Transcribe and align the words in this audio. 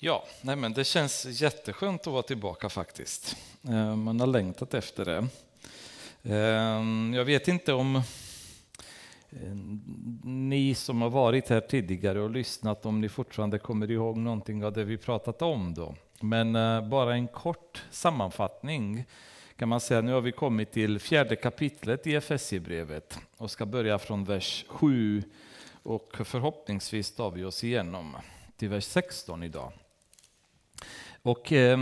Ja, 0.00 0.24
nej 0.42 0.56
men 0.56 0.72
det 0.72 0.84
känns 0.84 1.24
jätteskönt 1.40 2.00
att 2.00 2.12
vara 2.12 2.22
tillbaka 2.22 2.68
faktiskt. 2.68 3.36
Eh, 3.68 3.96
man 3.96 4.20
har 4.20 4.26
längtat 4.26 4.74
efter 4.74 5.04
det. 5.04 5.26
Eh, 6.22 7.16
jag 7.16 7.24
vet 7.24 7.48
inte 7.48 7.72
om 7.72 7.96
eh, 7.96 9.54
ni 10.24 10.74
som 10.74 11.02
har 11.02 11.10
varit 11.10 11.48
här 11.48 11.60
tidigare 11.60 12.20
och 12.20 12.30
lyssnat, 12.30 12.86
om 12.86 13.00
ni 13.00 13.08
fortfarande 13.08 13.58
kommer 13.58 13.90
ihåg 13.90 14.16
någonting 14.16 14.64
av 14.64 14.72
det 14.72 14.84
vi 14.84 14.96
pratat 14.96 15.42
om 15.42 15.74
då. 15.74 15.94
Men 16.20 16.52
bara 16.90 17.14
en 17.14 17.28
kort 17.28 17.82
sammanfattning 17.90 19.04
kan 19.56 19.68
man 19.68 19.80
säga. 19.80 20.00
Nu 20.00 20.12
har 20.12 20.20
vi 20.20 20.32
kommit 20.32 20.72
till 20.72 20.98
fjärde 20.98 21.36
kapitlet 21.36 22.06
i 22.06 22.14
Efesierbrevet 22.14 23.18
och 23.36 23.50
ska 23.50 23.66
börja 23.66 23.98
från 23.98 24.24
vers 24.24 24.64
7 24.68 25.22
och 25.82 26.16
förhoppningsvis 26.24 27.14
tar 27.14 27.30
vi 27.30 27.44
oss 27.44 27.64
igenom 27.64 28.16
till 28.56 28.68
vers 28.68 28.84
16 28.84 29.42
idag. 29.42 29.72
Och 31.28 31.52
eh, 31.52 31.78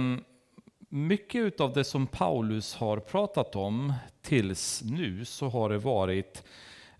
mycket 0.88 1.60
av 1.60 1.72
det 1.72 1.84
som 1.84 2.06
Paulus 2.06 2.74
har 2.74 2.98
pratat 2.98 3.56
om 3.56 3.92
tills 4.22 4.82
nu 4.84 5.24
så 5.24 5.48
har 5.48 5.68
det 5.70 5.78
varit 5.78 6.44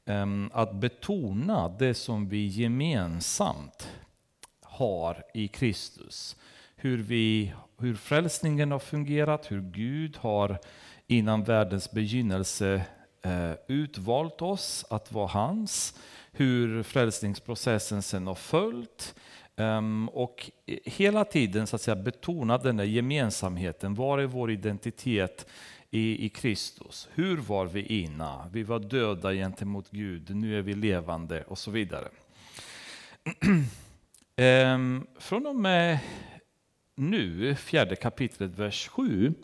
eh, 0.05 0.27
att 0.53 0.75
betona 0.75 1.69
det 1.69 1.95
som 1.95 2.29
vi 2.29 2.47
gemensamt 2.47 3.89
har 4.63 5.25
i 5.35 5.49
Kristus. 5.49 6.37
Hur, 6.77 6.99
vi, 6.99 7.53
hur 7.79 7.95
frälsningen 7.95 8.71
har 8.71 8.79
fungerat, 8.79 9.51
hur 9.51 9.61
Gud 9.61 10.17
har 10.17 10.59
innan 11.07 11.45
världens 11.45 11.91
begynnelse 11.91 12.83
eh, 13.23 13.53
utvalt 13.69 14.43
oss 14.43 14.85
att 14.91 15.13
vara 15.13 15.27
hans, 15.27 15.99
hur 16.33 16.83
frälsningsprocessen 16.83 18.03
sen 18.03 18.27
har 18.27 18.35
följt, 18.35 19.15
Um, 19.59 20.09
och 20.09 20.51
hela 20.85 21.25
tiden 21.25 21.67
så 21.67 21.77
att 21.77 21.83
säga, 21.83 21.97
betona 21.97 22.59
den 22.59 22.77
där 22.77 22.85
gemensamheten. 22.85 23.95
Var 23.95 24.19
är 24.19 24.27
vår 24.27 24.51
identitet 24.51 25.47
i, 25.91 26.27
i 26.27 26.29
Kristus? 26.29 27.09
Hur 27.15 27.37
var 27.37 27.67
vi 27.67 27.83
innan? 27.83 28.51
Vi 28.53 28.63
var 28.63 28.79
döda 28.79 29.33
gentemot 29.33 29.91
Gud, 29.91 30.37
nu 30.37 30.59
är 30.59 30.63
vi 30.63 30.75
levande 30.75 31.45
och 31.45 31.59
så 31.59 31.71
vidare. 31.71 32.09
um, 34.75 35.07
från 35.19 35.47
och 35.47 35.57
med 35.57 35.99
nu, 36.95 37.55
fjärde 37.55 37.97
kapitlet, 37.97 38.59
vers 38.59 38.89
7, 38.89 39.35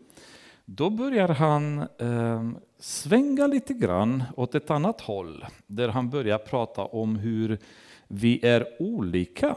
då 0.64 0.90
börjar 0.90 1.28
han 1.28 1.88
um, 1.98 2.58
svänga 2.78 3.46
lite 3.46 3.74
grann 3.74 4.24
åt 4.36 4.54
ett 4.54 4.70
annat 4.70 5.00
håll, 5.00 5.46
där 5.66 5.88
han 5.88 6.10
börjar 6.10 6.38
prata 6.38 6.82
om 6.82 7.16
hur 7.16 7.58
vi 8.08 8.46
är 8.46 8.66
olika 8.82 9.56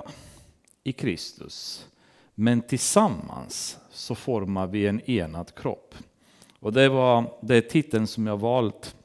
i 0.85 0.93
Kristus. 0.93 1.85
Men 2.35 2.61
tillsammans 2.61 3.77
så 3.91 4.15
formar 4.15 4.67
vi 4.67 4.87
en 4.87 5.09
enad 5.09 5.55
kropp. 5.55 5.95
Och 6.59 6.73
det 6.73 6.89
var 6.89 7.37
det 7.41 7.61
titeln 7.61 8.07
som 8.07 8.27
jag 8.27 8.37
valt 8.37 8.95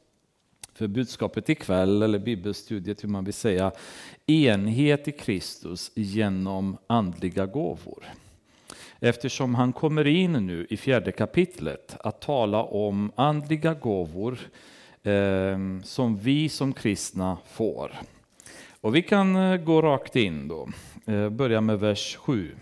för 0.74 0.86
budskapet 0.86 1.48
ikväll, 1.48 2.02
eller 2.02 2.18
bibelstudiet 2.18 3.04
hur 3.04 3.08
man 3.08 3.24
vill 3.24 3.34
säga. 3.34 3.72
Enhet 4.26 5.08
i 5.08 5.12
Kristus 5.12 5.90
genom 5.94 6.76
andliga 6.86 7.46
gåvor. 7.46 8.04
Eftersom 9.00 9.54
han 9.54 9.72
kommer 9.72 10.06
in 10.06 10.32
nu 10.32 10.66
i 10.70 10.76
fjärde 10.76 11.12
kapitlet 11.12 11.96
att 12.00 12.20
tala 12.20 12.62
om 12.62 13.12
andliga 13.14 13.74
gåvor 13.74 14.38
eh, 15.02 15.58
som 15.84 16.16
vi 16.16 16.48
som 16.48 16.72
kristna 16.72 17.38
får. 17.52 17.92
Och 18.80 18.96
vi 18.96 19.02
kan 19.02 19.36
eh, 19.36 19.56
gå 19.56 19.82
rakt 19.82 20.16
in 20.16 20.48
då. 20.48 20.68
Eh, 21.06 21.28
Börjar 21.28 21.60
med 21.60 21.80
vers 21.80 22.16
7. 22.16 22.56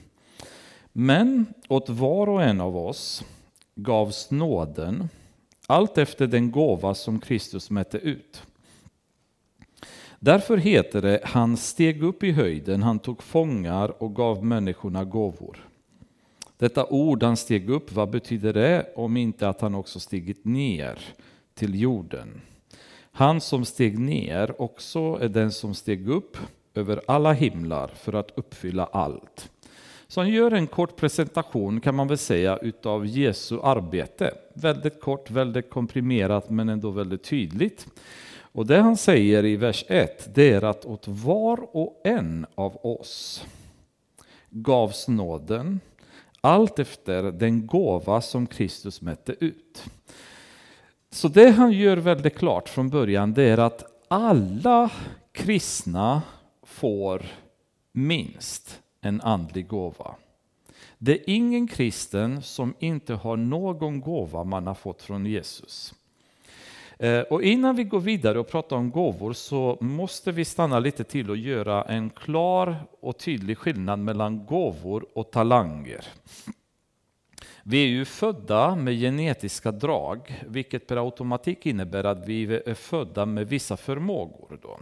Men 0.92 1.46
åt 1.68 1.88
var 1.88 2.28
och 2.28 2.42
en 2.42 2.60
av 2.60 2.76
oss 2.76 3.24
gavs 3.74 4.30
nåden 4.30 5.08
allt 5.66 5.98
efter 5.98 6.26
den 6.26 6.50
gåva 6.50 6.94
som 6.94 7.20
Kristus 7.20 7.70
mätte 7.70 7.98
ut. 7.98 8.42
Därför 10.20 10.56
heter 10.56 11.02
det, 11.02 11.20
han 11.24 11.56
steg 11.56 12.02
upp 12.02 12.22
i 12.22 12.32
höjden, 12.32 12.82
han 12.82 12.98
tog 12.98 13.22
fångar 13.22 14.02
och 14.02 14.14
gav 14.14 14.44
människorna 14.44 15.04
gåvor. 15.04 15.68
Detta 16.56 16.86
ord, 16.86 17.22
han 17.22 17.36
steg 17.36 17.70
upp, 17.70 17.92
vad 17.92 18.10
betyder 18.10 18.52
det 18.52 18.92
om 18.96 19.16
inte 19.16 19.48
att 19.48 19.60
han 19.60 19.74
också 19.74 20.00
stigit 20.00 20.44
ner 20.44 20.98
till 21.54 21.80
jorden? 21.80 22.40
Han 23.12 23.40
som 23.40 23.64
steg 23.64 23.98
ner 23.98 24.62
också 24.62 25.18
är 25.20 25.28
den 25.28 25.52
som 25.52 25.74
steg 25.74 26.08
upp 26.08 26.36
över 26.78 27.00
alla 27.06 27.32
himlar 27.32 27.88
för 27.88 28.12
att 28.12 28.30
uppfylla 28.34 28.84
allt. 28.84 29.50
Så 30.08 30.20
han 30.20 30.30
gör 30.30 30.50
en 30.50 30.66
kort 30.66 30.96
presentation 30.96 31.80
kan 31.80 31.94
man 31.94 32.08
väl 32.08 32.18
säga 32.18 32.56
utav 32.56 33.06
Jesu 33.06 33.60
arbete. 33.62 34.34
Väldigt 34.54 35.00
kort, 35.00 35.30
väldigt 35.30 35.70
komprimerat 35.70 36.50
men 36.50 36.68
ändå 36.68 36.90
väldigt 36.90 37.22
tydligt. 37.24 37.86
Och 38.52 38.66
det 38.66 38.78
han 38.78 38.96
säger 38.96 39.44
i 39.44 39.56
vers 39.56 39.84
1 39.88 40.34
det 40.34 40.50
är 40.50 40.64
att 40.64 40.84
åt 40.84 41.08
var 41.08 41.76
och 41.76 42.00
en 42.04 42.46
av 42.54 42.86
oss 42.86 43.44
gavs 44.50 45.08
nåden 45.08 45.80
allt 46.40 46.78
efter 46.78 47.22
den 47.22 47.66
gåva 47.66 48.20
som 48.20 48.46
Kristus 48.46 49.02
mätte 49.02 49.34
ut. 49.40 49.84
Så 51.10 51.28
det 51.28 51.50
han 51.50 51.72
gör 51.72 51.96
väldigt 51.96 52.38
klart 52.38 52.68
från 52.68 52.88
början 52.88 53.34
det 53.34 53.42
är 53.42 53.58
att 53.58 53.84
alla 54.08 54.90
kristna 55.32 56.22
får 56.68 57.22
minst 57.92 58.80
en 59.00 59.20
andlig 59.20 59.66
gåva. 59.66 60.14
Det 60.98 61.12
är 61.12 61.20
ingen 61.26 61.68
kristen 61.68 62.42
som 62.42 62.74
inte 62.78 63.14
har 63.14 63.36
någon 63.36 64.00
gåva 64.00 64.44
man 64.44 64.66
har 64.66 64.74
fått 64.74 65.02
från 65.02 65.26
Jesus. 65.26 65.94
Eh, 66.98 67.20
och 67.20 67.42
innan 67.42 67.76
vi 67.76 67.84
går 67.84 68.00
vidare 68.00 68.38
och 68.38 68.48
pratar 68.48 68.76
om 68.76 68.90
gåvor 68.90 69.32
så 69.32 69.78
måste 69.80 70.32
vi 70.32 70.44
stanna 70.44 70.78
lite 70.78 71.04
till 71.04 71.30
och 71.30 71.36
göra 71.36 71.82
en 71.82 72.10
klar 72.10 72.76
och 73.00 73.18
tydlig 73.18 73.58
skillnad 73.58 73.98
mellan 73.98 74.46
gåvor 74.46 75.06
och 75.14 75.30
talanger. 75.30 76.04
Vi 77.62 77.82
är 77.82 77.88
ju 77.88 78.04
födda 78.04 78.76
med 78.76 78.94
genetiska 78.94 79.72
drag, 79.72 80.44
vilket 80.46 80.86
per 80.86 80.96
automatik 80.96 81.66
innebär 81.66 82.04
att 82.04 82.28
vi 82.28 82.44
är 82.66 82.74
födda 82.74 83.26
med 83.26 83.48
vissa 83.48 83.76
förmågor. 83.76 84.58
Då. 84.62 84.78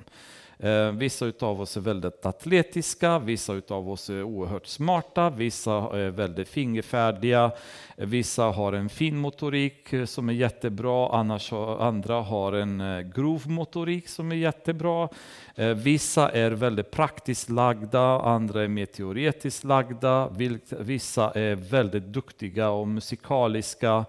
Eh, 0.59 0.91
vissa 0.91 1.33
av 1.41 1.61
oss 1.61 1.77
är 1.77 1.81
väldigt 1.81 2.27
atletiska, 2.27 3.19
vissa 3.19 3.61
av 3.69 3.91
oss 3.91 4.11
är 4.11 4.23
oerhört 4.23 4.67
smarta, 4.67 5.31
vissa 5.31 5.73
är 5.73 6.11
väldigt 6.11 6.49
fingerfärdiga, 6.49 7.51
eh, 7.97 8.07
vissa 8.07 8.45
har 8.45 8.73
en 8.73 8.89
fin 8.89 9.17
motorik 9.17 9.93
eh, 9.93 10.05
som 10.05 10.29
är 10.29 10.33
jättebra, 10.33 11.09
annars, 11.13 11.53
andra 11.53 12.21
har 12.21 12.53
en 12.53 12.81
eh, 12.81 13.01
grov 13.01 13.43
motorik 13.47 14.09
som 14.09 14.33
är 14.33 14.37
jättebra. 14.37 15.09
Vissa 15.77 16.29
är 16.29 16.51
väldigt 16.51 16.91
praktiskt 16.91 17.51
lagda, 17.51 18.21
andra 18.21 18.63
är 18.63 18.69
mer 18.69 18.87
teoretiskt 18.87 19.65
lagda, 19.65 20.29
vissa 20.79 21.31
är 21.31 21.55
väldigt 21.55 22.05
duktiga 22.05 22.71
och 22.71 22.89
musikaliska. 22.89 24.05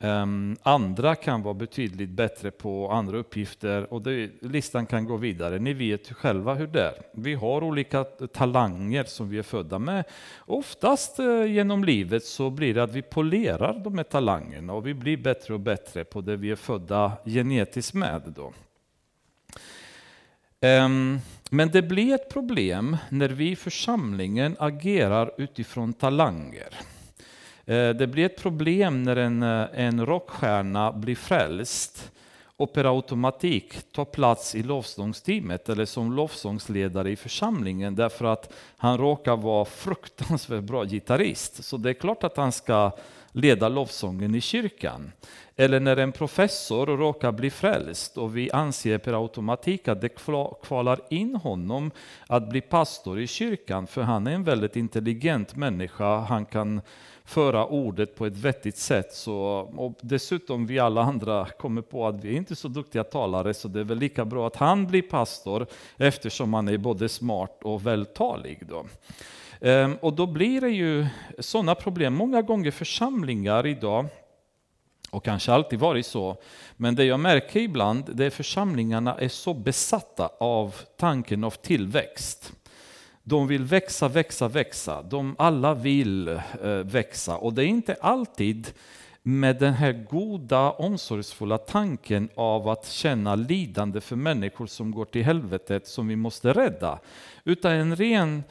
Ehm, 0.00 0.56
andra 0.62 1.14
kan 1.14 1.42
vara 1.42 1.54
betydligt 1.54 2.10
bättre 2.10 2.50
på 2.50 2.90
andra 2.90 3.18
uppgifter 3.18 3.92
och 3.92 4.02
det, 4.02 4.30
listan 4.42 4.86
kan 4.86 5.04
gå 5.04 5.16
vidare. 5.16 5.58
Ni 5.58 5.72
vet 5.72 6.12
själva 6.12 6.54
hur 6.54 6.66
det 6.66 6.82
är. 6.82 6.94
Vi 7.12 7.34
har 7.34 7.64
olika 7.64 8.04
talanger 8.04 9.04
som 9.04 9.28
vi 9.28 9.38
är 9.38 9.42
födda 9.42 9.78
med. 9.78 10.04
Oftast 10.38 11.18
eh, 11.18 11.44
genom 11.44 11.84
livet 11.84 12.24
så 12.24 12.50
blir 12.50 12.74
det 12.74 12.82
att 12.82 12.92
vi 12.92 13.02
polerar 13.02 13.80
de 13.84 13.96
här 13.96 14.04
talangerna 14.04 14.72
och 14.72 14.86
vi 14.86 14.94
blir 14.94 15.16
bättre 15.16 15.54
och 15.54 15.60
bättre 15.60 16.04
på 16.04 16.20
det 16.20 16.36
vi 16.36 16.50
är 16.50 16.56
födda 16.56 17.12
genetiskt 17.24 17.94
med. 17.94 18.22
Då. 18.36 18.52
Ehm, 20.60 21.18
men 21.50 21.70
det 21.70 21.82
blir 21.82 22.14
ett 22.14 22.30
problem 22.30 22.96
när 23.08 23.28
vi 23.28 23.50
i 23.50 23.56
församlingen 23.56 24.56
agerar 24.58 25.30
utifrån 25.38 25.92
talanger. 25.92 26.97
Eh, 27.68 27.90
det 27.90 28.06
blir 28.06 28.26
ett 28.26 28.42
problem 28.42 29.02
när 29.02 29.16
en, 29.16 29.42
eh, 29.42 29.66
en 29.72 30.06
rockstjärna 30.06 30.92
blir 30.92 31.14
frälst 31.14 32.12
och 32.56 32.72
per 32.72 32.96
automatik 32.96 33.92
tar 33.92 34.04
plats 34.04 34.54
i 34.54 34.62
lovsångsteamet 34.62 35.68
eller 35.68 35.84
som 35.84 36.12
lovsångsledare 36.12 37.10
i 37.10 37.16
församlingen 37.16 37.94
därför 37.94 38.24
att 38.24 38.52
han 38.76 38.98
råkar 38.98 39.36
vara 39.36 39.64
fruktansvärt 39.64 40.64
bra 40.64 40.84
gitarrist. 40.84 41.64
Så 41.64 41.76
det 41.76 41.90
är 41.90 41.94
klart 41.94 42.24
att 42.24 42.36
han 42.36 42.52
ska 42.52 42.92
leda 43.32 43.68
lovsången 43.68 44.34
i 44.34 44.40
kyrkan. 44.40 45.12
Eller 45.56 45.80
när 45.80 45.96
en 45.96 46.12
professor 46.12 46.86
råkar 46.86 47.32
bli 47.32 47.50
frälst 47.50 48.18
och 48.18 48.36
vi 48.36 48.50
anser 48.50 48.98
per 48.98 49.22
automatik 49.22 49.88
att 49.88 50.00
det 50.00 50.08
kvalar 50.62 51.00
in 51.10 51.36
honom 51.36 51.90
att 52.26 52.48
bli 52.50 52.60
pastor 52.60 53.20
i 53.20 53.26
kyrkan 53.26 53.86
för 53.86 54.02
han 54.02 54.26
är 54.26 54.32
en 54.32 54.44
väldigt 54.44 54.76
intelligent 54.76 55.56
människa. 55.56 56.18
Han 56.18 56.44
kan 56.44 56.80
föra 57.28 57.66
ordet 57.66 58.14
på 58.16 58.26
ett 58.26 58.36
vettigt 58.36 58.76
sätt. 58.76 59.12
Så, 59.12 59.36
och 59.76 59.94
dessutom 60.00 60.66
vi 60.66 60.78
alla 60.78 61.02
andra 61.02 61.46
kommer 61.46 61.82
på 61.82 62.06
att 62.06 62.24
vi 62.24 62.32
är 62.32 62.36
inte 62.36 62.56
så 62.56 62.68
duktiga 62.68 63.04
talare 63.04 63.54
så 63.54 63.68
det 63.68 63.80
är 63.80 63.84
väl 63.84 63.98
lika 63.98 64.24
bra 64.24 64.46
att 64.46 64.56
han 64.56 64.86
blir 64.86 65.02
pastor 65.02 65.66
eftersom 65.96 66.54
han 66.54 66.68
är 66.68 66.78
både 66.78 67.08
smart 67.08 67.58
och 67.62 67.86
vältalig. 67.86 68.66
Då. 68.68 68.84
Ehm, 69.60 69.96
och 70.00 70.12
då 70.12 70.26
blir 70.26 70.60
det 70.60 70.70
ju 70.70 71.06
sådana 71.38 71.74
problem. 71.74 72.14
Många 72.14 72.42
gånger 72.42 72.70
församlingar 72.70 73.66
idag, 73.66 74.06
och 75.10 75.24
kanske 75.24 75.52
alltid 75.52 75.78
varit 75.78 76.06
så, 76.06 76.36
men 76.76 76.94
det 76.94 77.04
jag 77.04 77.20
märker 77.20 77.60
ibland, 77.60 78.04
det 78.12 78.24
är 78.24 78.30
församlingarna 78.30 79.14
är 79.14 79.28
så 79.28 79.54
besatta 79.54 80.30
av 80.40 80.74
tanken 80.96 81.44
av 81.44 81.50
tillväxt. 81.50 82.52
De 83.28 83.46
vill 83.46 83.64
växa, 83.64 84.08
växa, 84.08 84.48
växa. 84.48 85.02
De 85.02 85.36
alla 85.38 85.74
vill 85.74 86.28
eh, 86.28 86.38
växa 86.84 87.36
och 87.36 87.52
det 87.52 87.64
är 87.64 87.66
inte 87.66 87.96
alltid 88.00 88.66
med 89.22 89.56
den 89.58 89.72
här 89.74 89.92
goda 90.10 90.70
omsorgsfulla 90.70 91.58
tanken 91.58 92.28
av 92.34 92.68
att 92.68 92.86
känna 92.86 93.34
lidande 93.34 94.00
för 94.00 94.16
människor 94.16 94.66
som 94.66 94.90
går 94.90 95.04
till 95.04 95.24
helvetet 95.24 95.86
som 95.86 96.08
vi 96.08 96.16
måste 96.16 96.52
rädda. 96.52 96.98
Utan 97.44 97.72
en 97.72 97.96
ren 97.96 98.42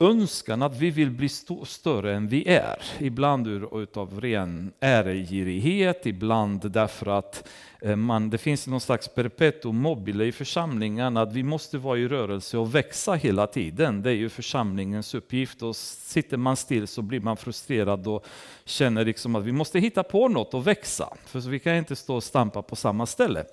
önskan 0.00 0.62
att 0.62 0.76
vi 0.76 0.90
vill 0.90 1.10
bli 1.10 1.26
st 1.26 1.54
större 1.64 2.14
än 2.14 2.28
vi 2.28 2.48
är. 2.48 2.82
Ibland 2.98 3.46
ur, 3.46 3.82
utav 3.82 4.20
ren 4.20 4.72
äregirighet, 4.80 6.06
ibland 6.06 6.70
därför 6.70 7.06
att 7.06 7.48
eh, 7.80 7.96
man, 7.96 8.30
det 8.30 8.38
finns 8.38 8.66
någon 8.66 8.80
slags 8.80 9.08
perpetuum 9.08 9.76
mobile 9.76 10.24
i 10.24 10.32
församlingen, 10.32 11.16
att 11.16 11.32
vi 11.32 11.42
måste 11.42 11.78
vara 11.78 11.98
i 11.98 12.08
rörelse 12.08 12.58
och 12.58 12.74
växa 12.74 13.14
hela 13.14 13.46
tiden. 13.46 14.02
Det 14.02 14.10
är 14.10 14.14
ju 14.14 14.28
församlingens 14.28 15.14
uppgift 15.14 15.62
och 15.62 15.76
sitter 15.76 16.36
man 16.36 16.56
still 16.56 16.86
så 16.86 17.02
blir 17.02 17.20
man 17.20 17.36
frustrerad 17.36 18.06
och 18.06 18.26
känner 18.64 19.04
liksom 19.04 19.36
att 19.36 19.44
vi 19.44 19.52
måste 19.52 19.78
hitta 19.78 20.02
på 20.02 20.28
något 20.28 20.54
och 20.54 20.66
växa, 20.66 21.14
för 21.26 21.40
vi 21.40 21.58
kan 21.58 21.76
inte 21.76 21.96
stå 21.96 22.14
och 22.14 22.24
stampa 22.24 22.62
på 22.62 22.76
samma 22.76 23.06
ställe. 23.06 23.44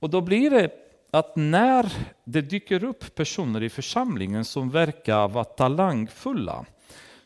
Och 0.00 0.10
då 0.10 0.20
blir 0.20 0.50
det 0.50 0.81
att 1.14 1.36
när 1.36 1.92
det 2.24 2.40
dyker 2.40 2.84
upp 2.84 3.14
personer 3.14 3.62
i 3.62 3.68
församlingen 3.68 4.44
som 4.44 4.70
verkar 4.70 5.28
vara 5.28 5.44
talangfulla 5.44 6.64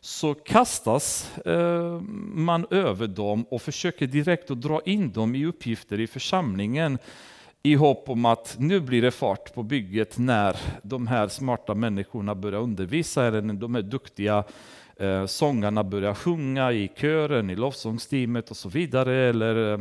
så 0.01 0.35
kastas 0.35 1.37
eh, 1.47 2.01
man 2.35 2.67
över 2.71 3.07
dem 3.07 3.45
och 3.51 3.63
försöker 3.63 4.07
direkt 4.07 4.51
att 4.51 4.61
dra 4.61 4.81
in 4.85 5.13
dem 5.13 5.35
i 5.35 5.47
uppgifter 5.47 6.01
i 6.01 6.07
församlingen 6.07 6.99
i 7.63 7.75
hopp 7.75 8.09
om 8.09 8.25
att 8.25 8.57
nu 8.59 8.81
blir 8.81 9.03
det 9.03 9.11
fart 9.11 9.55
på 9.55 9.63
bygget 9.63 10.19
när 10.19 10.57
de 10.83 11.07
här 11.07 11.29
smarta 11.29 11.75
människorna 11.75 12.35
börjar 12.35 12.61
undervisa 12.61 13.25
eller 13.25 13.43
när 13.43 13.55
de 13.55 13.75
är 13.77 13.83
duktiga 13.83 14.45
eh, 15.01 15.27
sångarna 15.27 15.85
börjar 15.85 16.15
sjunga 16.15 16.73
i 16.73 16.91
kören, 16.97 17.51
i 17.51 17.57
lovsångsteamet 17.57 18.51
och 18.51 18.57
så 18.57 18.69
vidare. 18.69 19.15
Eller 19.29 19.73
eh, 19.73 19.81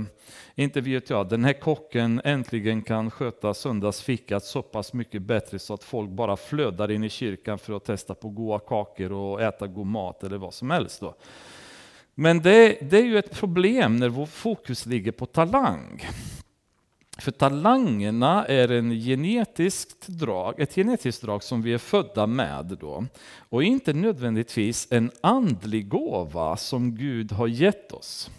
inte 0.56 0.82
vet 0.82 1.10
jag, 1.10 1.30
den 1.30 1.46
här 1.46 1.54
kocken 1.54 2.22
äntligen 2.24 2.82
kan 2.82 3.12
sköta 3.12 3.54
söndagsfikat 3.54 4.44
så 4.44 4.62
pass 4.62 4.94
mycket 4.94 5.22
bättre 5.22 5.60
så 5.60 5.74
att 5.74 5.84
folk 5.84 6.10
bara 6.10 6.38
flödar 6.38 6.92
in 6.92 7.04
i 7.04 7.10
kyrkan 7.10 7.60
för 7.60 7.74
att 7.74 7.86
testa 7.86 8.16
på 8.16 8.30
goda 8.30 8.60
kakor 8.60 9.12
och 9.12 9.42
äta 9.42 9.68
god 9.68 9.88
mat 9.88 10.24
eller 10.24 10.38
vad 10.38 10.54
som 10.54 10.72
helst. 10.72 11.02
Då. 11.02 11.16
Men 12.16 12.42
det, 12.42 12.78
det 12.82 12.98
är 12.98 13.06
ju 13.06 13.18
ett 13.18 13.32
problem 13.32 13.98
när 13.98 14.10
vår 14.10 14.26
fokus 14.26 14.86
ligger 14.86 15.12
på 15.12 15.26
talang. 15.26 16.02
För 17.18 17.32
talangerna 17.32 18.46
är 18.46 18.72
en 18.72 18.92
genetiskt 18.92 20.08
drag, 20.08 20.60
ett 20.60 20.76
genetiskt 20.76 21.22
drag 21.22 21.44
som 21.44 21.62
vi 21.62 21.74
är 21.74 21.78
födda 21.78 22.28
med 22.28 22.78
då. 22.80 23.06
Och 23.50 23.64
inte 23.64 23.94
nödvändigtvis 23.94 24.88
en 24.92 25.12
andlig 25.22 25.90
gåva 25.90 26.58
som 26.58 26.96
Gud 26.96 27.32
har 27.32 27.48
gett 27.48 27.92
oss. 27.92 28.30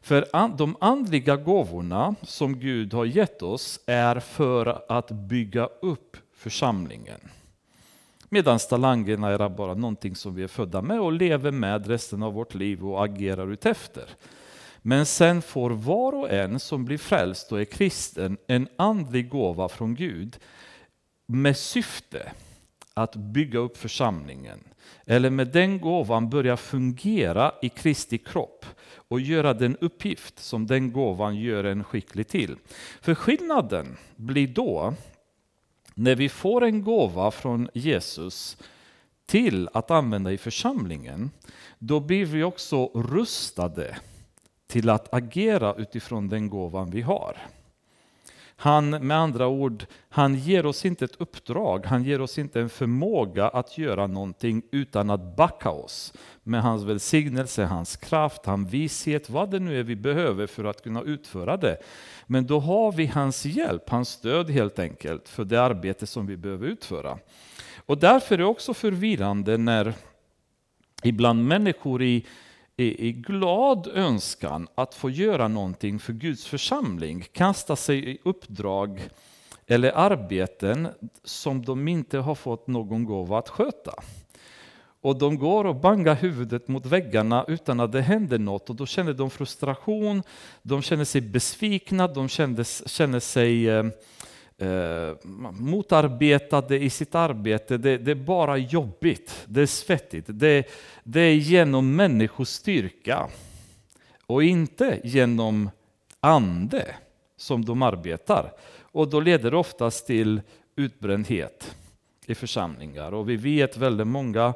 För 0.00 0.56
de 0.58 0.76
andliga 0.80 1.36
gåvorna 1.36 2.14
som 2.22 2.58
Gud 2.58 2.94
har 2.94 3.04
gett 3.04 3.42
oss 3.42 3.80
är 3.86 4.20
för 4.20 4.82
att 4.88 5.10
bygga 5.10 5.66
upp 5.66 6.16
församlingen. 6.36 7.20
Medan 8.28 8.58
talangerna 8.58 9.28
är 9.28 9.48
bara 9.48 9.74
någonting 9.74 10.16
som 10.16 10.34
vi 10.34 10.42
är 10.42 10.48
födda 10.48 10.82
med 10.82 11.00
och 11.00 11.12
lever 11.12 11.50
med 11.50 11.86
resten 11.86 12.22
av 12.22 12.32
vårt 12.32 12.54
liv 12.54 12.86
och 12.86 13.04
agerar 13.04 13.52
utefter. 13.52 14.04
Men 14.88 15.06
sen 15.06 15.42
får 15.42 15.70
var 15.70 16.12
och 16.12 16.30
en 16.30 16.60
som 16.60 16.84
blir 16.84 16.98
frälst 16.98 17.52
och 17.52 17.60
är 17.60 17.64
kristen 17.64 18.38
en 18.46 18.68
andlig 18.76 19.28
gåva 19.28 19.68
från 19.68 19.94
Gud 19.94 20.38
med 21.26 21.56
syfte 21.56 22.32
att 22.94 23.16
bygga 23.16 23.58
upp 23.58 23.76
församlingen. 23.76 24.58
Eller 25.06 25.30
med 25.30 25.48
den 25.48 25.80
gåvan 25.80 26.30
börja 26.30 26.56
fungera 26.56 27.52
i 27.62 27.68
Kristi 27.68 28.18
kropp 28.18 28.66
och 29.08 29.20
göra 29.20 29.54
den 29.54 29.76
uppgift 29.76 30.38
som 30.38 30.66
den 30.66 30.92
gåvan 30.92 31.36
gör 31.36 31.64
en 31.64 31.84
skicklig 31.84 32.28
till. 32.28 32.56
För 33.00 33.14
skillnaden 33.14 33.96
blir 34.16 34.48
då 34.48 34.94
när 35.94 36.14
vi 36.14 36.28
får 36.28 36.64
en 36.64 36.84
gåva 36.84 37.30
från 37.30 37.68
Jesus 37.74 38.56
till 39.26 39.68
att 39.72 39.90
använda 39.90 40.32
i 40.32 40.38
församlingen, 40.38 41.30
då 41.78 42.00
blir 42.00 42.24
vi 42.24 42.42
också 42.42 42.86
rustade 42.86 43.96
till 44.66 44.90
att 44.90 45.14
agera 45.14 45.74
utifrån 45.74 46.28
den 46.28 46.50
gåvan 46.50 46.90
vi 46.90 47.02
har. 47.02 47.36
Han, 48.58 48.90
med 48.90 49.16
andra 49.16 49.46
ord, 49.46 49.86
han 50.08 50.34
ger 50.34 50.66
oss 50.66 50.84
inte 50.84 51.04
ett 51.04 51.16
uppdrag, 51.20 51.86
han 51.86 52.04
ger 52.04 52.20
oss 52.20 52.38
inte 52.38 52.60
en 52.60 52.68
förmåga 52.68 53.48
att 53.48 53.78
göra 53.78 54.06
någonting 54.06 54.62
utan 54.70 55.10
att 55.10 55.36
backa 55.36 55.70
oss 55.70 56.12
med 56.42 56.62
hans 56.62 56.82
välsignelse, 56.82 57.64
hans 57.64 57.96
kraft, 57.96 58.46
hans 58.46 58.72
vishet, 58.72 59.30
vad 59.30 59.50
det 59.50 59.58
nu 59.58 59.80
är 59.80 59.82
vi 59.82 59.96
behöver 59.96 60.46
för 60.46 60.64
att 60.64 60.82
kunna 60.82 61.02
utföra 61.02 61.56
det. 61.56 61.76
Men 62.26 62.46
då 62.46 62.60
har 62.60 62.92
vi 62.92 63.06
hans 63.06 63.44
hjälp, 63.44 63.90
hans 63.90 64.08
stöd 64.08 64.50
helt 64.50 64.78
enkelt 64.78 65.28
för 65.28 65.44
det 65.44 65.62
arbete 65.62 66.06
som 66.06 66.26
vi 66.26 66.36
behöver 66.36 66.66
utföra. 66.66 67.18
Och 67.86 67.98
därför 67.98 68.34
är 68.34 68.38
det 68.38 68.44
också 68.44 68.74
förvirrande 68.74 69.58
när 69.58 69.94
ibland 71.02 71.44
människor 71.44 72.02
i 72.02 72.26
är 72.76 73.00
i 73.00 73.12
glad 73.12 73.86
önskan 73.86 74.68
att 74.74 74.94
få 74.94 75.10
göra 75.10 75.48
någonting 75.48 75.98
för 75.98 76.12
Guds 76.12 76.46
församling, 76.46 77.24
kasta 77.32 77.76
sig 77.76 78.10
i 78.10 78.18
uppdrag 78.24 79.08
eller 79.66 79.92
arbeten 79.92 80.88
som 81.24 81.64
de 81.64 81.88
inte 81.88 82.18
har 82.18 82.34
fått 82.34 82.66
någon 82.66 83.04
gåva 83.04 83.38
att 83.38 83.48
sköta. 83.48 83.94
Och 85.00 85.18
de 85.18 85.38
går 85.38 85.64
och 85.64 85.76
bangar 85.76 86.14
huvudet 86.14 86.68
mot 86.68 86.86
väggarna 86.86 87.44
utan 87.48 87.80
att 87.80 87.92
det 87.92 88.02
händer 88.02 88.38
något 88.38 88.70
och 88.70 88.76
då 88.76 88.86
känner 88.86 89.12
de 89.12 89.30
frustration, 89.30 90.22
de 90.62 90.82
känner 90.82 91.04
sig 91.04 91.20
besvikna, 91.20 92.08
de 92.08 92.28
känner, 92.28 92.88
känner 92.88 93.20
sig 93.20 93.68
eh, 93.68 93.84
eh, 94.58 95.14
motarbetade 95.52 96.78
i 96.78 96.90
sitt 96.90 97.14
arbete. 97.14 97.78
Det, 97.78 97.98
det, 97.98 98.10
är 98.10 98.14
bara 98.14 98.56
jobbigt, 98.56 99.44
det 99.46 99.62
är 99.62 99.66
svettigt. 99.66 100.26
Det, 100.28 100.66
det 101.04 101.20
är 101.20 101.34
genom 101.34 101.96
människors 101.96 102.48
styrka 102.48 103.28
och 104.26 104.42
inte 104.42 105.00
genom 105.04 105.70
ande 106.20 106.86
som 107.36 107.64
de 107.64 107.82
arbetar. 107.82 108.52
Och 108.80 109.08
då 109.08 109.20
leder 109.20 109.50
det 109.50 109.56
oftast 109.56 110.06
till 110.06 110.40
utbrändhet 110.76 111.76
i 112.26 112.34
församlingar. 112.34 113.14
Och 113.14 113.28
vi 113.28 113.36
vet 113.36 113.76
väldigt 113.76 114.06
många 114.06 114.54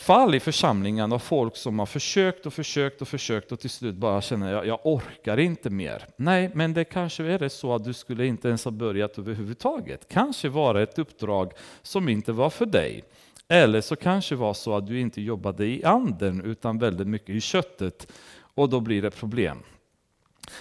fall 0.00 0.34
i 0.34 0.40
församlingen 0.40 1.12
av 1.12 1.18
folk 1.18 1.56
som 1.56 1.78
har 1.78 1.86
försökt 1.86 2.46
och 2.46 2.54
försökt 2.54 3.02
och 3.02 3.08
försökt 3.08 3.52
och 3.52 3.60
till 3.60 3.70
slut 3.70 3.94
bara 3.94 4.20
känner 4.20 4.52
jag, 4.52 4.66
jag 4.66 4.80
orkar 4.82 5.36
inte 5.38 5.70
mer. 5.70 6.06
Nej, 6.16 6.50
men 6.54 6.74
det 6.74 6.84
kanske 6.84 7.24
är 7.24 7.38
det 7.38 7.50
så 7.50 7.74
att 7.74 7.84
du 7.84 7.92
skulle 7.92 8.26
inte 8.26 8.48
ens 8.48 8.64
ha 8.64 8.70
börjat 8.70 9.18
överhuvudtaget. 9.18 10.08
Kanske 10.08 10.48
var 10.48 10.74
det 10.74 10.82
ett 10.82 10.98
uppdrag 10.98 11.52
som 11.82 12.08
inte 12.08 12.32
var 12.32 12.50
för 12.50 12.66
dig. 12.66 13.04
Eller 13.48 13.80
så 13.80 13.96
kanske 13.96 14.34
var 14.34 14.54
så 14.54 14.76
att 14.76 14.86
du 14.86 15.00
inte 15.00 15.20
jobbade 15.20 15.66
i 15.66 15.84
anden 15.84 16.44
utan 16.44 16.78
väldigt 16.78 17.08
mycket 17.08 17.30
i 17.30 17.40
köttet 17.40 18.12
och 18.54 18.68
då 18.68 18.80
blir 18.80 19.02
det 19.02 19.10
problem. 19.10 19.58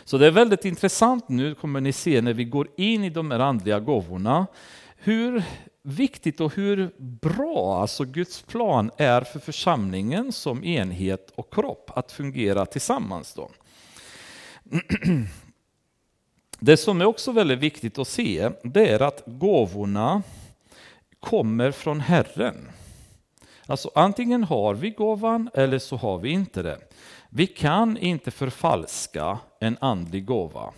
Så 0.03 0.17
det 0.17 0.27
är 0.27 0.31
väldigt 0.31 0.65
intressant 0.65 1.29
nu 1.29 1.55
kommer 1.55 1.81
ni 1.81 1.91
se 1.91 2.21
när 2.21 2.33
vi 2.33 2.43
går 2.43 2.67
in 2.77 3.03
i 3.03 3.09
de 3.09 3.31
här 3.31 3.39
andliga 3.39 3.79
gåvorna 3.79 4.47
hur 4.97 5.43
viktigt 5.89 6.41
och 6.41 6.55
hur 6.55 6.91
bra 6.97 7.81
alltså 7.81 8.05
Guds 8.05 8.41
plan 8.41 8.91
är 8.97 9.21
för 9.21 9.39
församlingen 9.39 10.31
som 10.31 10.63
enhet 10.63 11.31
och 11.35 11.53
kropp 11.53 11.91
att 11.95 12.11
fungera 12.11 12.65
tillsammans. 12.65 13.33
Då. 13.33 13.49
Det 16.59 16.77
som 16.77 17.01
är 17.01 17.05
också 17.05 17.31
väldigt 17.31 17.59
viktigt 17.59 17.99
att 17.99 18.07
se 18.07 18.49
det 18.63 18.87
är 18.87 19.01
att 19.01 19.23
gåvorna 19.25 20.23
kommer 21.19 21.71
från 21.71 21.99
Herren. 21.99 22.69
Alltså 23.65 23.91
antingen 23.95 24.43
har 24.43 24.73
vi 24.73 24.89
gåvan 24.89 25.49
eller 25.53 25.79
så 25.79 25.95
har 25.95 26.17
vi 26.17 26.29
inte 26.29 26.61
det. 26.61 26.77
Vi 27.29 27.47
kan 27.47 27.97
inte 27.97 28.31
förfalska 28.31 29.39
en 29.59 29.77
andlig 29.81 30.25
gåva. 30.25 30.73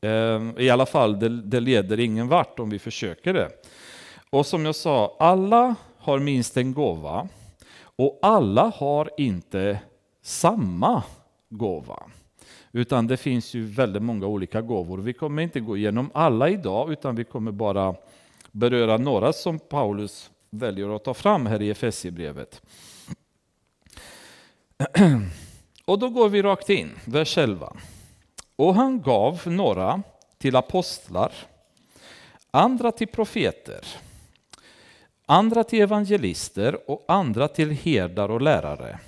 Ehm, 0.00 0.54
I 0.58 0.70
alla 0.70 0.86
fall, 0.86 1.18
det 1.50 1.60
leder 1.60 2.00
ingen 2.00 2.28
vart 2.28 2.58
om 2.58 2.70
vi 2.70 2.78
försöker 2.78 3.34
det. 3.34 3.48
Och 4.32 4.46
som 4.46 4.64
jag 4.64 4.74
sa, 4.74 5.16
alla 5.18 5.74
har 5.98 6.18
minst 6.18 6.56
en 6.56 6.74
gåva 6.74 7.28
och 7.96 8.18
alla 8.22 8.72
har 8.76 9.10
inte 9.16 9.78
samma 10.22 11.02
gåva. 11.48 12.02
Utan 12.72 13.06
det 13.06 13.16
finns 13.16 13.54
ju 13.54 13.64
väldigt 13.64 14.02
många 14.02 14.26
olika 14.26 14.60
gåvor. 14.60 14.98
Vi 14.98 15.12
kommer 15.12 15.42
inte 15.42 15.60
gå 15.60 15.76
igenom 15.76 16.10
alla 16.14 16.48
idag 16.48 16.92
utan 16.92 17.16
vi 17.16 17.24
kommer 17.24 17.52
bara 17.52 17.94
beröra 18.50 18.96
några 18.96 19.32
som 19.32 19.58
Paulus 19.58 20.30
väljer 20.50 20.96
att 20.96 21.04
ta 21.04 21.14
fram 21.14 21.46
här 21.46 21.62
i 21.62 21.70
Efesierbrevet. 21.70 22.62
Och 25.84 25.98
då 25.98 26.08
går 26.08 26.28
vi 26.28 26.42
rakt 26.42 26.70
in, 26.70 26.90
vers 27.04 27.38
11. 27.38 27.76
Och 28.56 28.74
han 28.74 29.02
gav 29.02 29.42
några 29.46 30.02
till 30.38 30.56
apostlar, 30.56 31.32
andra 32.50 32.92
till 32.92 33.08
profeter, 33.08 33.84
andra 35.32 35.64
till 35.64 35.82
evangelister 35.82 36.90
och 36.90 37.04
andra 37.08 37.48
till 37.48 37.70
herdar 37.70 38.28
och 38.28 38.40
lärare. 38.40 38.98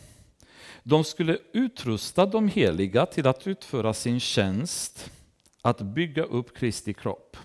De 0.82 1.04
skulle 1.04 1.38
utrusta 1.52 2.26
de 2.26 2.48
heliga 2.48 3.06
till 3.06 3.26
att 3.26 3.46
utföra 3.46 3.94
sin 3.94 4.20
tjänst, 4.20 5.10
att 5.62 5.80
bygga 5.80 6.22
upp 6.22 6.56
Kristi 6.56 6.94
kropp. 6.94 7.36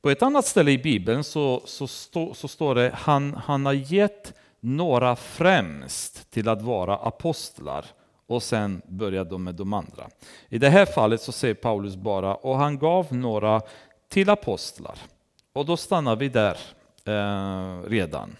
På 0.00 0.10
ett 0.10 0.22
annat 0.22 0.44
ställe 0.44 0.70
i 0.70 0.78
Bibeln 0.78 1.24
så, 1.24 1.62
så, 1.64 1.86
stå, 1.86 2.34
så 2.34 2.48
står 2.48 2.74
det 2.74 2.90
han, 2.94 3.34
han 3.34 3.66
har 3.66 3.72
gett 3.72 4.32
några 4.60 5.16
främst 5.16 6.30
till 6.30 6.48
att 6.48 6.62
vara 6.62 6.96
apostlar 6.96 7.86
och 8.26 8.42
sen 8.42 8.82
börjar 8.86 9.24
de 9.24 9.44
med 9.44 9.54
de 9.54 9.72
andra. 9.72 10.08
I 10.48 10.58
det 10.58 10.68
här 10.68 10.86
fallet 10.86 11.20
så 11.20 11.32
säger 11.32 11.54
Paulus 11.54 11.96
bara 11.96 12.34
och 12.34 12.56
han 12.56 12.78
gav 12.78 13.14
några 13.14 13.62
till 14.08 14.30
apostlar. 14.30 14.98
Och 15.52 15.66
då 15.66 15.76
stannar 15.76 16.16
vi 16.16 16.28
där 16.28 16.58
Eh, 17.06 17.82
redan. 17.86 18.36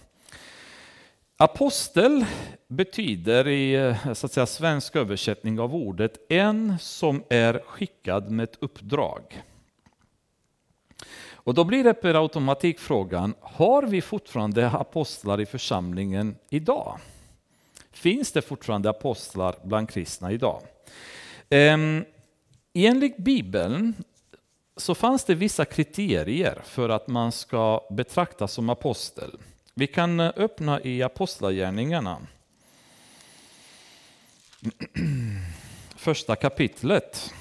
Apostel 1.37 2.25
betyder 2.67 3.47
i 3.47 3.73
eh, 3.73 4.13
så 4.13 4.25
att 4.25 4.31
säga, 4.31 4.45
svensk 4.45 4.95
översättning 4.95 5.59
av 5.59 5.75
ordet 5.75 6.17
en 6.29 6.79
som 6.79 7.23
är 7.29 7.61
skickad 7.65 8.31
med 8.31 8.43
ett 8.43 8.57
uppdrag. 8.59 9.43
Och 11.31 11.53
då 11.53 11.63
blir 11.63 11.83
det 11.83 11.93
per 11.93 12.21
automatik 12.21 12.79
frågan, 12.79 13.35
har 13.41 13.83
vi 13.83 14.01
fortfarande 14.01 14.69
apostlar 14.69 15.41
i 15.41 15.45
församlingen 15.45 16.35
idag? 16.49 16.99
Finns 17.91 18.31
det 18.31 18.41
fortfarande 18.41 18.89
apostlar 18.89 19.55
bland 19.63 19.89
kristna 19.89 20.31
idag? 20.31 20.61
Ehm, 21.49 22.05
enligt 22.73 23.17
Bibeln 23.17 23.93
så 24.77 24.95
fanns 24.95 25.23
det 25.23 25.35
vissa 25.35 25.65
kriterier 25.65 26.61
för 26.65 26.89
att 26.89 27.07
man 27.07 27.31
ska 27.31 27.87
betraktas 27.89 28.53
som 28.53 28.69
apostel. 28.69 29.37
Vi 29.73 29.87
kan 29.87 30.19
eh, 30.19 30.31
öppna 30.35 30.81
i 30.81 31.03
Apostlagärningarna. 31.03 32.17
Första 35.95 36.35
kapitlet. 36.35 37.33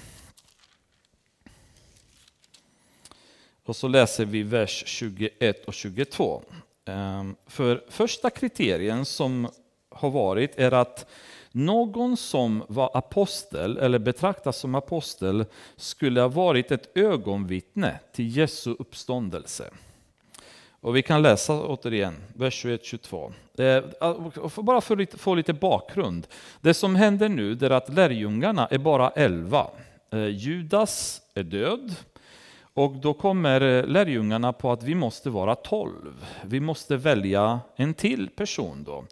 Och 3.64 3.76
så 3.76 3.88
läser 3.88 4.24
vi 4.24 4.42
vers 4.42 4.82
21 4.86 5.64
och 5.64 5.74
22. 5.74 6.42
Ehm, 6.84 7.36
för 7.46 7.84
första 7.88 8.30
kriterien 8.30 9.04
som 9.04 9.48
har 9.88 10.10
varit 10.10 10.58
är 10.58 10.72
att 10.72 11.06
någon 11.54 12.16
som 12.16 12.64
var 12.68 12.90
apostel 12.94 13.78
eller 13.78 13.98
betraktas 13.98 14.58
som 14.58 14.74
apostel 14.74 15.44
skulle 15.76 16.20
ha 16.20 16.28
varit 16.28 16.70
ett 16.70 16.96
ögonvittne 16.96 17.98
till 18.12 18.36
Jesu 18.36 18.74
uppståndelse. 18.78 19.70
Och 20.80 20.96
vi 20.96 21.02
kan 21.02 21.22
läsa 21.22 21.62
återigen, 21.62 22.14
vers 22.34 22.64
21-22. 22.64 23.32
Eh, 23.58 24.62
bara 24.62 24.80
för 24.80 25.02
att 25.02 25.20
få 25.20 25.34
lite 25.34 25.52
bakgrund. 25.52 26.26
Det 26.60 26.74
som 26.74 26.96
händer 26.96 27.28
nu 27.28 27.52
är 27.52 27.70
att 27.70 27.88
lärjungarna 27.88 28.66
är 28.66 28.78
bara 28.78 29.10
elva. 29.10 29.66
Eh, 30.10 30.26
Judas 30.26 31.22
är 31.34 31.42
död. 31.42 31.94
Och 32.74 32.96
då 32.96 33.14
kommer 33.14 33.60
eh, 33.60 33.86
lärjungarna 33.86 34.52
på 34.52 34.72
att 34.72 34.82
vi 34.82 34.94
måste 34.94 35.30
vara 35.30 35.54
tolv. 35.54 36.26
Vi 36.44 36.60
måste 36.60 36.96
välja 36.96 37.60
en 37.76 37.94
till 37.94 38.28
person 38.28 38.84
då. 38.84 39.04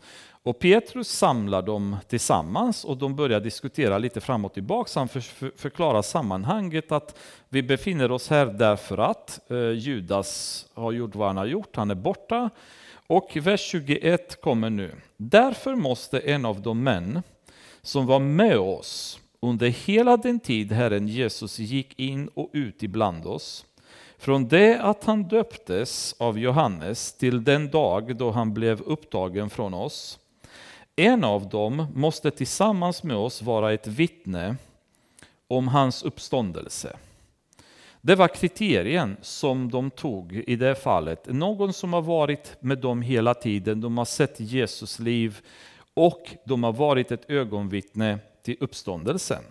Och 0.44 0.58
Petrus 0.58 1.08
samlar 1.08 1.62
dem 1.62 1.96
tillsammans 2.08 2.84
och 2.84 2.96
de 2.96 3.16
börjar 3.16 3.40
diskutera 3.40 3.98
lite 3.98 4.20
fram 4.20 4.44
och 4.44 4.54
tillbaka. 4.54 5.00
Han 5.00 5.08
förklarar 5.56 6.02
sammanhanget 6.02 6.92
att 6.92 7.18
vi 7.48 7.62
befinner 7.62 8.10
oss 8.10 8.30
här 8.30 8.46
därför 8.46 8.98
att 8.98 9.50
eh, 9.50 9.70
Judas 9.70 10.66
har 10.74 10.92
gjort 10.92 11.14
vad 11.14 11.26
han 11.26 11.36
har 11.36 11.46
gjort, 11.46 11.76
han 11.76 11.90
är 11.90 11.94
borta. 11.94 12.50
Och 13.06 13.36
vers 13.36 13.60
21 13.60 14.40
kommer 14.40 14.70
nu. 14.70 14.94
Därför 15.16 15.74
måste 15.74 16.18
en 16.18 16.44
av 16.44 16.62
de 16.62 16.82
män 16.82 17.22
som 17.82 18.06
var 18.06 18.18
med 18.20 18.58
oss 18.58 19.18
under 19.40 19.68
hela 19.68 20.16
den 20.16 20.40
tid 20.40 20.72
Herren 20.72 21.08
Jesus 21.08 21.58
gick 21.58 21.98
in 21.98 22.28
och 22.28 22.50
ut 22.52 22.82
ibland 22.82 23.26
oss, 23.26 23.64
från 24.18 24.48
det 24.48 24.78
att 24.78 25.04
han 25.04 25.22
döptes 25.22 26.14
av 26.18 26.38
Johannes 26.38 27.12
till 27.12 27.44
den 27.44 27.70
dag 27.70 28.16
då 28.16 28.30
han 28.30 28.54
blev 28.54 28.82
upptagen 28.82 29.50
från 29.50 29.74
oss, 29.74 30.18
en 30.96 31.24
av 31.24 31.48
dem 31.48 31.86
måste 31.94 32.30
tillsammans 32.30 33.02
med 33.02 33.16
oss 33.16 33.42
vara 33.42 33.72
ett 33.72 33.86
vittne 33.86 34.56
om 35.48 35.68
hans 35.68 36.02
uppståndelse. 36.02 36.96
Det 38.00 38.14
var 38.14 38.28
kriterien 38.28 39.16
som 39.22 39.70
de 39.70 39.90
tog 39.90 40.32
i 40.32 40.56
det 40.56 40.74
fallet. 40.74 41.26
Någon 41.26 41.72
som 41.72 41.92
har 41.92 42.02
varit 42.02 42.56
med 42.60 42.78
dem 42.78 43.02
hela 43.02 43.34
tiden, 43.34 43.80
de 43.80 43.98
har 43.98 44.04
sett 44.04 44.40
Jesus 44.40 44.98
liv 44.98 45.40
och 45.94 46.36
de 46.44 46.64
har 46.64 46.72
varit 46.72 47.12
ett 47.12 47.30
ögonvittne 47.30 48.18
till 48.42 48.56
uppståndelsen. 48.60 49.42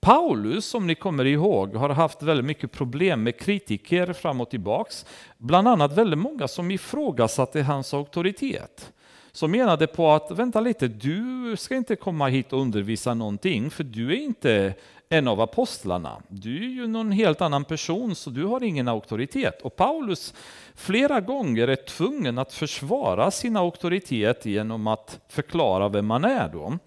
Paulus, 0.00 0.66
som 0.66 0.86
ni 0.86 0.94
kommer 0.94 1.24
ihåg, 1.24 1.74
har 1.74 1.88
haft 1.88 2.22
väldigt 2.22 2.46
mycket 2.46 2.72
problem 2.72 3.22
med 3.22 3.38
kritiker 3.40 4.12
fram 4.12 4.40
och 4.40 4.50
tillbaks. 4.50 5.06
Bland 5.38 5.68
annat 5.68 5.92
väldigt 5.92 6.18
många 6.18 6.48
som 6.48 6.70
ifrågasatte 6.70 7.62
hans 7.62 7.94
auktoritet 7.94 8.92
som 9.32 9.50
menade 9.50 9.86
på 9.86 10.10
att 10.10 10.30
vänta 10.30 10.60
lite, 10.60 10.88
du 10.88 11.56
ska 11.58 11.76
inte 11.76 11.96
komma 11.96 12.28
hit 12.28 12.52
och 12.52 12.60
undervisa 12.60 13.14
någonting, 13.14 13.70
för 13.70 13.84
du 13.84 14.12
är 14.12 14.16
inte 14.16 14.74
en 15.08 15.28
av 15.28 15.40
apostlarna. 15.40 16.22
Du 16.28 16.56
är 16.56 16.68
ju 16.68 16.86
någon 16.86 17.12
helt 17.12 17.40
annan 17.40 17.64
person, 17.64 18.14
så 18.14 18.30
du 18.30 18.44
har 18.44 18.62
ingen 18.62 18.88
auktoritet. 18.88 19.62
Och 19.62 19.76
Paulus 19.76 20.34
flera 20.74 21.20
gånger 21.20 21.68
är 21.68 21.76
tvungen 21.76 22.38
att 22.38 22.52
försvara 22.52 23.30
sin 23.30 23.56
auktoritet 23.56 24.46
genom 24.46 24.86
att 24.86 25.20
förklara 25.28 25.88
vem 25.88 26.06
man 26.06 26.24
är 26.24 26.48
då. 26.48 26.78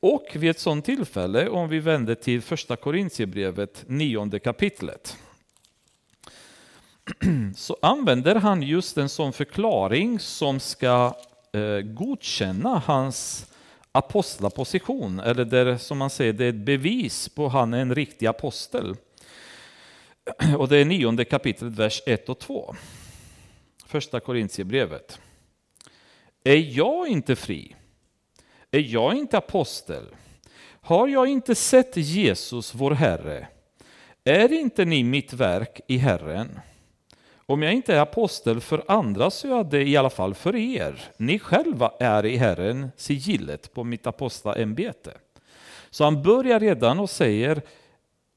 Och 0.00 0.26
vid 0.34 0.50
ett 0.50 0.60
sådant 0.60 0.84
tillfälle, 0.84 1.48
om 1.48 1.68
vi 1.68 1.78
vänder 1.78 2.14
till 2.14 2.42
första 2.42 2.76
Korintierbrevet, 2.76 3.84
nionde 3.86 4.38
kapitlet, 4.38 5.16
så 7.56 7.76
använder 7.82 8.34
han 8.34 8.62
just 8.62 8.98
en 8.98 9.08
sån 9.08 9.32
förklaring 9.32 10.18
som 10.18 10.60
ska 10.60 11.14
eh, 11.54 11.80
godkänna 11.80 12.82
hans 12.86 13.46
apostlaposition, 13.92 15.20
eller 15.20 15.44
där, 15.44 15.76
som 15.76 15.98
man 15.98 16.10
säger, 16.10 16.32
det 16.32 16.44
är 16.44 16.48
ett 16.48 16.54
bevis 16.54 17.28
på 17.28 17.46
att 17.46 17.52
han 17.52 17.74
är 17.74 17.78
en 17.78 17.94
riktig 17.94 18.26
apostel. 18.26 18.96
Och 20.58 20.68
det 20.68 20.76
är 20.76 20.84
nionde 20.84 21.24
kapitlet, 21.24 21.72
vers 21.72 22.02
1 22.06 22.28
och 22.28 22.38
2. 22.38 22.74
Första 23.86 24.20
Korintierbrevet. 24.20 25.20
Är 26.44 26.76
jag 26.76 27.08
inte 27.08 27.36
fri? 27.36 27.76
Är 28.70 28.80
jag 28.80 29.14
inte 29.14 29.38
apostel? 29.38 30.04
Har 30.80 31.08
jag 31.08 31.26
inte 31.26 31.54
sett 31.54 31.96
Jesus, 31.96 32.74
vår 32.74 32.90
Herre? 32.90 33.48
Är 34.24 34.52
inte 34.52 34.84
ni 34.84 35.04
mitt 35.04 35.32
verk 35.32 35.80
i 35.86 35.96
Herren? 35.96 36.60
Om 37.46 37.62
jag 37.62 37.72
inte 37.72 37.94
är 37.94 38.00
apostel 38.00 38.60
för 38.60 38.84
andra 38.88 39.30
så 39.30 39.46
är 39.46 39.52
jag 39.52 39.66
det 39.66 39.88
i 39.88 39.96
alla 39.96 40.10
fall 40.10 40.34
för 40.34 40.56
er. 40.56 41.00
Ni 41.16 41.38
själva 41.38 41.92
är 42.00 42.26
i 42.26 42.36
Herren 42.36 42.88
sigillet 42.96 43.74
på 43.74 43.84
mitt 43.84 44.06
apostlaämbete. 44.06 45.12
Så 45.90 46.04
han 46.04 46.22
börjar 46.22 46.60
redan 46.60 47.00
och 47.00 47.10
säger, 47.10 47.62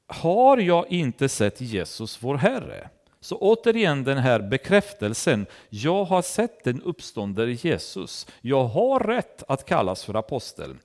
har 0.06 0.58
jag 0.58 0.92
inte 0.92 1.28
sett 1.28 1.60
Jesus 1.60 2.22
vår 2.22 2.36
Herre? 2.36 2.88
Så 3.20 3.36
återigen 3.36 4.04
den 4.04 4.18
här 4.18 4.40
bekräftelsen, 4.40 5.46
jag 5.68 6.04
har 6.04 6.22
sett 6.22 6.64
den 6.64 6.82
uppståndne 6.82 7.44
Jesus. 7.44 8.26
Jag 8.40 8.64
har 8.64 9.00
rätt 9.00 9.42
att 9.48 9.64
kallas 9.64 10.04
för 10.04 10.14
apostel. 10.14 10.76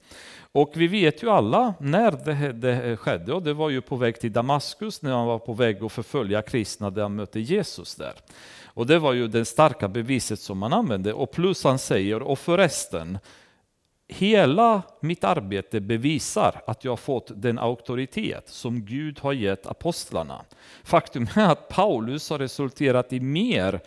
Och 0.56 0.72
vi 0.76 0.88
vet 0.88 1.24
ju 1.24 1.30
alla 1.30 1.74
när 1.80 2.12
det, 2.12 2.52
det 2.52 2.98
skedde, 2.98 3.34
och 3.34 3.44
det 3.44 3.54
var 3.54 3.70
ju 3.70 3.82
på 3.82 3.96
väg 3.96 4.20
till 4.20 4.32
Damaskus, 4.32 5.02
när 5.02 5.12
han 5.12 5.28
var 5.28 5.40
på 5.40 5.54
väg 5.54 5.84
att 5.84 5.92
förfölja 5.92 6.42
kristna 6.42 6.90
där 6.90 7.02
han 7.02 7.16
mötte 7.16 7.40
Jesus 7.40 7.96
där. 7.96 8.14
Och 8.66 8.88
det 8.88 9.00
var 9.00 9.14
ju 9.14 9.28
det 9.28 9.46
starka 9.46 9.88
beviset 9.88 10.40
som 10.40 10.58
man 10.58 10.74
använde. 10.74 11.14
Och 11.14 11.32
plus 11.32 11.64
han 11.64 11.80
säger, 11.80 12.22
och 12.22 12.40
förresten, 12.40 13.20
hela 14.08 14.82
mitt 15.00 15.24
arbete 15.24 15.82
bevisar 15.82 16.62
att 16.68 16.84
jag 16.84 16.92
har 16.92 16.98
fått 16.98 17.32
den 17.36 17.60
auktoritet 17.60 18.50
som 18.50 18.86
Gud 18.86 19.20
har 19.20 19.34
gett 19.34 19.66
apostlarna. 19.66 20.42
Faktum 20.84 21.28
är 21.36 21.52
att 21.52 21.70
Paulus 21.70 22.30
har 22.30 22.40
resulterat 22.40 23.14
i 23.14 23.20
mer 23.20 23.80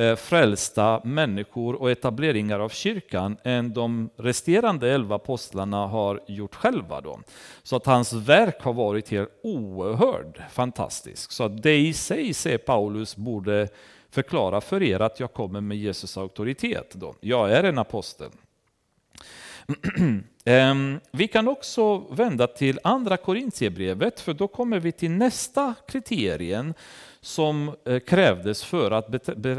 Eh, 0.00 0.16
frälsta 0.16 1.00
människor 1.04 1.74
och 1.74 1.90
etableringar 1.90 2.60
av 2.60 2.68
kyrkan 2.68 3.36
än 3.44 3.72
de 3.72 4.10
resterande 4.16 4.90
elva 4.90 5.16
apostlarna 5.16 5.86
har 5.86 6.20
gjort 6.26 6.54
själva. 6.54 7.00
Då. 7.00 7.20
Så 7.62 7.76
att 7.76 7.86
hans 7.86 8.12
verk 8.12 8.62
har 8.62 8.72
varit 8.72 9.08
helt 9.08 9.30
oerhört 9.42 10.38
fantastiskt. 10.50 11.32
Så 11.32 11.44
att 11.44 11.62
det 11.62 11.78
i 11.78 11.92
sig, 11.92 12.34
säger 12.34 12.58
Paulus, 12.58 13.16
borde 13.16 13.68
förklara 14.10 14.60
för 14.60 14.82
er 14.82 15.00
att 15.00 15.20
jag 15.20 15.32
kommer 15.32 15.60
med 15.60 15.76
Jesus 15.78 16.16
auktoritet. 16.16 16.94
Då. 16.94 17.14
Jag 17.20 17.52
är 17.52 17.64
en 17.64 17.78
apostel. 17.78 18.30
Ehm, 20.44 21.00
vi 21.10 21.28
kan 21.28 21.48
också 21.48 21.98
vända 21.98 22.46
till 22.46 22.80
andra 22.84 23.16
Korintierbrevet, 23.16 24.20
för 24.20 24.34
då 24.34 24.48
kommer 24.48 24.80
vi 24.80 24.92
till 24.92 25.10
nästa 25.10 25.74
kriterien 25.88 26.74
som 27.22 27.74
eh, 27.84 27.98
krävdes 27.98 28.64
för 28.64 28.90
att 28.90 29.08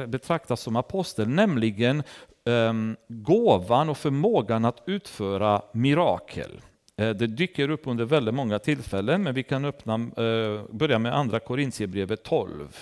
betraktas 0.07 0.61
som 0.61 0.75
apostel, 0.75 1.27
nämligen 1.27 2.03
ehm, 2.45 2.95
gåvan 3.07 3.89
och 3.89 3.97
förmågan 3.97 4.65
att 4.65 4.83
utföra 4.85 5.61
mirakel. 5.71 6.61
Eh, 6.97 7.09
det 7.09 7.27
dyker 7.27 7.69
upp 7.69 7.87
under 7.87 8.05
väldigt 8.05 8.33
många 8.33 8.59
tillfällen, 8.59 9.23
men 9.23 9.33
vi 9.33 9.43
kan 9.43 9.65
öppna, 9.65 9.93
eh, 9.93 10.63
börja 10.69 10.99
med 10.99 11.15
andra 11.15 11.39
Korintierbrevet 11.39 12.23
12. 12.23 12.77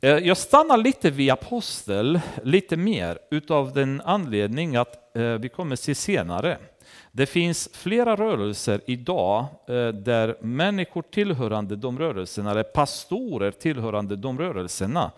Jag 0.00 0.36
stannar 0.36 0.76
lite 0.76 1.10
vid 1.10 1.30
apostel, 1.30 2.20
lite 2.42 2.76
mer, 2.76 3.18
utav 3.30 3.72
den 3.72 4.00
anledning 4.00 4.76
att 4.76 5.12
vi 5.40 5.48
kommer 5.48 5.76
se 5.76 5.94
senare. 5.94 6.58
Det 7.16 7.26
finns 7.26 7.68
flera 7.72 8.16
rörelser 8.16 8.80
idag 8.86 9.46
eh, 9.68 9.88
där 9.88 10.36
människor 10.40 11.02
tillhörande 11.02 11.76
de 11.76 11.98
rörelserna, 11.98 12.50
eller 12.50 12.62
pastorer 12.62 13.50
tillhörande 13.50 14.16
de 14.16 14.38
rörelserna, 14.38 15.12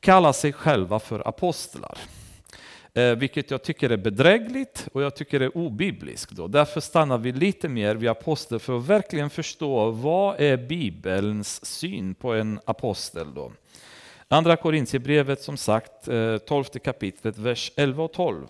kallar 0.00 0.32
sig 0.32 0.52
själva 0.52 0.98
för 0.98 1.28
apostlar. 1.28 1.98
Eh, 2.94 3.10
vilket 3.10 3.50
jag 3.50 3.62
tycker 3.62 3.90
är 3.90 3.96
bedrägligt 3.96 4.88
och 4.92 5.02
jag 5.02 5.16
tycker 5.16 5.40
är 5.40 5.56
obibliskt. 5.56 6.30
Då. 6.30 6.48
Därför 6.48 6.80
stannar 6.80 7.18
vi 7.18 7.32
lite 7.32 7.68
mer 7.68 7.94
vid 7.94 8.08
apostel 8.08 8.58
för 8.58 8.78
att 8.78 8.86
verkligen 8.86 9.30
förstå 9.30 9.90
vad 9.90 10.40
är 10.40 10.56
Bibelns 10.56 11.64
syn 11.64 12.14
på 12.14 12.32
en 12.34 12.60
apostel. 12.64 13.34
Då. 13.34 13.52
Andra 14.28 14.56
Korintierbrevet 14.56 15.42
som 15.42 15.56
sagt, 15.56 16.08
eh, 16.08 16.38
12 16.38 16.64
kapitlet, 16.64 17.38
vers 17.38 17.72
11 17.76 18.02
och 18.02 18.12
12. 18.12 18.46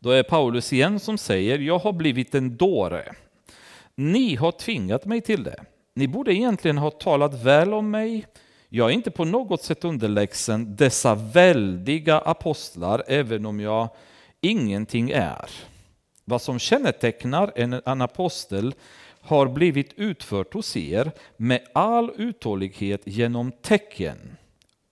Då 0.00 0.10
är 0.10 0.22
Paulus 0.22 0.72
igen 0.72 1.00
som 1.00 1.18
säger, 1.18 1.58
jag 1.58 1.78
har 1.78 1.92
blivit 1.92 2.34
en 2.34 2.56
dåre. 2.56 3.12
Ni 3.94 4.34
har 4.34 4.52
tvingat 4.52 5.04
mig 5.04 5.20
till 5.20 5.44
det. 5.44 5.64
Ni 5.94 6.08
borde 6.08 6.34
egentligen 6.34 6.78
ha 6.78 6.90
talat 6.90 7.42
väl 7.42 7.74
om 7.74 7.90
mig, 7.90 8.26
jag 8.72 8.90
är 8.90 8.94
inte 8.94 9.10
på 9.10 9.24
något 9.24 9.62
sätt 9.62 9.84
underlägsen 9.84 10.76
dessa 10.76 11.14
väldiga 11.14 12.18
apostlar, 12.18 13.04
även 13.06 13.46
om 13.46 13.60
jag 13.60 13.88
ingenting 14.40 15.10
är. 15.10 15.50
Vad 16.24 16.42
som 16.42 16.58
kännetecknar 16.58 17.52
en, 17.56 18.02
apostel 18.02 18.74
har 19.20 19.46
blivit 19.48 19.92
utfört 19.96 20.54
hos 20.54 20.76
er 20.76 21.12
med 21.36 21.60
all 21.74 22.12
uthållighet 22.16 23.00
genom 23.04 23.52
tecken, 23.52 24.36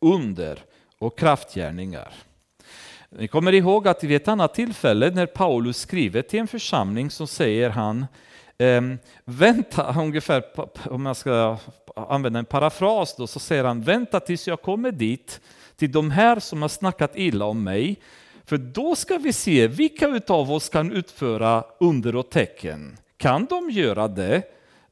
under 0.00 0.58
och 0.98 1.18
kraftgärningar. 1.18 2.12
Ni 3.10 3.28
kommer 3.28 3.52
ihåg 3.52 3.88
att 3.88 4.04
vid 4.04 4.16
ett 4.16 4.28
annat 4.28 4.54
tillfälle 4.54 5.10
när 5.10 5.26
Paulus 5.26 5.78
skriver 5.78 6.22
till 6.22 6.40
en 6.40 6.48
församling 6.48 7.10
så 7.10 7.26
säger 7.26 7.70
han 7.70 8.06
Um, 8.60 8.98
vänta, 9.24 9.94
ungefär, 9.98 10.44
om 10.90 11.06
jag 11.06 11.16
ska 11.16 11.56
använda 11.94 12.38
en 12.38 12.44
parafras 12.44 13.16
då, 13.16 13.26
så 13.26 13.38
säger 13.38 13.64
han 13.64 13.82
vänta 13.82 14.20
tills 14.20 14.48
jag 14.48 14.62
kommer 14.62 14.92
dit, 14.92 15.40
till 15.76 15.92
de 15.92 16.10
här 16.10 16.40
som 16.40 16.62
har 16.62 16.68
snackat 16.68 17.12
illa 17.14 17.44
om 17.44 17.64
mig, 17.64 17.96
för 18.44 18.56
då 18.56 18.96
ska 18.96 19.18
vi 19.18 19.32
se 19.32 19.68
vilka 19.68 20.20
av 20.28 20.52
oss 20.52 20.68
kan 20.68 20.92
utföra 20.92 21.64
under 21.80 22.16
och 22.16 22.30
tecken. 22.30 22.96
Kan 23.16 23.44
de 23.44 23.70
göra 23.70 24.08
det, 24.08 24.42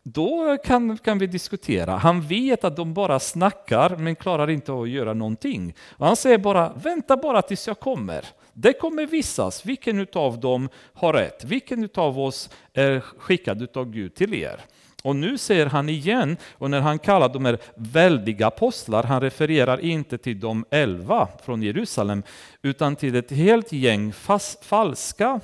då 0.09 0.57
kan, 0.65 0.99
kan 0.99 1.19
vi 1.19 1.27
diskutera. 1.27 1.97
Han 1.97 2.21
vet 2.21 2.65
att 2.65 2.77
de 2.77 2.95
bara 2.95 3.21
snackar 3.21 3.97
men 3.97 4.17
klarar 4.17 4.51
inte 4.51 4.73
att 4.73 4.89
göra 4.89 5.15
någonting. 5.15 5.75
Och 5.91 6.07
han 6.07 6.17
säger 6.17 6.39
bara, 6.39 6.73
vänta 6.83 7.17
bara 7.17 7.43
tills 7.43 7.67
jag 7.67 7.81
kommer. 7.81 8.25
Det 8.53 8.73
kommer 8.73 9.07
visas 9.07 9.67
vilken 9.67 10.07
av 10.13 10.41
dem 10.41 10.69
har 10.93 11.13
rätt, 11.13 11.45
vilken 11.45 11.89
av 11.95 12.21
oss 12.21 12.51
är 12.75 13.01
skickad 13.01 13.77
av 13.77 13.91
Gud 13.91 14.15
till 14.15 14.35
er. 14.35 14.61
Och 15.03 15.17
nu 15.17 15.39
säger 15.39 15.67
han 15.67 15.89
igen, 15.89 16.37
och 16.53 16.71
när 16.71 16.81
han 16.81 16.99
kallar 16.99 17.29
de 17.29 17.45
här 17.45 17.59
väldiga 17.75 18.47
apostlar, 18.47 19.03
han 19.03 19.21
refererar 19.21 19.81
inte 19.81 20.19
till 20.19 20.41
de 20.41 20.65
elva 20.71 21.29
från 21.45 21.63
Jerusalem, 21.63 22.23
utan 22.63 22.97
till 22.97 23.17
ett 23.17 23.31
helt 23.31 23.73
gäng 23.73 24.13
fast, 24.13 24.65
falska 24.65 25.41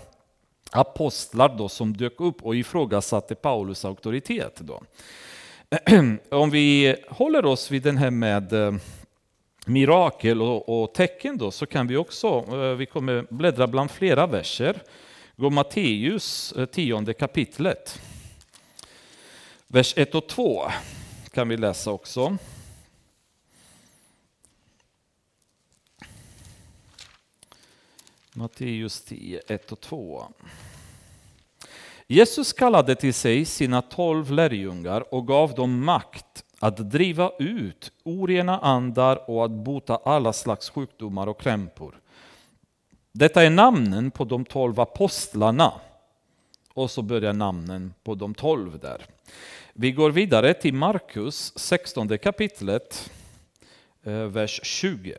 apostlar 0.73 1.57
då, 1.59 1.69
som 1.69 1.97
dök 1.97 2.21
upp 2.21 2.43
och 2.43 2.57
ifrågasatte 2.57 3.35
Paulus 3.35 3.85
auktoritet. 3.85 4.61
Då. 4.61 4.83
Om 6.37 6.51
vi 6.51 6.97
håller 7.09 7.45
oss 7.45 7.71
vid 7.71 7.83
den 7.83 7.97
här 7.97 8.11
med 8.11 8.53
eh, 8.53 8.75
mirakel 9.67 10.43
och, 10.43 10.83
och 10.83 10.95
tecken 10.95 11.39
då, 11.39 11.51
så 11.51 11.67
kan 11.67 11.87
vi 11.87 11.97
också, 11.97 12.45
eh, 12.53 12.77
vi 12.77 12.87
kommer 12.87 13.27
bläddra 13.31 13.67
bland 13.67 13.91
flera 13.91 14.27
verser, 14.27 14.83
gå 15.37 15.51
Matteus 15.51 16.53
eh, 16.53 16.67
tionde 16.67 17.15
kapitlet. 17.15 18.01
Vers 19.67 19.95
1 19.97 20.15
och 20.15 20.29
2 20.29 20.63
kan 21.31 21.49
vi 21.49 21.57
läsa 21.57 21.91
också. 21.91 22.37
Matteus 28.35 29.01
10, 29.01 29.41
1 29.47 29.73
och 29.73 29.81
2. 29.81 30.25
Jesus 32.07 32.53
kallade 32.53 32.95
till 32.95 33.15
sig 33.15 33.45
sina 33.45 33.83
tolv 33.83 34.33
lärjungar 34.33 35.15
och 35.15 35.27
gav 35.27 35.55
dem 35.55 35.85
makt 35.85 36.45
att 36.59 36.91
driva 36.91 37.31
ut 37.39 37.93
orena 38.05 38.59
andar 38.59 39.31
och 39.31 39.45
att 39.45 39.51
bota 39.51 39.97
alla 40.05 40.33
slags 40.33 40.71
sjukdomar 40.71 41.27
och 41.27 41.41
krämpor. 41.41 42.01
Detta 43.13 43.43
är 43.43 43.51
namnen 43.51 44.11
på 44.11 44.25
de 44.25 44.45
tolv 44.45 44.81
apostlarna. 44.81 45.73
Och 46.75 46.91
så 46.91 47.03
börjar 47.03 47.33
namnen 47.33 47.95
på 48.03 48.15
de 48.15 48.35
tolv 48.35 48.79
där. 48.79 49.07
Vi 49.73 49.93
går 49.93 50.11
vidare 50.11 50.55
till 50.55 50.75
Markus 50.75 51.59
16 51.59 52.19
kapitlet, 52.19 53.11
eh, 54.03 54.13
vers 54.13 54.61
20. 54.63 55.17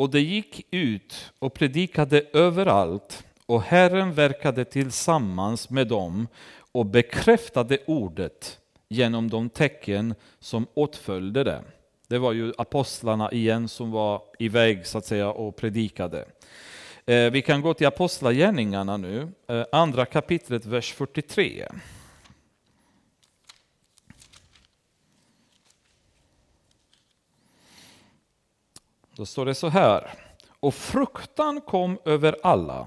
Och 0.00 0.10
det 0.10 0.20
gick 0.20 0.66
ut 0.70 1.32
och 1.38 1.54
predikade 1.54 2.22
överallt 2.32 3.24
och 3.46 3.62
Herren 3.62 4.12
verkade 4.12 4.64
tillsammans 4.64 5.70
med 5.70 5.86
dem 5.86 6.28
och 6.72 6.86
bekräftade 6.86 7.78
ordet 7.86 8.58
genom 8.88 9.30
de 9.30 9.48
tecken 9.50 10.14
som 10.38 10.66
åtföljde 10.74 11.44
det. 11.44 11.62
Det 12.08 12.18
var 12.18 12.32
ju 12.32 12.52
apostlarna 12.58 13.32
igen 13.32 13.68
som 13.68 13.90
var 13.90 14.22
iväg 14.38 14.86
så 14.86 14.98
att 14.98 15.06
säga 15.06 15.30
och 15.30 15.56
predikade. 15.56 16.24
Eh, 17.06 17.30
vi 17.30 17.42
kan 17.42 17.60
gå 17.60 17.74
till 17.74 17.86
apostlagärningarna 17.86 18.96
nu, 18.96 19.28
eh, 19.48 19.64
andra 19.72 20.06
kapitlet, 20.06 20.66
vers 20.66 20.92
43. 20.92 21.66
Då 29.20 29.26
står 29.26 29.46
det 29.46 29.54
så 29.54 29.68
här. 29.68 30.14
Och 30.60 30.74
fruktan 30.74 31.60
kom 31.60 31.98
över 32.04 32.36
alla 32.42 32.86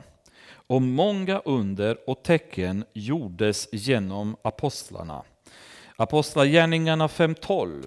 och 0.67 0.82
många 0.82 1.39
under 1.39 2.10
och 2.10 2.24
tecken 2.24 2.86
gjordes 2.93 3.67
genom 3.72 4.36
apostlarna. 4.41 5.24
Apostlagärningarna 5.96 7.08
5.12. 7.08 7.84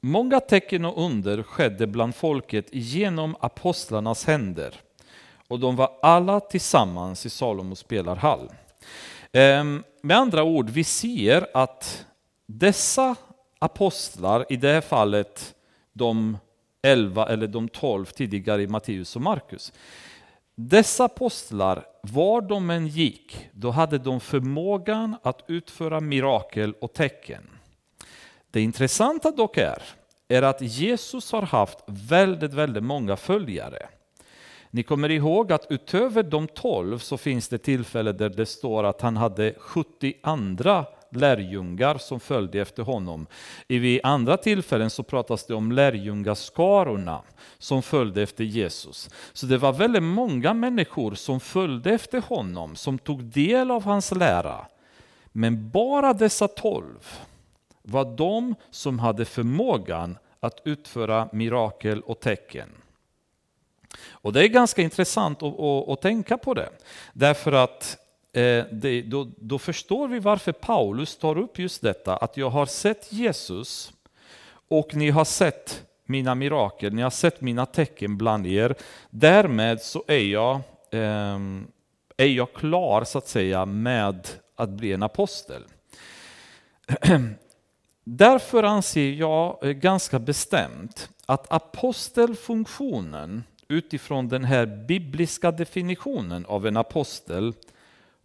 Många 0.00 0.40
tecken 0.40 0.84
och 0.84 1.04
under 1.04 1.42
skedde 1.42 1.86
bland 1.86 2.14
folket 2.14 2.66
genom 2.72 3.36
apostlarnas 3.40 4.24
händer 4.24 4.74
och 5.48 5.60
de 5.60 5.76
var 5.76 5.98
alla 6.02 6.40
tillsammans 6.40 7.26
i 7.26 7.30
Salomos 7.30 7.78
spelarhall. 7.78 8.52
Ehm, 9.32 9.84
med 10.02 10.16
andra 10.16 10.42
ord, 10.42 10.70
vi 10.70 10.84
ser 10.84 11.46
att 11.54 12.06
dessa 12.46 13.16
apostlar, 13.58 14.46
i 14.48 14.56
det 14.56 14.72
här 14.72 14.80
fallet 14.80 15.54
de 15.92 16.38
elva 16.82 17.28
eller 17.28 17.46
de 17.46 17.68
tolv 17.68 18.04
tidigare 18.04 18.62
i 18.62 18.66
Matteus 18.66 19.16
och 19.16 19.22
Markus. 19.22 19.72
Dessa 20.54 21.04
apostlar, 21.04 21.86
var 22.02 22.40
de 22.40 22.70
än 22.70 22.86
gick, 22.86 23.48
då 23.52 23.70
hade 23.70 23.98
de 23.98 24.20
förmågan 24.20 25.16
att 25.22 25.44
utföra 25.48 26.00
mirakel 26.00 26.74
och 26.80 26.92
tecken. 26.92 27.42
Det 28.50 28.60
intressanta 28.60 29.30
dock 29.30 29.56
är, 29.56 29.82
är 30.28 30.42
att 30.42 30.60
Jesus 30.60 31.32
har 31.32 31.42
haft 31.42 31.78
väldigt, 31.86 32.52
väldigt 32.52 32.82
många 32.82 33.16
följare. 33.16 33.88
Ni 34.70 34.82
kommer 34.82 35.10
ihåg 35.10 35.52
att 35.52 35.66
utöver 35.70 36.22
de 36.22 36.48
tolv 36.48 36.98
så 36.98 37.16
finns 37.16 37.48
det 37.48 37.58
tillfällen 37.58 38.16
där 38.16 38.28
det 38.28 38.46
står 38.46 38.84
att 38.84 39.00
han 39.00 39.16
hade 39.16 39.54
70 39.58 40.14
andra 40.22 40.86
lärjungar 41.10 41.98
som 41.98 42.20
följde 42.20 42.60
efter 42.60 42.82
honom. 42.82 43.26
I 43.68 44.00
andra 44.02 44.36
tillfällen 44.36 44.90
så 44.90 45.02
pratas 45.02 45.46
det 45.46 45.54
om 45.54 45.72
lärjungaskarorna 45.72 47.22
som 47.58 47.82
följde 47.82 48.22
efter 48.22 48.44
Jesus. 48.44 49.10
Så 49.32 49.46
det 49.46 49.58
var 49.58 49.72
väldigt 49.72 50.02
många 50.02 50.54
människor 50.54 51.14
som 51.14 51.40
följde 51.40 51.90
efter 51.90 52.20
honom, 52.20 52.76
som 52.76 52.98
tog 52.98 53.24
del 53.24 53.70
av 53.70 53.84
hans 53.84 54.14
lära. 54.14 54.66
Men 55.32 55.70
bara 55.70 56.12
dessa 56.12 56.48
tolv 56.48 57.08
var 57.82 58.16
de 58.16 58.54
som 58.70 58.98
hade 58.98 59.24
förmågan 59.24 60.18
att 60.40 60.60
utföra 60.64 61.28
mirakel 61.32 62.00
och 62.00 62.20
tecken. 62.20 62.68
Och 64.10 64.32
det 64.32 64.44
är 64.44 64.48
ganska 64.48 64.82
intressant 64.82 65.42
att, 65.42 65.60
att, 65.60 65.88
att 65.88 66.02
tänka 66.02 66.38
på 66.38 66.54
det. 66.54 66.68
Därför 67.12 67.52
att 67.52 67.98
Eh, 68.38 68.64
det, 68.72 69.02
då, 69.02 69.28
då, 69.36 69.58
förstår 69.58 70.08
vi 70.08 70.18
varför 70.18 70.52
Paulus 70.52 71.16
tar 71.16 71.38
upp 71.38 71.58
just 71.58 71.82
detta, 71.82 72.16
att 72.16 72.36
jag 72.36 72.50
har 72.50 72.66
sett 72.66 73.12
Jesus 73.12 73.92
och 74.68 74.94
ni 74.94 75.10
har 75.10 75.24
sett 75.24 75.84
mina 76.04 76.34
mirakel, 76.34 76.94
ni 76.94 77.02
har 77.02 77.10
sett 77.10 77.40
mina 77.40 77.66
tecken 77.66 78.18
bland 78.18 78.46
er. 78.46 78.74
Därmed 79.10 79.82
så 79.82 80.04
är 80.06 80.18
jag, 80.18 80.60
ehm, 80.90 81.66
är 82.16 82.26
jag 82.26 82.52
klar 82.52 83.04
så 83.04 83.18
att 83.18 83.28
säga 83.28 83.66
med 83.66 84.28
att 84.56 84.70
bli 84.70 84.92
en 84.92 85.02
apostel. 85.02 85.62
Därför 88.04 88.62
anser 88.62 89.10
jag 89.10 89.58
eh, 89.62 89.70
ganska 89.70 90.18
bestämt 90.18 91.10
att 91.26 91.52
apostelfunktionen 91.52 93.44
utifrån 93.68 94.28
den 94.28 94.44
här 94.44 94.66
bibliska 94.66 95.50
definitionen 95.50 96.46
av 96.46 96.66
en 96.66 96.76
apostel 96.76 97.54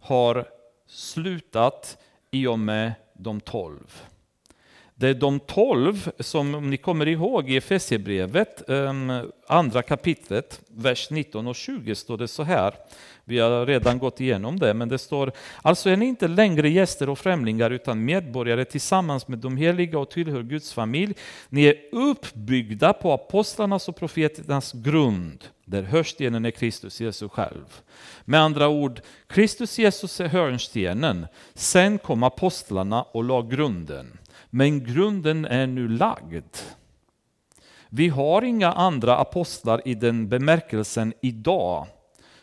har 0.04 0.44
slutat 0.86 1.98
i 2.30 2.46
och 2.46 2.58
med 2.58 2.92
de 3.14 3.40
tolv. 3.40 4.02
Det 4.96 5.08
är 5.08 5.14
de 5.14 5.40
tolv 5.40 6.10
som, 6.20 6.54
om 6.54 6.70
ni 6.70 6.76
kommer 6.76 7.08
ihåg 7.08 7.50
i 7.50 7.56
Efesierbrevet, 7.56 8.68
ehm, 8.70 9.12
andra 9.46 9.82
kapitlet, 9.82 10.60
vers 10.68 11.10
19 11.10 11.46
och 11.46 11.54
20 11.54 11.94
står 11.94 12.18
det 12.18 12.28
så 12.28 12.42
här. 12.42 12.74
Vi 13.24 13.38
har 13.38 13.66
redan 13.66 13.98
gått 13.98 14.20
igenom 14.20 14.58
det, 14.58 14.74
men 14.74 14.88
det 14.88 14.98
står 14.98 15.32
alltså 15.62 15.90
är 15.90 15.96
ni 15.96 16.06
inte 16.06 16.28
längre 16.28 16.68
gäster 16.68 17.08
och 17.08 17.18
främlingar 17.18 17.70
utan 17.70 18.04
medborgare 18.04 18.64
tillsammans 18.64 19.28
med 19.28 19.38
de 19.38 19.56
heliga 19.56 19.98
och 19.98 20.10
tillhör 20.10 20.42
Guds 20.42 20.72
familj. 20.72 21.14
Ni 21.48 21.64
är 21.64 21.76
uppbyggda 21.92 22.92
på 22.92 23.12
apostlarnas 23.12 23.88
och 23.88 23.96
profeternas 23.96 24.72
grund, 24.72 25.44
där 25.64 25.82
hörnstenen 25.82 26.44
är 26.44 26.50
Kristus 26.50 27.00
Jesus 27.00 27.32
själv. 27.32 27.80
Med 28.24 28.40
andra 28.40 28.68
ord, 28.68 29.00
Kristus 29.26 29.78
Jesus 29.78 30.20
är 30.20 30.28
hörnstenen, 30.28 31.26
sen 31.54 31.98
kom 31.98 32.22
apostlarna 32.22 33.02
och 33.02 33.24
la 33.24 33.42
grunden. 33.42 34.18
Men 34.50 34.84
grunden 34.84 35.44
är 35.44 35.66
nu 35.66 35.88
lagd. 35.88 36.56
Vi 37.88 38.08
har 38.08 38.42
inga 38.42 38.72
andra 38.72 39.18
apostlar 39.18 39.88
i 39.88 39.94
den 39.94 40.28
bemärkelsen 40.28 41.12
idag 41.22 41.86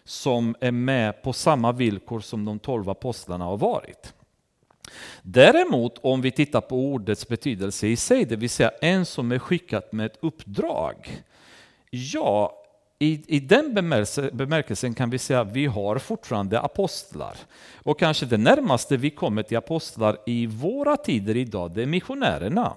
som 0.03 0.55
är 0.59 0.71
med 0.71 1.23
på 1.23 1.33
samma 1.33 1.71
villkor 1.71 2.19
som 2.19 2.45
de 2.45 2.59
tolv 2.59 2.89
apostlarna 2.89 3.45
har 3.45 3.57
varit. 3.57 4.13
Däremot 5.21 5.97
om 5.97 6.21
vi 6.21 6.31
tittar 6.31 6.61
på 6.61 6.75
ordets 6.75 7.27
betydelse 7.27 7.87
i 7.87 7.95
sig, 7.95 8.25
det 8.25 8.35
vill 8.35 8.49
säga 8.49 8.71
en 8.81 9.05
som 9.05 9.31
är 9.31 9.39
skickad 9.39 9.83
med 9.91 10.05
ett 10.05 10.17
uppdrag. 10.21 11.23
Ja, 11.89 12.60
i, 13.01 13.21
i 13.27 13.39
den 13.39 13.73
bemärkelsen 14.33 14.93
kan 14.93 15.09
vi 15.09 15.17
säga 15.17 15.41
att 15.41 15.51
vi 15.51 15.65
har 15.65 15.97
fortfarande 15.97 16.59
apostlar. 16.59 17.37
Och 17.83 17.99
kanske 17.99 18.25
det 18.25 18.37
närmaste 18.37 18.97
vi 18.97 19.09
kommer 19.09 19.43
till 19.43 19.57
apostlar 19.57 20.17
i 20.25 20.47
våra 20.47 20.97
tider 20.97 21.37
idag, 21.37 21.71
det 21.71 21.81
är 21.81 21.85
missionärerna. 21.85 22.73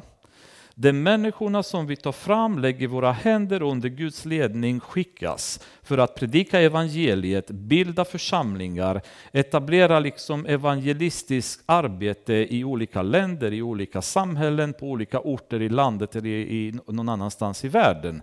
De 0.77 0.93
människorna 0.93 1.63
som 1.63 1.87
vi 1.87 1.97
tar 1.97 2.13
fram, 2.13 2.59
lägger 2.59 2.89
våra 2.89 3.13
händer 3.13 3.63
under 3.63 3.89
Guds 3.89 4.25
ledning, 4.25 4.81
skickas 4.81 5.61
för 5.83 5.99
att 5.99 6.15
predika 6.15 6.61
evangeliet, 6.61 7.51
bilda 7.51 8.05
församlingar, 8.05 9.03
etablera 9.33 9.99
liksom 10.01 10.47
evangelistiskt 10.47 11.63
arbete 11.67 12.33
i 12.35 12.65
olika 12.65 13.03
länder, 13.03 13.53
i 13.53 13.63
olika 13.63 14.03
samhällen, 14.03 14.73
på 14.73 14.87
olika 14.87 15.21
orter 15.21 15.63
i 15.63 15.69
landet 15.69 16.17
eller 16.17 16.29
i 16.29 16.75
någon 16.87 17.09
annanstans 17.09 17.65
i 17.65 17.69
världen. 17.69 18.23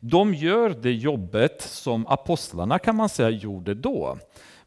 De 0.00 0.34
gör 0.34 0.70
det 0.70 0.92
jobbet 0.92 1.62
som 1.62 2.06
apostlarna 2.06 2.78
kan 2.78 2.96
man 2.96 3.08
säga 3.08 3.30
gjorde 3.30 3.74
då. 3.74 4.18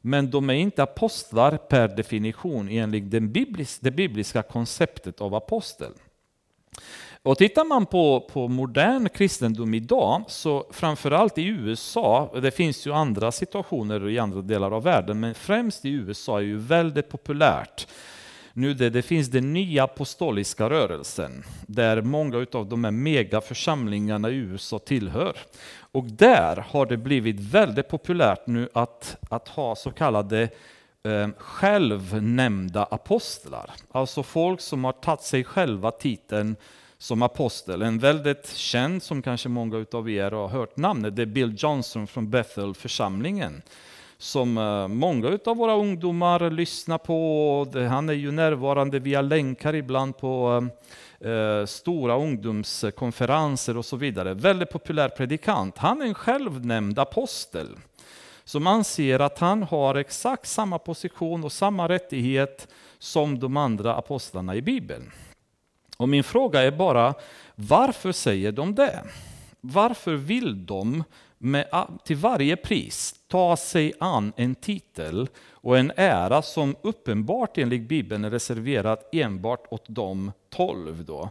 Men 0.01 0.29
de 0.29 0.49
är 0.49 0.53
inte 0.53 0.83
apostlar 0.83 1.57
per 1.57 1.87
definition 1.87 2.69
enligt 2.69 3.11
det 3.81 3.91
bibliska 3.91 4.41
konceptet 4.41 5.21
av 5.21 5.35
apostel. 5.35 5.91
Och 7.25 7.37
tittar 7.37 7.65
man 7.65 7.85
på, 7.85 8.29
på 8.33 8.47
modern 8.47 9.09
kristendom 9.09 9.73
idag, 9.73 10.23
så 10.27 10.65
framförallt 10.71 11.37
i 11.37 11.45
USA, 11.45 12.31
det 12.41 12.51
finns 12.51 12.87
ju 12.87 12.93
andra 12.93 13.31
situationer 13.31 14.09
i 14.09 14.19
andra 14.19 14.41
delar 14.41 14.71
av 14.71 14.83
världen, 14.83 15.19
men 15.19 15.35
främst 15.35 15.85
i 15.85 15.89
USA 15.89 16.37
är 16.37 16.43
ju 16.43 16.57
väldigt 16.57 17.09
populärt 17.09 17.87
nu 18.57 18.73
det, 18.73 18.89
det 18.89 19.01
finns 19.01 19.27
den 19.27 19.53
nya 19.53 19.83
apostoliska 19.83 20.69
rörelsen, 20.69 21.43
där 21.67 22.01
många 22.01 22.45
av 22.51 22.69
de 22.69 22.83
här 22.83 22.91
megaförsamlingarna 22.91 24.29
i 24.29 24.35
USA 24.35 24.79
tillhör. 24.79 25.37
Och 25.79 26.03
där 26.03 26.65
har 26.69 26.85
det 26.85 26.97
blivit 26.97 27.39
väldigt 27.39 27.87
populärt 27.87 28.47
nu 28.47 28.69
att, 28.73 29.17
att 29.29 29.47
ha 29.47 29.75
så 29.75 29.91
kallade 29.91 30.49
eh, 31.03 31.29
självnämnda 31.37 32.83
apostlar. 32.83 33.71
Alltså 33.91 34.23
folk 34.23 34.61
som 34.61 34.83
har 34.83 34.91
tagit 34.91 35.21
sig 35.21 35.43
själva 35.43 35.91
titeln 35.91 36.55
som 36.97 37.21
apostel. 37.21 37.81
En 37.81 37.99
väldigt 37.99 38.55
känd, 38.55 39.03
som 39.03 39.21
kanske 39.21 39.49
många 39.49 39.85
av 39.91 40.09
er 40.09 40.31
har 40.31 40.47
hört 40.47 40.77
namnet, 40.77 41.15
det 41.15 41.21
är 41.21 41.25
Bill 41.25 41.55
Johnson 41.57 42.07
från 42.07 42.29
Bethel-församlingen. 42.29 43.61
Som 44.17 44.57
eh, 44.57 44.87
många 44.87 45.39
av 45.45 45.57
våra 45.57 45.73
ungdomar 45.73 46.49
lyssnar 46.49 46.97
på. 46.97 47.67
Han 47.89 48.09
är 48.09 48.13
ju 48.13 48.31
närvarande 48.31 48.99
via 48.99 49.21
länkar 49.21 49.75
ibland 49.75 50.17
på 50.17 50.63
eh, 51.19 51.31
eh, 51.31 51.65
stora 51.65 52.15
ungdomskonferenser 52.15 53.77
och 53.77 53.85
så 53.85 53.95
vidare. 53.95 54.33
Väldigt 54.33 54.69
populär 54.69 55.09
predikant. 55.09 55.77
Han 55.77 56.01
är 56.01 56.05
en 56.05 56.13
självnämnd 56.13 56.99
apostel 56.99 57.67
som 58.43 58.67
anser 58.67 59.19
att 59.19 59.39
han 59.39 59.63
har 59.63 59.95
exakt 59.95 60.47
samma 60.47 60.79
position 60.79 61.43
och 61.43 61.51
samma 61.51 61.89
rättighet 61.89 62.67
som 62.99 63.39
de 63.39 63.57
andra 63.57 63.95
apostlarna 63.95 64.55
i 64.55 64.61
Bibeln. 64.61 65.11
Och 65.97 66.09
min 66.09 66.23
fråga 66.23 66.61
är 66.61 66.71
bara, 66.71 67.13
varför 67.55 68.11
säger 68.11 68.51
de 68.51 68.75
det? 68.75 69.03
Varför 69.61 70.13
vill 70.13 70.65
de 70.65 71.03
med, 71.37 71.67
till 72.03 72.15
varje 72.15 72.55
pris 72.55 73.15
ta 73.27 73.57
sig 73.57 73.93
an 73.99 74.33
en 74.35 74.55
titel 74.55 75.27
och 75.49 75.77
en 75.77 75.91
ära 75.95 76.41
som 76.41 76.75
uppenbart 76.81 77.57
enligt 77.57 77.87
Bibeln 77.87 78.25
är 78.25 78.29
reserverad 78.29 78.99
enbart 79.11 79.65
åt 79.69 79.85
de 79.87 80.31
tolv. 80.49 81.05
Då. 81.05 81.29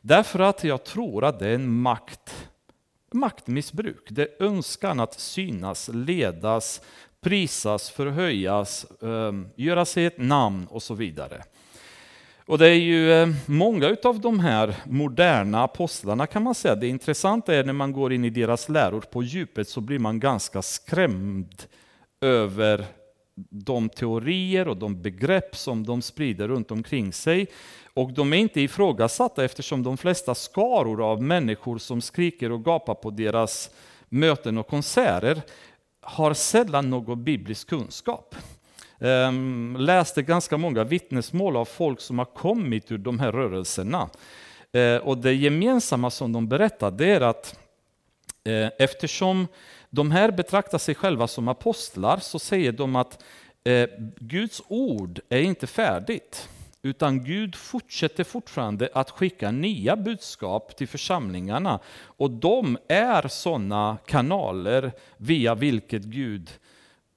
Därför 0.00 0.38
att 0.38 0.64
jag 0.64 0.84
tror 0.84 1.24
att 1.24 1.38
det 1.38 1.48
är 1.48 1.54
en 1.54 1.74
makt, 1.74 2.48
maktmissbruk. 3.12 4.06
Det 4.10 4.22
är 4.22 4.46
önskan 4.46 5.00
att 5.00 5.20
synas, 5.20 5.90
ledas, 5.92 6.80
prisas, 7.20 7.90
förhöjas, 7.90 8.86
ehm, 9.02 9.48
göra 9.56 9.84
sig 9.84 10.06
ett 10.06 10.18
namn 10.18 10.66
och 10.70 10.82
så 10.82 10.94
vidare. 10.94 11.44
Och 12.46 12.58
det 12.58 12.68
är 12.68 12.74
ju 12.74 13.12
eh, 13.12 13.28
många 13.46 13.96
av 14.04 14.20
de 14.20 14.40
här 14.40 14.76
moderna 14.84 15.64
apostlarna 15.64 16.26
kan 16.26 16.42
man 16.42 16.54
säga, 16.54 16.74
det 16.74 16.88
intressanta 16.88 17.54
är 17.54 17.64
när 17.64 17.72
man 17.72 17.92
går 17.92 18.12
in 18.12 18.24
i 18.24 18.30
deras 18.30 18.68
läror 18.68 19.00
på 19.00 19.22
djupet 19.22 19.68
så 19.68 19.80
blir 19.80 19.98
man 19.98 20.20
ganska 20.20 20.62
skrämd 20.62 21.62
över 22.20 22.86
de 23.50 23.88
teorier 23.88 24.68
och 24.68 24.76
de 24.76 25.02
begrepp 25.02 25.56
som 25.56 25.86
de 25.86 26.02
sprider 26.02 26.48
runt 26.48 26.70
omkring 26.70 27.12
sig. 27.12 27.46
Och 27.94 28.12
de 28.12 28.32
är 28.32 28.36
inte 28.36 28.60
ifrågasatta 28.60 29.44
eftersom 29.44 29.82
de 29.82 29.96
flesta 29.96 30.34
skaror 30.34 31.10
av 31.10 31.22
människor 31.22 31.78
som 31.78 32.00
skriker 32.00 32.52
och 32.52 32.64
gapar 32.64 32.94
på 32.94 33.10
deras 33.10 33.70
möten 34.08 34.58
och 34.58 34.66
konserter 34.66 35.42
har 36.00 36.34
sällan 36.34 36.90
någon 36.90 37.24
biblisk 37.24 37.68
kunskap 37.68 38.34
um, 38.98 39.76
läste 39.78 40.22
ganska 40.22 40.56
många 40.56 40.84
vittnesmål 40.84 41.56
av 41.56 41.64
folk 41.64 42.00
som 42.00 42.18
har 42.18 42.24
kommit 42.24 42.92
ur 42.92 42.98
de 42.98 43.20
här 43.20 43.32
rörelserna. 43.32 44.10
Uh, 44.76 44.96
och 44.96 45.18
det 45.18 45.34
gemensamma 45.34 46.10
som 46.10 46.32
de 46.32 46.48
berättar 46.48 46.90
det 46.90 47.10
är 47.10 47.20
att 47.20 47.58
uh, 48.48 48.68
eftersom 48.78 49.46
de 49.90 50.10
här 50.10 50.30
betraktar 50.30 50.78
sig 50.78 50.94
själva 50.94 51.28
som 51.28 51.48
apostlar 51.48 52.18
så 52.18 52.38
säger 52.38 52.72
de 52.72 52.96
att 52.96 53.24
uh, 53.68 53.86
Guds 54.18 54.62
ord 54.68 55.20
är 55.28 55.40
inte 55.40 55.66
färdigt. 55.66 56.48
Utan 56.82 57.24
Gud 57.24 57.54
fortsätter 57.54 58.24
fortfarande 58.24 58.88
att 58.94 59.10
skicka 59.10 59.50
nya 59.50 59.96
budskap 59.96 60.76
till 60.76 60.88
församlingarna. 60.88 61.80
Och 61.96 62.30
de 62.30 62.78
är 62.88 63.28
sådana 63.28 63.98
kanaler 64.06 64.92
via 65.16 65.54
vilket 65.54 66.02
Gud 66.02 66.50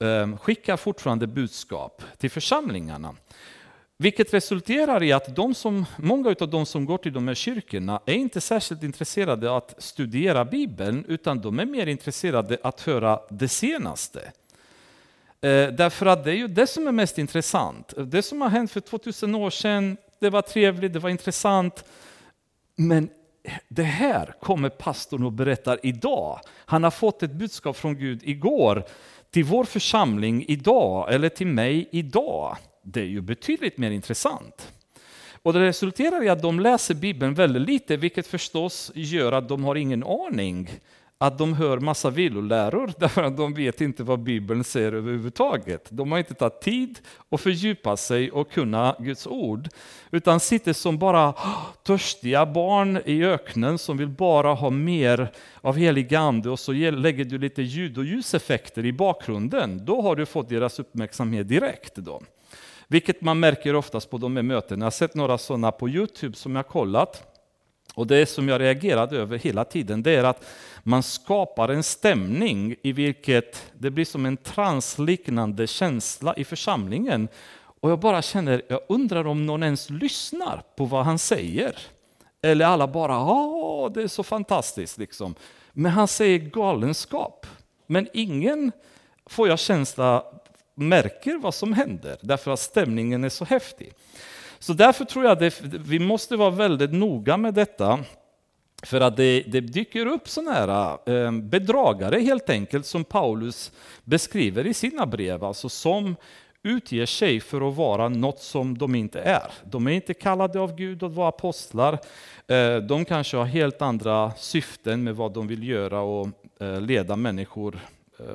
Ehm, 0.00 0.38
skickar 0.38 0.76
fortfarande 0.76 1.26
budskap 1.26 2.02
till 2.18 2.30
församlingarna. 2.30 3.14
Vilket 3.96 4.34
resulterar 4.34 5.02
i 5.02 5.12
att 5.12 5.36
de 5.36 5.54
som, 5.54 5.86
många 5.96 6.34
av 6.40 6.50
de 6.50 6.66
som 6.66 6.84
går 6.84 6.98
till 6.98 7.12
de 7.12 7.28
här 7.28 7.34
kyrkorna 7.34 8.00
är 8.06 8.14
inte 8.14 8.40
särskilt 8.40 8.82
intresserade 8.82 9.50
av 9.50 9.56
att 9.56 9.74
studera 9.78 10.44
Bibeln, 10.44 11.04
utan 11.08 11.40
de 11.40 11.60
är 11.60 11.66
mer 11.66 11.86
intresserade 11.86 12.54
av 12.54 12.68
att 12.68 12.80
höra 12.80 13.20
det 13.30 13.48
senaste. 13.48 14.20
Eh, 15.40 15.68
därför 15.68 16.06
att 16.06 16.24
det 16.24 16.30
är 16.30 16.36
ju 16.36 16.48
det 16.48 16.66
som 16.66 16.86
är 16.86 16.92
mest 16.92 17.18
intressant. 17.18 17.94
Det 17.96 18.22
som 18.22 18.40
har 18.40 18.48
hänt 18.48 18.70
för 18.70 18.80
2000 18.80 19.34
år 19.34 19.50
sedan, 19.50 19.96
det 20.20 20.30
var 20.30 20.42
trevligt, 20.42 20.92
det 20.92 20.98
var 20.98 21.10
intressant. 21.10 21.84
Men 22.76 23.10
det 23.68 23.82
här 23.82 24.34
kommer 24.40 24.68
pastorn 24.68 25.24
och 25.24 25.32
berättar 25.32 25.78
idag. 25.82 26.40
Han 26.64 26.84
har 26.84 26.90
fått 26.90 27.22
ett 27.22 27.32
budskap 27.32 27.76
från 27.76 27.98
Gud 27.98 28.20
igår 28.22 28.84
till 29.30 29.44
vår 29.44 29.64
församling 29.64 30.44
idag, 30.48 31.14
eller 31.14 31.28
till 31.28 31.46
mig 31.46 31.88
idag. 31.92 32.56
Det 32.82 33.00
är 33.00 33.04
ju 33.04 33.20
betydligt 33.20 33.78
mer 33.78 33.90
intressant. 33.90 34.72
Och 35.42 35.52
det 35.52 35.60
resulterar 35.60 36.24
i 36.24 36.28
att 36.28 36.42
de 36.42 36.60
läser 36.60 36.94
Bibeln 36.94 37.34
väldigt 37.34 37.62
lite, 37.62 37.96
vilket 37.96 38.26
förstås 38.26 38.92
gör 38.94 39.32
att 39.32 39.48
de 39.48 39.64
har 39.64 39.74
ingen 39.74 40.04
aning 40.04 40.70
att 41.20 41.38
de 41.38 41.54
hör 41.54 41.78
massa 41.78 42.10
villoläror 42.10 42.92
därför 42.98 43.22
att 43.22 43.36
de 43.36 43.54
vet 43.54 43.80
inte 43.80 44.02
vad 44.02 44.20
Bibeln 44.20 44.64
säger 44.64 44.92
överhuvudtaget. 44.92 45.86
De 45.88 46.12
har 46.12 46.18
inte 46.18 46.34
tagit 46.34 46.60
tid 46.60 46.98
att 47.28 47.40
fördjupa 47.40 47.96
sig 47.96 48.30
och 48.30 48.50
kunna 48.50 48.96
Guds 48.98 49.26
ord, 49.26 49.68
utan 50.10 50.40
sitter 50.40 50.72
som 50.72 50.98
bara 50.98 51.34
törstiga 51.82 52.46
barn 52.46 53.00
i 53.04 53.24
öknen 53.24 53.78
som 53.78 53.96
vill 53.96 54.08
bara 54.08 54.54
ha 54.54 54.70
mer 54.70 55.32
av 55.60 55.76
helig 55.76 56.14
ande 56.14 56.50
och 56.50 56.58
så 56.58 56.72
lägger 56.72 57.24
du 57.24 57.38
lite 57.38 57.62
ljud 57.62 57.98
och 57.98 58.04
ljuseffekter 58.04 58.86
i 58.86 58.92
bakgrunden. 58.92 59.84
Då 59.84 60.02
har 60.02 60.16
du 60.16 60.26
fått 60.26 60.48
deras 60.48 60.78
uppmärksamhet 60.78 61.48
direkt. 61.48 61.94
Då. 61.94 62.22
Vilket 62.88 63.20
man 63.20 63.40
märker 63.40 63.74
oftast 63.74 64.10
på 64.10 64.18
de 64.18 64.36
här 64.36 64.42
mötena. 64.42 64.80
Jag 64.80 64.86
har 64.86 64.90
sett 64.90 65.14
några 65.14 65.38
sådana 65.38 65.72
på 65.72 65.88
Youtube 65.88 66.36
som 66.36 66.56
jag 66.56 66.66
kollat. 66.68 67.37
Och 67.94 68.06
det 68.06 68.26
som 68.26 68.48
jag 68.48 68.60
reagerade 68.60 69.16
över 69.16 69.38
hela 69.38 69.64
tiden, 69.64 70.02
det 70.02 70.10
är 70.10 70.24
att 70.24 70.44
man 70.82 71.02
skapar 71.02 71.68
en 71.68 71.82
stämning 71.82 72.76
i 72.82 72.92
vilket 72.92 73.72
det 73.78 73.90
blir 73.90 74.04
som 74.04 74.26
en 74.26 74.36
transliknande 74.36 75.66
känsla 75.66 76.34
i 76.36 76.44
församlingen. 76.44 77.28
Och 77.80 77.90
jag 77.90 77.98
bara 77.98 78.22
känner, 78.22 78.62
jag 78.68 78.80
undrar 78.88 79.26
om 79.26 79.46
någon 79.46 79.62
ens 79.62 79.90
lyssnar 79.90 80.62
på 80.76 80.84
vad 80.84 81.04
han 81.04 81.18
säger. 81.18 81.78
Eller 82.42 82.66
alla 82.66 82.86
bara, 82.86 83.12
ja 83.12 83.90
det 83.94 84.02
är 84.02 84.08
så 84.08 84.22
fantastiskt 84.22 84.98
liksom. 84.98 85.34
Men 85.72 85.92
han 85.92 86.08
säger 86.08 86.38
galenskap. 86.38 87.46
Men 87.86 88.08
ingen, 88.12 88.72
får 89.26 89.48
jag 89.48 89.58
känsla, 89.58 90.24
märker 90.74 91.38
vad 91.38 91.54
som 91.54 91.72
händer, 91.72 92.18
därför 92.20 92.50
att 92.50 92.60
stämningen 92.60 93.24
är 93.24 93.28
så 93.28 93.44
häftig. 93.44 93.92
Så 94.58 94.72
därför 94.72 95.04
tror 95.04 95.24
jag 95.24 95.44
att 95.44 95.60
vi 95.62 95.98
måste 95.98 96.36
vara 96.36 96.50
väldigt 96.50 96.92
noga 96.92 97.36
med 97.36 97.54
detta. 97.54 97.98
För 98.82 99.00
att 99.00 99.16
det, 99.16 99.40
det 99.40 99.60
dyker 99.60 100.06
upp 100.06 100.28
sådana 100.28 100.52
här 100.52 100.98
eh, 101.06 101.32
bedragare 101.32 102.20
helt 102.20 102.50
enkelt 102.50 102.86
som 102.86 103.04
Paulus 103.04 103.72
beskriver 104.04 104.66
i 104.66 104.74
sina 104.74 105.06
brev, 105.06 105.44
alltså 105.44 105.68
som 105.68 106.16
utger 106.62 107.06
sig 107.06 107.40
för 107.40 107.68
att 107.68 107.76
vara 107.76 108.08
något 108.08 108.40
som 108.40 108.78
de 108.78 108.94
inte 108.94 109.20
är. 109.20 109.52
De 109.64 109.86
är 109.86 109.90
inte 109.90 110.14
kallade 110.14 110.60
av 110.60 110.76
Gud 110.76 111.02
att 111.02 111.12
vara 111.12 111.28
apostlar. 111.28 111.98
Eh, 112.46 112.76
de 112.76 113.04
kanske 113.04 113.36
har 113.36 113.44
helt 113.44 113.82
andra 113.82 114.32
syften 114.36 115.04
med 115.04 115.16
vad 115.16 115.32
de 115.32 115.46
vill 115.46 115.68
göra 115.68 116.00
och 116.00 116.28
eh, 116.60 116.80
leda 116.80 117.16
människor 117.16 117.80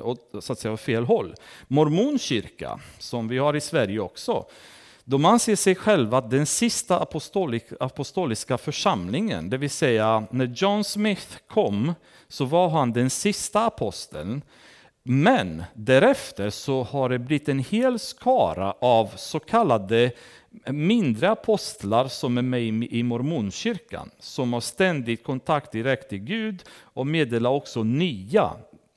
åt 0.02 0.34
så 0.40 0.52
att 0.52 0.58
säga, 0.58 0.76
fel 0.76 1.04
håll. 1.04 1.34
Mormonkyrka, 1.68 2.80
som 2.98 3.28
vi 3.28 3.38
har 3.38 3.56
i 3.56 3.60
Sverige 3.60 4.00
också, 4.00 4.46
de 5.04 5.24
anser 5.24 5.56
sig 5.56 5.74
själva 5.74 6.20
den 6.20 6.46
sista 6.46 7.06
apostoliska 7.80 8.58
församlingen, 8.58 9.50
det 9.50 9.56
vill 9.56 9.70
säga 9.70 10.26
när 10.30 10.46
John 10.46 10.84
Smith 10.84 11.36
kom 11.48 11.94
så 12.28 12.44
var 12.44 12.68
han 12.68 12.92
den 12.92 13.10
sista 13.10 13.66
aposteln. 13.66 14.42
Men 15.02 15.64
därefter 15.74 16.50
så 16.50 16.82
har 16.82 17.08
det 17.08 17.18
blivit 17.18 17.48
en 17.48 17.58
hel 17.58 17.98
skara 17.98 18.74
av 18.80 19.10
så 19.16 19.40
kallade 19.40 20.12
mindre 20.66 21.30
apostlar 21.30 22.08
som 22.08 22.38
är 22.38 22.42
med 22.42 22.62
i 22.62 23.02
mormonkyrkan, 23.02 24.10
som 24.18 24.52
har 24.52 24.60
ständigt 24.60 25.24
kontakt 25.24 25.72
direkt 25.72 26.08
till 26.08 26.18
Gud 26.18 26.62
och 26.82 27.06
meddelar 27.06 27.50
också 27.50 27.82
nya, 27.82 28.50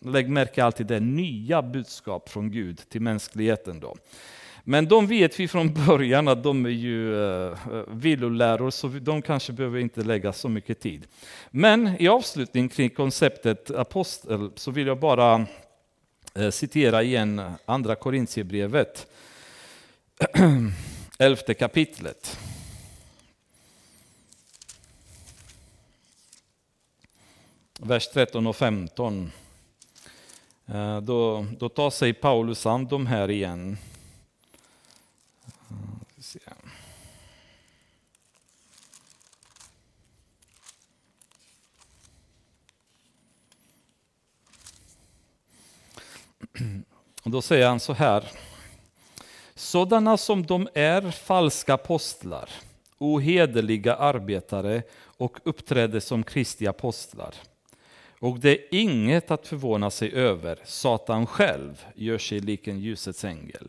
lägg 0.05 0.29
märke 0.29 0.63
alltid 0.63 0.87
det, 0.87 0.99
nya 0.99 1.61
budskap 1.61 2.29
från 2.29 2.51
Gud 2.51 2.81
till 2.89 3.01
mänskligheten. 3.01 3.79
Då. 3.79 3.95
Men 4.69 4.87
de 4.87 5.07
vet 5.07 5.39
vi 5.39 5.47
från 5.47 5.73
början 5.73 6.27
att 6.27 6.43
de 6.43 6.65
är 6.65 6.69
ju 6.69 7.23
eh, 7.23 7.51
eh, 7.51 7.83
villoläror, 7.87 8.69
så 8.69 8.87
de 8.87 9.21
kanske 9.21 9.53
behöver 9.53 9.79
inte 9.79 10.01
lägga 10.01 10.33
så 10.33 10.49
mycket 10.49 10.79
tid. 10.79 11.07
Men 11.49 11.95
i 11.99 12.07
avslutning 12.07 12.69
kring 12.69 12.89
konceptet 12.89 13.71
apostel 13.71 14.51
så 14.55 14.71
vill 14.71 14.87
jag 14.87 14.99
bara 14.99 15.45
eh, 16.33 16.49
citera 16.49 17.03
igen 17.03 17.41
andra 17.65 17.95
Korintierbrevet, 17.95 19.07
elfte 21.19 21.53
kapitlet. 21.53 22.39
Vers 27.79 28.07
13 28.07 28.47
och 28.47 28.55
15. 28.55 29.31
Då, 31.03 31.45
då 31.59 31.69
tar 31.69 31.89
sig 31.89 32.13
Paulus 32.13 32.65
an 32.65 32.87
de 32.87 33.07
här 33.07 33.31
igen. 33.31 33.77
Och 47.23 47.31
då 47.31 47.41
säger 47.41 47.67
han 47.67 47.79
så 47.79 47.93
här. 47.93 48.31
Sådana 49.55 50.17
som 50.17 50.45
de 50.45 50.67
är 50.73 51.11
falska 51.11 51.73
apostlar, 51.73 52.49
ohederliga 52.97 53.95
arbetare 53.95 54.83
och 55.17 55.39
uppträder 55.43 55.99
som 55.99 56.23
Kristi 56.23 56.67
apostlar. 56.67 57.33
Och 58.19 58.39
det 58.39 58.49
är 58.49 58.65
inget 58.71 59.31
att 59.31 59.47
förvåna 59.47 59.89
sig 59.91 60.13
över, 60.13 60.59
Satan 60.63 61.25
själv 61.25 61.85
gör 61.95 62.17
sig 62.17 62.39
lik 62.39 62.67
en 62.67 62.79
ljusets 62.79 63.23
ängel. 63.23 63.67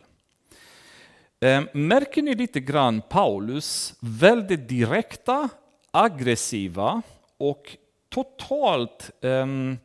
Eh, 1.40 1.62
märker 1.72 2.22
ni 2.22 2.34
lite 2.34 2.60
grann 2.60 3.02
Paulus 3.08 3.94
väldigt 4.00 4.68
direkta, 4.68 5.48
aggressiva 5.90 7.02
och 7.36 7.76
totalt 8.08 9.10
um, 9.20 9.78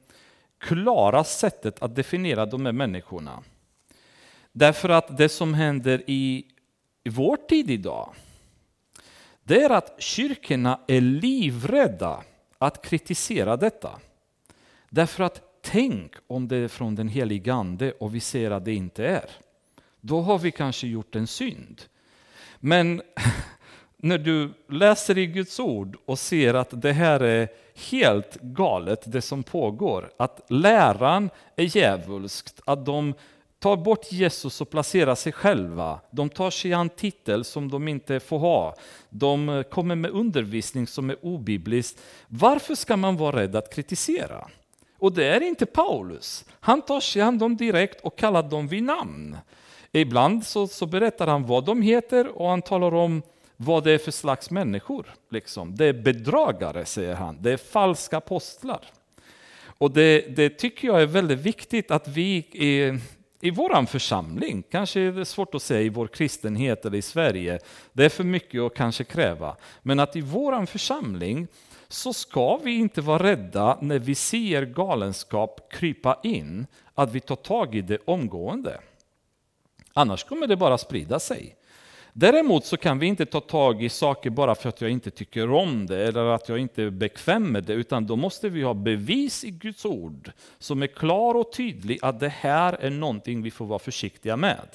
klara 0.63 1.23
sättet 1.23 1.83
att 1.83 1.95
definiera 1.95 2.45
de 2.45 2.65
här 2.65 2.73
människorna? 2.73 3.43
Därför 4.51 4.89
att 4.89 5.17
det 5.17 5.29
som 5.29 5.53
händer 5.53 6.03
i, 6.07 6.45
vår 7.09 7.37
tid 7.37 7.71
idag, 7.71 8.13
det 9.43 9.63
är 9.63 9.69
att 9.69 9.95
kyrkorna 10.01 10.79
är 10.87 11.01
livrädda 11.01 12.23
att 12.57 12.85
kritisera 12.85 13.57
detta. 13.57 13.99
Därför 14.89 15.23
att 15.23 15.41
tänk 15.61 16.15
om 16.27 16.47
det 16.47 16.57
är 16.57 16.67
från 16.67 16.95
den 16.95 17.07
helige 17.07 17.53
Ande 17.53 17.91
och 17.91 18.15
vi 18.15 18.19
ser 18.19 18.51
att 18.51 18.65
det 18.65 18.73
inte 18.73 19.05
är 19.05 19.29
då 20.05 20.21
har 20.21 20.39
vi 20.39 20.51
kanske 20.51 20.87
gjort 20.87 21.15
en 21.15 21.27
synd. 21.27 21.81
Men 22.59 23.01
när 24.03 24.17
du 24.17 24.53
läser 24.69 25.17
i 25.17 25.25
Guds 25.25 25.59
ord 25.59 25.97
och 26.05 26.19
ser 26.19 26.53
att 26.53 26.81
det 26.81 26.93
här 26.93 27.19
är 27.19 27.47
helt 27.91 28.37
galet, 28.41 29.03
det 29.05 29.21
som 29.21 29.43
pågår, 29.43 30.11
att 30.17 30.41
läran 30.47 31.29
är 31.55 31.77
djävulskt, 31.77 32.61
att 32.65 32.85
de 32.85 33.13
tar 33.59 33.77
bort 33.77 34.11
Jesus 34.11 34.61
och 34.61 34.69
placerar 34.69 35.15
sig 35.15 35.31
själva. 35.31 35.99
De 36.11 36.29
tar 36.29 36.49
sig 36.49 36.73
an 36.73 36.89
titel 36.89 37.43
som 37.43 37.69
de 37.71 37.87
inte 37.87 38.19
får 38.19 38.39
ha. 38.39 38.75
De 39.09 39.63
kommer 39.69 39.95
med 39.95 40.11
undervisning 40.11 40.87
som 40.87 41.09
är 41.09 41.25
obiblisk. 41.25 41.97
Varför 42.27 42.75
ska 42.75 42.97
man 42.97 43.17
vara 43.17 43.39
rädd 43.39 43.55
att 43.55 43.75
kritisera? 43.75 44.47
Och 44.97 45.13
det 45.13 45.25
är 45.25 45.41
inte 45.41 45.65
Paulus. 45.65 46.45
Han 46.59 46.81
tar 46.81 46.99
sig 46.99 47.21
an 47.21 47.37
dem 47.37 47.57
direkt 47.57 48.01
och 48.01 48.15
kallar 48.15 48.43
dem 48.43 48.67
vid 48.67 48.83
namn. 48.83 49.37
Ibland 49.91 50.45
så, 50.45 50.67
så 50.67 50.85
berättar 50.85 51.27
han 51.27 51.45
vad 51.45 51.65
de 51.65 51.81
heter 51.81 52.27
och 52.27 52.49
han 52.49 52.61
talar 52.61 52.93
om 52.93 53.21
vad 53.57 53.83
det 53.83 53.91
är 53.91 53.97
för 53.97 54.11
slags 54.11 54.51
människor. 54.51 55.13
Liksom. 55.29 55.75
Det 55.75 55.85
är 55.85 55.93
bedragare, 55.93 56.85
säger 56.85 57.15
han. 57.15 57.37
Det 57.41 57.51
är 57.51 57.57
falska 57.57 58.17
apostlar. 58.17 58.91
Och 59.77 59.91
det, 59.91 60.35
det 60.35 60.49
tycker 60.49 60.87
jag 60.87 61.01
är 61.01 61.05
väldigt 61.05 61.39
viktigt 61.39 61.91
att 61.91 62.07
vi 62.07 62.35
i, 62.37 62.99
i 63.41 63.51
vår 63.51 63.85
församling, 63.85 64.63
kanske 64.71 64.99
är 64.99 65.11
det 65.11 65.25
svårt 65.25 65.55
att 65.55 65.61
säga 65.61 65.81
i 65.81 65.89
vår 65.89 66.07
kristenhet 66.07 66.85
eller 66.85 66.97
i 66.97 67.01
Sverige, 67.01 67.59
det 67.93 68.05
är 68.05 68.09
för 68.09 68.23
mycket 68.23 68.61
att 68.61 68.73
kanske 68.73 69.03
kräva, 69.03 69.55
men 69.81 69.99
att 69.99 70.15
i 70.15 70.21
vår 70.21 70.65
församling 70.65 71.47
så 71.87 72.13
ska 72.13 72.57
vi 72.57 72.75
inte 72.75 73.01
vara 73.01 73.23
rädda 73.23 73.77
när 73.81 73.99
vi 73.99 74.15
ser 74.15 74.65
galenskap 74.65 75.71
krypa 75.71 76.19
in, 76.23 76.67
att 76.93 77.11
vi 77.11 77.19
tar 77.19 77.35
tag 77.35 77.75
i 77.75 77.81
det 77.81 77.97
omgående. 78.05 78.79
Annars 79.93 80.23
kommer 80.23 80.47
det 80.47 80.55
bara 80.55 80.77
sprida 80.77 81.19
sig. 81.19 81.55
Däremot 82.13 82.65
så 82.65 82.77
kan 82.77 82.99
vi 82.99 83.05
inte 83.05 83.25
ta 83.25 83.39
tag 83.39 83.83
i 83.83 83.89
saker 83.89 84.29
bara 84.29 84.55
för 84.55 84.69
att 84.69 84.81
jag 84.81 84.91
inte 84.91 85.11
tycker 85.11 85.51
om 85.51 85.85
det 85.85 86.07
eller 86.07 86.25
att 86.25 86.49
jag 86.49 86.59
inte 86.59 86.83
är 86.83 86.89
bekväm 86.89 87.51
med 87.51 87.63
det, 87.63 87.73
utan 87.73 88.07
då 88.07 88.15
måste 88.15 88.49
vi 88.49 88.63
ha 88.63 88.73
bevis 88.73 89.43
i 89.43 89.51
Guds 89.51 89.85
ord 89.85 90.31
som 90.59 90.83
är 90.83 90.87
klar 90.87 91.35
och 91.35 91.53
tydlig 91.53 91.99
att 92.01 92.19
det 92.19 92.29
här 92.29 92.73
är 92.73 92.89
någonting 92.89 93.41
vi 93.41 93.51
får 93.51 93.65
vara 93.65 93.79
försiktiga 93.79 94.37
med. 94.37 94.67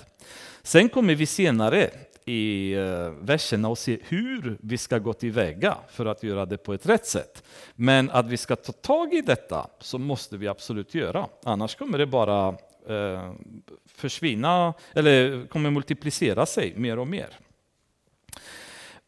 Sen 0.63 0.89
kommer 0.89 1.15
vi 1.15 1.27
senare 1.27 1.91
i 2.25 2.73
eh, 2.73 3.11
verserna 3.21 3.69
och 3.69 3.79
se 3.79 3.99
hur 4.09 4.59
vi 4.61 4.79
ska 4.79 4.99
gå 4.99 5.13
tillväga 5.13 5.77
för 5.91 6.07
att 6.07 6.23
göra 6.23 6.47
det 6.47 6.57
på 6.59 6.75
ett 6.75 6.87
rätt 6.87 7.07
sätt. 7.07 7.45
Men 7.75 8.11
att 8.11 8.27
vi 8.27 8.37
ska 8.37 8.57
ta 8.57 8.73
tag 8.73 9.15
i 9.15 9.21
detta 9.21 9.67
så 9.81 9.99
måste 9.99 10.37
vi 10.37 10.49
absolut 10.49 10.95
göra, 10.95 11.27
annars 11.45 11.75
kommer 11.75 11.99
det 11.99 12.07
bara 12.07 12.55
eh, 12.89 13.33
försvinna 13.95 14.75
eller 14.95 15.47
kommer 15.47 15.71
multiplicera 15.71 16.47
sig 16.47 16.73
mer 16.77 16.99
och 16.99 17.09
mer. 17.09 17.29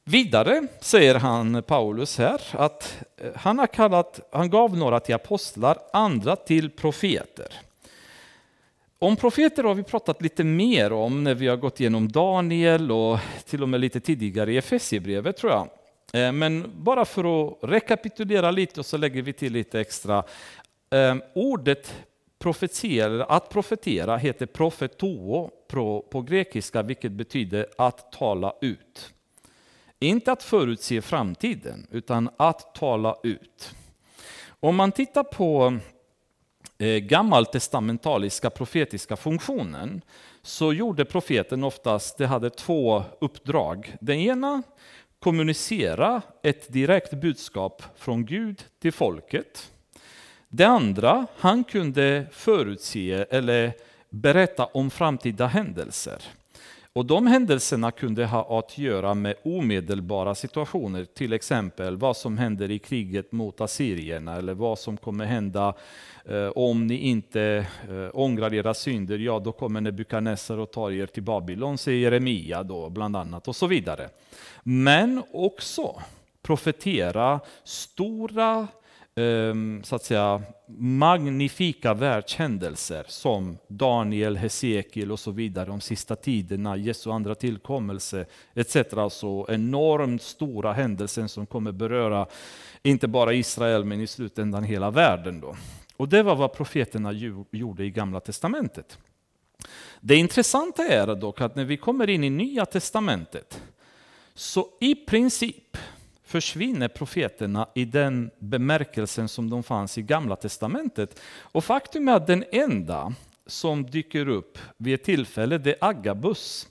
Vidare 0.04 0.66
säger 0.80 1.14
han, 1.14 1.62
Paulus 1.62 2.18
här, 2.18 2.40
att 2.52 3.04
eh, 3.16 3.30
han, 3.34 3.58
har 3.58 3.66
kallat, 3.66 4.20
han 4.32 4.50
gav 4.50 4.76
några 4.76 5.00
till 5.00 5.14
apostlar, 5.14 5.78
andra 5.92 6.36
till 6.36 6.70
profeter. 6.70 7.48
Om 8.98 9.16
profeter 9.16 9.64
har 9.64 9.74
vi 9.74 9.82
pratat 9.82 10.22
lite 10.22 10.44
mer 10.44 10.92
om 10.92 11.24
när 11.24 11.34
vi 11.34 11.48
har 11.48 11.56
gått 11.56 11.80
igenom 11.80 12.12
Daniel 12.12 12.92
och 12.92 13.18
till 13.46 13.62
och 13.62 13.68
med 13.68 13.80
lite 13.80 14.00
tidigare 14.00 14.52
i 14.52 14.56
Efesierbrevet 14.56 15.36
tror 15.36 15.52
jag. 15.52 15.68
Eh, 16.12 16.32
men 16.32 16.72
bara 16.76 17.04
för 17.04 17.48
att 17.48 17.58
rekapitulera 17.62 18.50
lite 18.50 18.80
och 18.80 18.86
så 18.86 18.96
lägger 18.96 19.22
vi 19.22 19.32
till 19.32 19.52
lite 19.52 19.80
extra. 19.80 20.24
Eh, 20.90 21.16
ordet 21.34 21.94
profetera, 22.40 23.24
att 23.24 23.48
profetera 23.48 24.16
heter 24.16 24.46
profetoo 24.46 25.50
på 26.10 26.24
grekiska, 26.28 26.82
vilket 26.82 27.12
betyder 27.12 27.66
att 27.78 28.12
tala 28.12 28.54
ut. 28.60 29.14
Inte 29.98 30.32
att 30.32 30.42
förutse 30.42 31.02
framtiden, 31.02 31.86
utan 31.90 32.30
att 32.36 32.74
tala 32.74 33.16
ut. 33.22 33.74
Om 34.60 34.76
man 34.76 34.92
tittar 34.92 35.22
på 35.22 35.78
eh, 36.78 36.96
gammaltestamentaliska 36.98 38.50
profetiska 38.50 39.16
funktionen 39.16 40.02
så 40.42 40.72
gjorde 40.72 41.04
profeten 41.04 41.64
oftast, 41.64 42.18
det 42.18 42.26
hade 42.26 42.50
två 42.50 43.04
uppdrag. 43.20 43.96
Det 44.00 44.14
ena, 44.14 44.62
kommunicera 45.18 46.22
ett 46.42 46.72
direkt 46.72 47.14
budskap 47.14 47.82
från 47.96 48.24
Gud 48.24 48.64
till 48.78 48.92
folket. 48.92 49.70
Det 50.52 50.64
andra, 50.64 51.26
han 51.36 51.64
kunde 51.64 52.26
förutse 52.32 53.24
eller 53.30 53.72
berätta 54.10 54.64
om 54.64 54.90
framtida 54.90 55.46
händelser. 55.46 56.22
Och 56.92 57.06
de 57.06 57.26
händelserna 57.26 57.90
kunde 57.90 58.26
ha 58.26 58.58
att 58.58 58.78
göra 58.78 59.14
med 59.14 59.34
omedelbara 59.44 60.34
situationer, 60.34 61.04
till 61.04 61.32
exempel 61.32 61.96
vad 61.96 62.16
som 62.16 62.38
händer 62.38 62.70
i 62.70 62.78
kriget 62.78 63.32
mot 63.32 63.60
assyrierna 63.60 64.36
eller 64.36 64.54
vad 64.54 64.78
som 64.78 64.96
kommer 64.96 65.24
hända 65.24 65.74
eh, 66.24 66.48
om 66.48 66.86
ni 66.86 66.96
inte 66.96 67.66
eh, 67.90 68.08
ångrar 68.12 68.54
era 68.54 68.74
synder, 68.74 69.18
ja 69.18 69.38
då 69.38 69.52
kommer 69.52 69.80
Nebukadnessar 69.80 70.58
och 70.58 70.70
tar 70.70 70.90
er 70.90 71.06
till 71.06 71.22
Babylon, 71.22 71.78
säger 71.78 71.98
Jeremia 71.98 72.62
då 72.62 72.88
bland 72.90 73.16
annat 73.16 73.48
och 73.48 73.56
så 73.56 73.66
vidare. 73.66 74.08
Men 74.62 75.22
också 75.32 76.02
profetera 76.42 77.40
stora 77.64 78.68
Ehm, 79.20 79.82
så 79.84 79.96
att 79.96 80.04
säga, 80.04 80.42
magnifika 80.78 81.94
världshändelser 81.94 83.04
som 83.08 83.58
Daniel, 83.68 84.36
Hesekiel 84.36 85.12
och 85.12 85.20
så 85.20 85.30
vidare, 85.30 85.66
de 85.66 85.80
sista 85.80 86.16
tiderna, 86.16 86.76
Jesu 86.76 87.10
andra 87.10 87.34
tillkommelse 87.34 88.26
etc. 88.54 88.76
Så 88.90 89.00
alltså 89.00 89.46
enormt 89.48 90.22
stora 90.22 90.72
händelser 90.72 91.26
som 91.26 91.46
kommer 91.46 91.72
beröra 91.72 92.26
inte 92.82 93.08
bara 93.08 93.32
Israel 93.32 93.84
men 93.84 94.00
i 94.00 94.06
slutändan 94.06 94.64
hela 94.64 94.90
världen. 94.90 95.40
Då. 95.40 95.56
Och 95.96 96.08
det 96.08 96.22
var 96.22 96.36
vad 96.36 96.52
profeterna 96.52 97.12
gjorde 97.50 97.84
i 97.84 97.90
Gamla 97.90 98.20
Testamentet. 98.20 98.98
Det 100.00 100.16
intressanta 100.16 100.84
är 100.84 101.14
dock 101.14 101.40
att 101.40 101.56
när 101.56 101.64
vi 101.64 101.76
kommer 101.76 102.10
in 102.10 102.24
i 102.24 102.30
Nya 102.30 102.66
Testamentet 102.66 103.62
så 104.34 104.68
i 104.80 104.94
princip 104.94 105.76
försvinner 106.30 106.88
profeterna 106.88 107.68
i 107.74 107.84
den 107.84 108.30
bemärkelsen 108.38 109.28
som 109.28 109.50
de 109.50 109.62
fanns 109.62 109.98
i 109.98 110.02
Gamla 110.02 110.36
Testamentet. 110.36 111.20
Och 111.40 111.64
faktum 111.64 112.08
är 112.08 112.12
att 112.12 112.26
den 112.26 112.44
enda 112.52 113.14
som 113.46 113.90
dyker 113.90 114.28
upp 114.28 114.58
vid 114.76 114.94
ett 114.94 115.04
tillfälle, 115.04 115.58
det 115.58 115.70
är 115.70 115.76
Agabus 115.80 116.68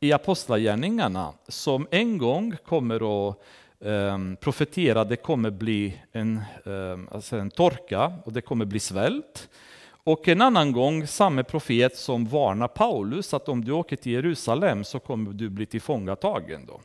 i 0.00 0.12
Apostlagärningarna, 0.12 1.32
som 1.48 1.86
en 1.90 2.18
gång 2.18 2.56
kommer 2.64 3.28
att 3.28 3.36
um, 3.78 4.36
profetera 4.36 5.04
det 5.04 5.16
kommer 5.16 5.50
bli 5.50 6.00
en, 6.12 6.40
um, 6.64 7.08
alltså 7.12 7.36
en 7.36 7.50
torka 7.50 8.12
och 8.24 8.32
det 8.32 8.40
kommer 8.40 8.64
bli 8.64 8.80
svält. 8.80 9.48
Och 9.88 10.28
en 10.28 10.42
annan 10.42 10.72
gång 10.72 11.06
samme 11.06 11.44
profet 11.44 11.96
som 11.96 12.26
varnar 12.26 12.68
Paulus 12.68 13.34
att 13.34 13.48
om 13.48 13.64
du 13.64 13.72
åker 13.72 13.96
till 13.96 14.12
Jerusalem 14.12 14.84
så 14.84 14.98
kommer 14.98 15.32
du 15.32 15.48
bli 15.48 15.66
tillfångatagen. 15.66 16.66
Då. 16.66 16.80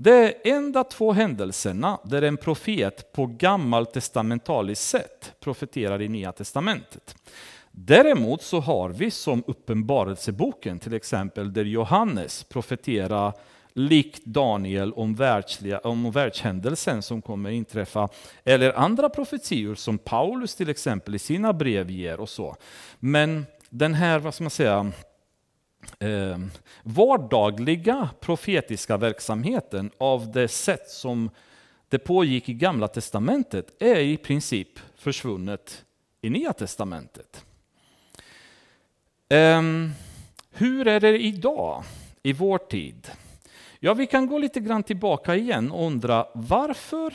Det 0.00 0.12
är 0.12 0.56
enda 0.56 0.84
två 0.84 1.12
händelserna 1.12 1.98
där 2.04 2.22
en 2.22 2.36
profet 2.36 3.12
på 3.12 3.26
gammaltestamentaliskt 3.26 4.84
sätt 4.84 5.32
profeterar 5.40 6.02
i 6.02 6.08
Nya 6.08 6.32
Testamentet. 6.32 7.16
Däremot 7.70 8.42
så 8.42 8.60
har 8.60 8.88
vi 8.88 9.10
som 9.10 9.44
Uppenbarelseboken 9.46 10.78
till 10.78 10.94
exempel 10.94 11.52
där 11.52 11.64
Johannes 11.64 12.44
profeterar 12.44 13.32
likt 13.72 14.24
Daniel 14.24 14.92
om, 14.92 15.14
världsliga, 15.14 15.78
om 15.78 16.10
världshändelsen 16.10 17.02
som 17.02 17.22
kommer 17.22 17.50
inträffa. 17.50 18.08
Eller 18.44 18.72
andra 18.72 19.08
profetior 19.08 19.74
som 19.74 19.98
Paulus 19.98 20.54
till 20.54 20.68
exempel 20.68 21.14
i 21.14 21.18
sina 21.18 21.52
brev 21.52 21.90
ger 21.90 22.20
och 22.20 22.28
så. 22.28 22.56
Men 22.98 23.46
den 23.70 23.94
här, 23.94 24.18
vad 24.18 24.34
ska 24.34 24.44
man 24.44 24.50
säga, 24.50 24.92
eh, 25.98 26.38
vardagliga 26.82 28.10
profetiska 28.20 28.96
verksamheten 28.96 29.90
av 29.98 30.32
det 30.32 30.48
sätt 30.48 30.90
som 30.90 31.30
det 31.88 31.98
pågick 31.98 32.48
i 32.48 32.54
Gamla 32.54 32.88
Testamentet 32.88 33.82
är 33.82 34.00
i 34.00 34.16
princip 34.16 34.68
försvunnet 34.96 35.84
i 36.20 36.30
Nya 36.30 36.52
Testamentet. 36.52 37.44
Eh, 39.28 39.62
hur 40.50 40.88
är 40.88 41.00
det 41.00 41.18
idag, 41.18 41.84
i 42.22 42.32
vår 42.32 42.58
tid? 42.58 43.10
Ja, 43.80 43.94
vi 43.94 44.06
kan 44.06 44.26
gå 44.26 44.38
lite 44.38 44.60
grann 44.60 44.82
tillbaka 44.82 45.36
igen 45.36 45.72
och 45.72 45.86
undra 45.86 46.26
varför 46.34 47.14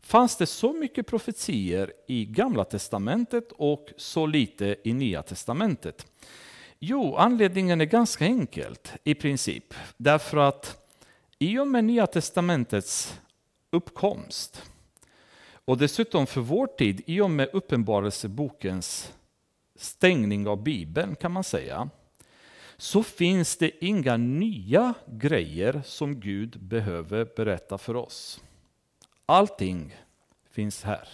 fanns 0.00 0.36
det 0.36 0.46
så 0.46 0.72
mycket 0.72 1.06
profetier 1.06 1.92
i 2.06 2.24
Gamla 2.24 2.64
Testamentet 2.64 3.52
och 3.52 3.88
så 3.96 4.26
lite 4.26 4.76
i 4.84 4.92
Nya 4.92 5.22
Testamentet? 5.22 6.06
Jo, 6.82 7.16
anledningen 7.16 7.80
är 7.80 7.84
ganska 7.84 8.24
enkelt 8.24 8.92
i 9.04 9.14
princip. 9.14 9.74
Därför 9.96 10.36
att 10.36 10.88
i 11.38 11.58
och 11.58 11.68
med 11.68 11.84
Nya 11.84 12.06
Testamentets 12.06 13.20
uppkomst 13.70 14.62
och 15.64 15.78
dessutom 15.78 16.26
för 16.26 16.40
vår 16.40 16.66
tid, 16.66 17.02
i 17.06 17.20
och 17.20 17.30
med 17.30 17.48
Uppenbarelsebokens 17.52 19.12
stängning 19.76 20.48
av 20.48 20.62
Bibeln 20.62 21.16
kan 21.16 21.32
man 21.32 21.44
säga, 21.44 21.90
så 22.76 23.02
finns 23.02 23.56
det 23.56 23.84
inga 23.84 24.16
nya 24.16 24.94
grejer 25.06 25.82
som 25.84 26.20
Gud 26.20 26.60
behöver 26.60 27.24
berätta 27.36 27.78
för 27.78 27.96
oss. 27.96 28.40
Allting 29.26 29.96
finns 30.50 30.82
här. 30.82 31.08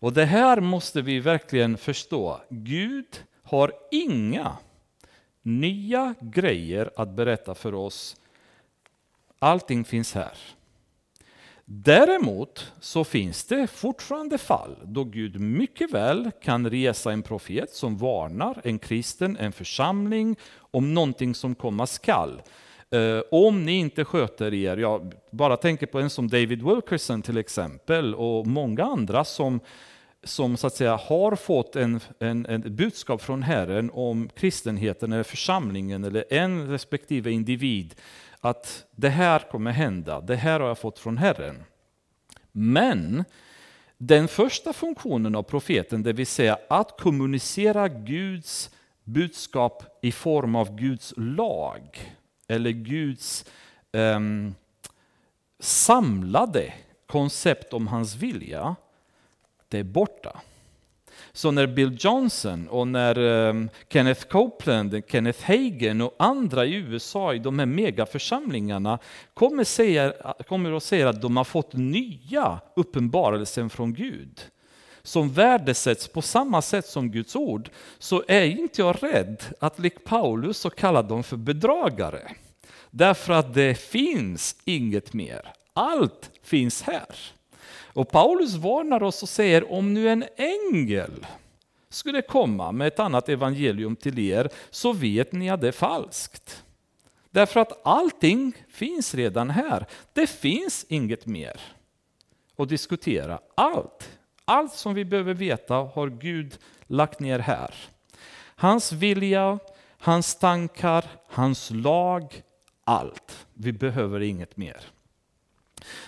Och 0.00 0.12
det 0.12 0.24
här 0.24 0.60
måste 0.60 1.02
vi 1.02 1.20
verkligen 1.20 1.76
förstå. 1.76 2.40
Gud 2.48 3.24
har 3.48 3.72
inga 3.90 4.56
nya 5.42 6.14
grejer 6.20 6.90
att 6.96 7.08
berätta 7.08 7.54
för 7.54 7.74
oss. 7.74 8.16
Allting 9.38 9.84
finns 9.84 10.14
här. 10.14 10.32
Däremot 11.64 12.72
så 12.80 13.04
finns 13.04 13.44
det 13.44 13.66
fortfarande 13.66 14.38
fall 14.38 14.76
då 14.84 15.04
Gud 15.04 15.40
mycket 15.40 15.92
väl 15.92 16.30
kan 16.42 16.70
resa 16.70 17.12
en 17.12 17.22
profet 17.22 17.70
som 17.70 17.98
varnar 17.98 18.60
en 18.64 18.78
kristen, 18.78 19.36
en 19.36 19.52
församling 19.52 20.36
om 20.70 20.94
någonting 20.94 21.34
som 21.34 21.54
komma 21.54 21.86
skall. 21.86 22.42
Uh, 22.94 23.22
om 23.30 23.64
ni 23.64 23.72
inte 23.72 24.04
sköter 24.04 24.54
er, 24.54 24.76
jag 24.76 25.14
bara 25.30 25.56
tänker 25.56 25.86
på 25.86 26.00
en 26.00 26.10
som 26.10 26.28
David 26.28 26.62
Wilkerson 26.62 27.22
till 27.22 27.38
exempel 27.38 28.14
och 28.14 28.46
många 28.46 28.84
andra 28.84 29.24
som 29.24 29.60
som 30.24 30.56
så 30.56 30.66
att 30.66 30.74
säga 30.74 30.96
har 30.96 31.36
fått 31.36 31.76
en, 31.76 32.00
en, 32.18 32.46
en 32.46 32.76
budskap 32.76 33.22
från 33.22 33.42
Herren 33.42 33.90
om 33.90 34.28
kristenheten 34.36 35.12
eller 35.12 35.22
församlingen 35.22 36.04
eller 36.04 36.24
en 36.30 36.68
respektive 36.68 37.30
individ 37.30 37.94
att 38.40 38.84
det 38.90 39.08
här 39.08 39.38
kommer 39.50 39.70
hända, 39.70 40.20
det 40.20 40.36
här 40.36 40.60
har 40.60 40.68
jag 40.68 40.78
fått 40.78 40.98
från 40.98 41.18
Herren. 41.18 41.64
Men 42.52 43.24
den 43.98 44.28
första 44.28 44.72
funktionen 44.72 45.34
av 45.34 45.42
profeten, 45.42 46.02
det 46.02 46.12
vill 46.12 46.26
säga 46.26 46.58
att 46.68 47.00
kommunicera 47.00 47.88
Guds 47.88 48.70
budskap 49.04 49.98
i 50.02 50.12
form 50.12 50.54
av 50.54 50.76
Guds 50.76 51.14
lag, 51.16 51.98
eller 52.48 52.70
Guds 52.70 53.44
um, 53.92 54.54
samlade 55.60 56.74
koncept 57.06 57.72
om 57.72 57.86
hans 57.86 58.14
vilja, 58.16 58.76
det 59.68 59.78
är 59.78 59.84
borta. 59.84 60.40
Så 61.32 61.50
när 61.50 61.66
Bill 61.66 61.96
Johnson 62.00 62.68
och 62.68 62.88
när 62.88 63.18
um, 63.18 63.70
Kenneth 63.88 64.26
Copeland, 64.26 65.02
Kenneth 65.08 65.44
Hagen 65.46 66.00
och 66.00 66.14
andra 66.18 66.66
i 66.66 66.74
USA 66.74 67.34
i 67.34 67.38
de 67.38 67.58
här 67.58 67.66
megaförsamlingarna 67.66 68.98
kommer, 69.34 69.64
säga, 69.64 70.12
kommer 70.48 70.72
att 70.72 70.82
säga 70.82 71.08
att 71.08 71.22
de 71.22 71.36
har 71.36 71.44
fått 71.44 71.72
nya 71.72 72.60
uppenbarelser 72.76 73.68
från 73.68 73.94
Gud 73.94 74.40
som 75.02 75.32
värdesätts 75.32 76.08
på 76.08 76.22
samma 76.22 76.62
sätt 76.62 76.86
som 76.86 77.10
Guds 77.10 77.36
ord, 77.36 77.70
så 77.98 78.24
är 78.28 78.44
inte 78.44 78.82
jag 78.82 79.02
rädd 79.02 79.42
att 79.60 79.78
lik 79.78 80.04
Paulus 80.04 80.58
så 80.58 80.70
kalla 80.70 81.02
dem 81.02 81.22
för 81.22 81.36
bedragare. 81.36 82.30
Därför 82.90 83.32
att 83.32 83.54
det 83.54 83.74
finns 83.74 84.56
inget 84.64 85.12
mer. 85.12 85.52
Allt 85.72 86.30
finns 86.42 86.82
här. 86.82 87.16
Och 87.98 88.10
Paulus 88.10 88.54
varnar 88.54 89.02
oss 89.02 89.22
och 89.22 89.28
säger 89.28 89.72
om 89.72 89.94
nu 89.94 90.08
en 90.08 90.24
ängel 90.36 91.26
skulle 91.88 92.22
komma 92.22 92.72
med 92.72 92.88
ett 92.88 92.98
annat 92.98 93.28
evangelium 93.28 93.96
till 93.96 94.18
er 94.18 94.48
så 94.70 94.92
vet 94.92 95.32
ni 95.32 95.50
att 95.50 95.60
det 95.60 95.68
är 95.68 95.72
falskt. 95.72 96.64
Därför 97.30 97.60
att 97.60 97.86
allting 97.86 98.52
finns 98.68 99.14
redan 99.14 99.50
här. 99.50 99.86
Det 100.12 100.26
finns 100.26 100.86
inget 100.88 101.26
mer 101.26 101.60
att 102.56 102.68
diskutera. 102.68 103.40
Allt, 103.54 104.18
allt 104.44 104.72
som 104.72 104.94
vi 104.94 105.04
behöver 105.04 105.34
veta 105.34 105.74
har 105.74 106.08
Gud 106.08 106.58
lagt 106.86 107.20
ner 107.20 107.38
här. 107.38 107.74
Hans 108.56 108.92
vilja, 108.92 109.58
hans 109.98 110.38
tankar, 110.38 111.04
hans 111.28 111.70
lag, 111.70 112.42
allt. 112.84 113.46
Vi 113.54 113.72
behöver 113.72 114.20
inget 114.20 114.56
mer. 114.56 114.97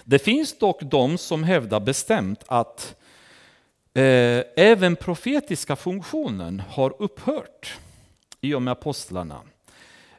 Det 0.05 0.18
finns 0.18 0.59
dock 0.59 0.81
de 0.83 1.18
som 1.18 1.45
hävdar 1.45 1.81
bestämt 1.81 2.45
att 2.47 2.97
eh, 3.95 4.43
även 4.57 4.97
profetiska 4.97 5.77
funktionen 5.77 6.62
har 6.68 6.95
upphört 6.99 7.79
i 8.41 8.55
och 8.55 8.62
med 8.62 8.73
apostlarna. 8.73 9.41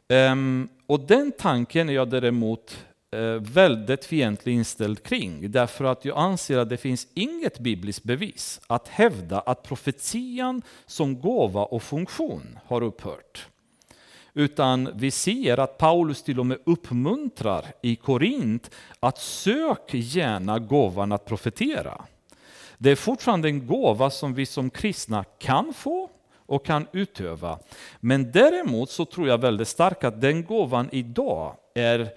Um, 0.08 0.68
och 0.86 1.00
den 1.00 1.32
tanken 1.32 1.88
är 1.88 1.92
jag 1.92 2.10
däremot 2.10 2.84
eh, 3.12 3.20
väldigt 3.40 4.04
fientligt 4.04 4.46
inställd 4.46 5.02
kring, 5.02 5.50
därför 5.50 5.84
att 5.84 6.04
jag 6.04 6.18
anser 6.18 6.58
att 6.58 6.68
det 6.68 6.76
finns 6.76 7.06
inget 7.14 7.58
bibliskt 7.58 8.02
bevis 8.02 8.60
att 8.66 8.88
hävda 8.88 9.40
att 9.40 9.62
profetian 9.62 10.62
som 10.86 11.20
gåva 11.20 11.64
och 11.64 11.82
funktion 11.82 12.58
har 12.66 12.82
upphört. 12.82 13.48
Utan 14.34 14.90
vi 14.94 15.10
ser 15.10 15.60
att 15.60 15.78
Paulus 15.78 16.22
till 16.22 16.40
och 16.40 16.46
med 16.46 16.58
uppmuntrar 16.64 17.64
i 17.82 17.96
Korint 17.96 18.70
att 19.00 19.18
sök 19.18 19.94
gärna 19.94 20.58
gåvan 20.58 21.12
att 21.12 21.24
profetera. 21.24 22.04
Det 22.78 22.90
är 22.90 22.96
fortfarande 22.96 23.48
en 23.48 23.66
gåva 23.66 24.10
som 24.10 24.34
vi 24.34 24.46
som 24.46 24.70
kristna 24.70 25.24
kan 25.38 25.74
få 25.74 26.10
och 26.46 26.66
kan 26.66 26.86
utöva. 26.92 27.58
Men 28.00 28.32
däremot 28.32 28.90
så 28.90 29.04
tror 29.04 29.28
jag 29.28 29.38
väldigt 29.38 29.68
starkt 29.68 30.04
att 30.04 30.20
den 30.20 30.44
gåvan 30.44 30.88
idag 30.92 31.56
är 31.74 32.08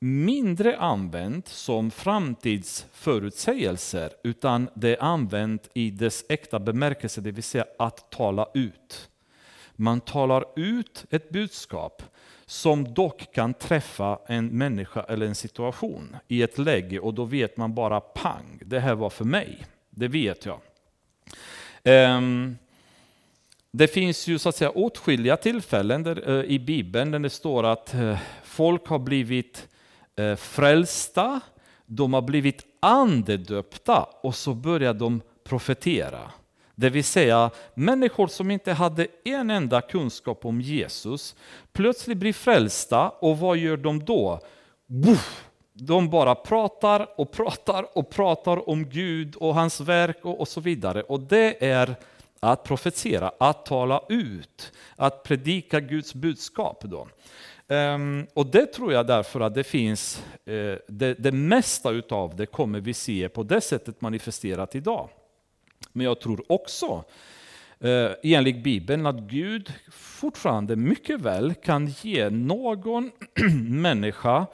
mindre 0.00 0.78
använd 0.78 1.48
som 1.48 1.90
framtidsförutsägelser, 1.90 4.10
utan 4.24 4.68
det 4.74 4.96
är 4.96 5.02
använt 5.02 5.68
i 5.74 5.90
dess 5.90 6.24
äkta 6.28 6.58
bemärkelse, 6.58 7.20
det 7.20 7.30
vill 7.30 7.44
säga 7.44 7.64
att 7.78 8.10
tala 8.10 8.48
ut. 8.54 9.08
Man 9.80 10.00
talar 10.00 10.44
ut 10.56 11.04
ett 11.10 11.30
budskap 11.30 12.02
som 12.46 12.94
dock 12.94 13.34
kan 13.34 13.54
träffa 13.54 14.18
en 14.26 14.46
människa 14.46 15.02
eller 15.02 15.26
en 15.26 15.34
situation 15.34 16.16
i 16.28 16.42
ett 16.42 16.58
läge 16.58 17.00
och 17.00 17.14
då 17.14 17.24
vet 17.24 17.56
man 17.56 17.74
bara 17.74 18.00
pang, 18.00 18.60
det 18.64 18.80
här 18.80 18.94
var 18.94 19.10
för 19.10 19.24
mig. 19.24 19.66
Det 19.90 20.08
vet 20.08 20.46
jag. 20.46 20.60
Um, 22.16 22.58
det 23.70 23.88
finns 23.88 24.26
ju 24.26 24.38
så 24.38 24.48
att 24.48 24.56
säga 24.56 24.70
åtskilliga 24.70 25.36
tillfällen 25.36 26.02
där, 26.02 26.28
uh, 26.28 26.44
i 26.44 26.58
Bibeln 26.58 27.10
där 27.10 27.18
det 27.18 27.30
står 27.30 27.64
att 27.64 27.94
uh, 27.94 28.18
folk 28.44 28.86
har 28.86 28.98
blivit 28.98 29.68
uh, 30.20 30.36
frälsta, 30.36 31.40
de 31.86 32.14
har 32.14 32.22
blivit 32.22 32.66
andedöpta 32.80 34.08
och 34.22 34.34
så 34.34 34.54
börjar 34.54 34.94
de 34.94 35.20
profetera. 35.44 36.32
Det 36.80 36.90
vill 36.90 37.04
säga 37.04 37.50
människor 37.74 38.26
som 38.26 38.50
inte 38.50 38.72
hade 38.72 39.06
en 39.24 39.50
enda 39.50 39.80
kunskap 39.80 40.44
om 40.44 40.60
Jesus, 40.60 41.36
plötsligt 41.72 42.18
blir 42.18 42.32
frälsta 42.32 43.08
och 43.08 43.38
vad 43.38 43.56
gör 43.56 43.76
de 43.76 44.04
då? 44.04 44.40
De 45.72 46.10
bara 46.10 46.34
pratar 46.34 47.20
och 47.20 47.32
pratar 47.32 47.98
och 47.98 48.10
pratar 48.10 48.68
om 48.68 48.84
Gud 48.84 49.36
och 49.36 49.54
hans 49.54 49.80
verk 49.80 50.18
och, 50.22 50.40
och 50.40 50.48
så 50.48 50.60
vidare. 50.60 51.02
Och 51.02 51.20
det 51.20 51.66
är 51.66 51.94
att 52.40 52.64
profetera, 52.64 53.32
att 53.38 53.66
tala 53.66 54.02
ut, 54.08 54.72
att 54.96 55.22
predika 55.22 55.80
Guds 55.80 56.14
budskap. 56.14 56.82
Då. 56.84 57.08
Um, 57.74 58.26
och 58.34 58.46
det 58.46 58.66
tror 58.66 58.92
jag 58.92 59.06
därför 59.06 59.40
att 59.40 59.54
det 59.54 59.64
finns, 59.64 60.24
uh, 60.50 60.76
det, 60.88 61.14
det 61.14 61.32
mesta 61.32 61.90
utav 61.90 62.36
det 62.36 62.46
kommer 62.46 62.80
vi 62.80 62.94
se 62.94 63.28
på 63.28 63.42
det 63.42 63.60
sättet 63.60 64.00
manifesterat 64.00 64.74
idag. 64.74 65.08
Men 65.98 66.04
jag 66.04 66.20
tror 66.20 66.44
också, 66.46 67.04
eh, 67.80 68.10
enligt 68.22 68.62
Bibeln, 68.64 69.06
att 69.06 69.20
Gud 69.20 69.72
fortfarande 69.92 70.76
mycket 70.76 71.20
väl 71.20 71.54
kan 71.54 71.86
ge 71.86 72.30
någon 72.30 73.10
människa 73.68 74.46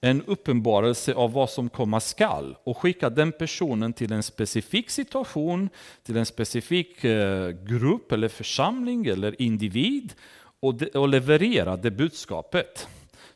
en 0.00 0.22
uppenbarelse 0.22 1.14
av 1.14 1.32
vad 1.32 1.50
som 1.50 1.68
komma 1.68 2.00
skall 2.00 2.56
och 2.64 2.78
skicka 2.78 3.10
den 3.10 3.32
personen 3.32 3.92
till 3.92 4.12
en 4.12 4.22
specifik 4.22 4.90
situation, 4.90 5.68
till 6.02 6.16
en 6.16 6.26
specifik 6.26 7.04
eh, 7.04 7.50
grupp 7.50 8.12
eller 8.12 8.28
församling 8.28 9.06
eller 9.06 9.42
individ 9.42 10.12
och, 10.60 10.82
och 10.82 11.08
leverera 11.08 11.76
det 11.76 11.90
budskapet 11.90 12.88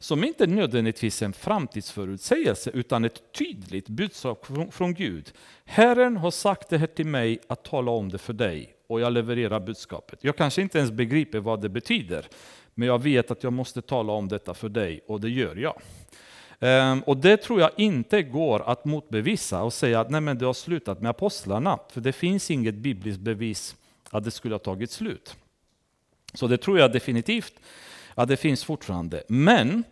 som 0.07 0.25
inte 0.25 0.47
nödvändigtvis 0.47 1.23
är 1.23 1.27
en 1.27 1.33
framtidsförutsägelse 1.33 2.71
utan 2.71 3.05
ett 3.05 3.33
tydligt 3.33 3.89
budskap 3.89 4.47
från 4.71 4.95
Gud. 4.95 5.33
Herren 5.65 6.17
har 6.17 6.31
sagt 6.31 6.69
det 6.69 6.79
här 6.79 6.87
till 6.87 7.07
mig 7.07 7.39
att 7.49 7.65
tala 7.65 7.91
om 7.91 8.09
det 8.09 8.19
för 8.19 8.33
dig 8.33 8.75
och 8.87 9.01
jag 9.01 9.13
levererar 9.13 9.61
budskapet. 9.61 10.19
Jag 10.23 10.37
kanske 10.37 10.63
inte 10.63 10.79
ens 10.79 10.91
begriper 10.91 11.39
vad 11.39 11.63
det 11.63 11.69
betyder, 11.69 12.27
men 12.75 12.89
jag 12.89 13.03
vet 13.03 13.31
att 13.31 13.43
jag 13.43 13.53
måste 13.53 13.83
tala 13.83 14.13
om 14.13 14.29
detta 14.29 14.55
för 14.55 14.69
dig 14.69 15.01
och 15.07 15.21
det 15.21 15.29
gör 15.31 15.57
jag. 15.57 15.81
Ehm, 16.61 17.03
och 17.03 17.17
det 17.17 17.37
tror 17.37 17.61
jag 17.61 17.71
inte 17.77 18.23
går 18.23 18.71
att 18.71 18.85
motbevisa 18.85 19.63
och 19.63 19.73
säga 19.73 20.01
att 20.01 20.11
nej 20.11 20.21
men 20.21 20.39
det 20.39 20.47
har 20.47 20.55
slutat 20.55 21.01
med 21.01 21.11
apostlarna, 21.11 21.79
för 21.91 22.01
det 22.01 22.13
finns 22.13 22.51
inget 22.51 22.75
bibliskt 22.75 23.21
bevis 23.21 23.77
att 24.11 24.25
det 24.25 24.31
skulle 24.31 24.55
ha 24.55 24.59
tagit 24.59 24.91
slut. 24.91 25.37
Så 26.35 26.47
det 26.47 26.59
tror 26.59 26.79
jag 26.79 26.93
definitivt 26.93 27.55
Ja, 28.19 28.25
det 28.25 28.37
finns 28.37 28.65
fortfarande. 28.65 29.23
Men 29.29 29.85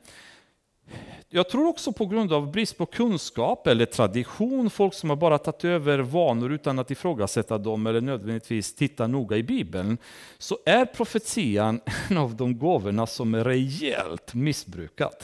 jag 1.29 1.49
tror 1.49 1.67
också 1.67 1.93
på 1.93 2.07
grund 2.07 2.33
av 2.33 2.53
brist 2.53 2.79
på 2.79 2.87
kunskap 2.87 3.67
eller 3.67 3.87
tradition, 3.87 4.71
folk 4.71 4.95
som 4.95 5.11
har 5.11 5.17
bara 5.17 5.39
tagit 5.39 5.65
över 5.65 5.99
vanor 5.99 6.53
utan 6.53 6.79
att 6.79 6.91
ifrågasätta 6.91 7.59
dem 7.59 7.87
eller 7.87 8.01
nödvändigtvis 8.01 8.75
titta 8.75 9.07
noga 9.07 9.37
i 9.37 9.43
Bibeln, 9.43 9.99
så 10.39 10.59
är 10.67 10.85
profetian 10.85 11.81
en 12.11 12.19
av 12.19 12.37
de 12.37 12.59
gåvorna 12.59 13.07
som 13.07 13.35
är 13.35 13.45
rejält 13.45 14.35
missbrukad. 14.35 15.15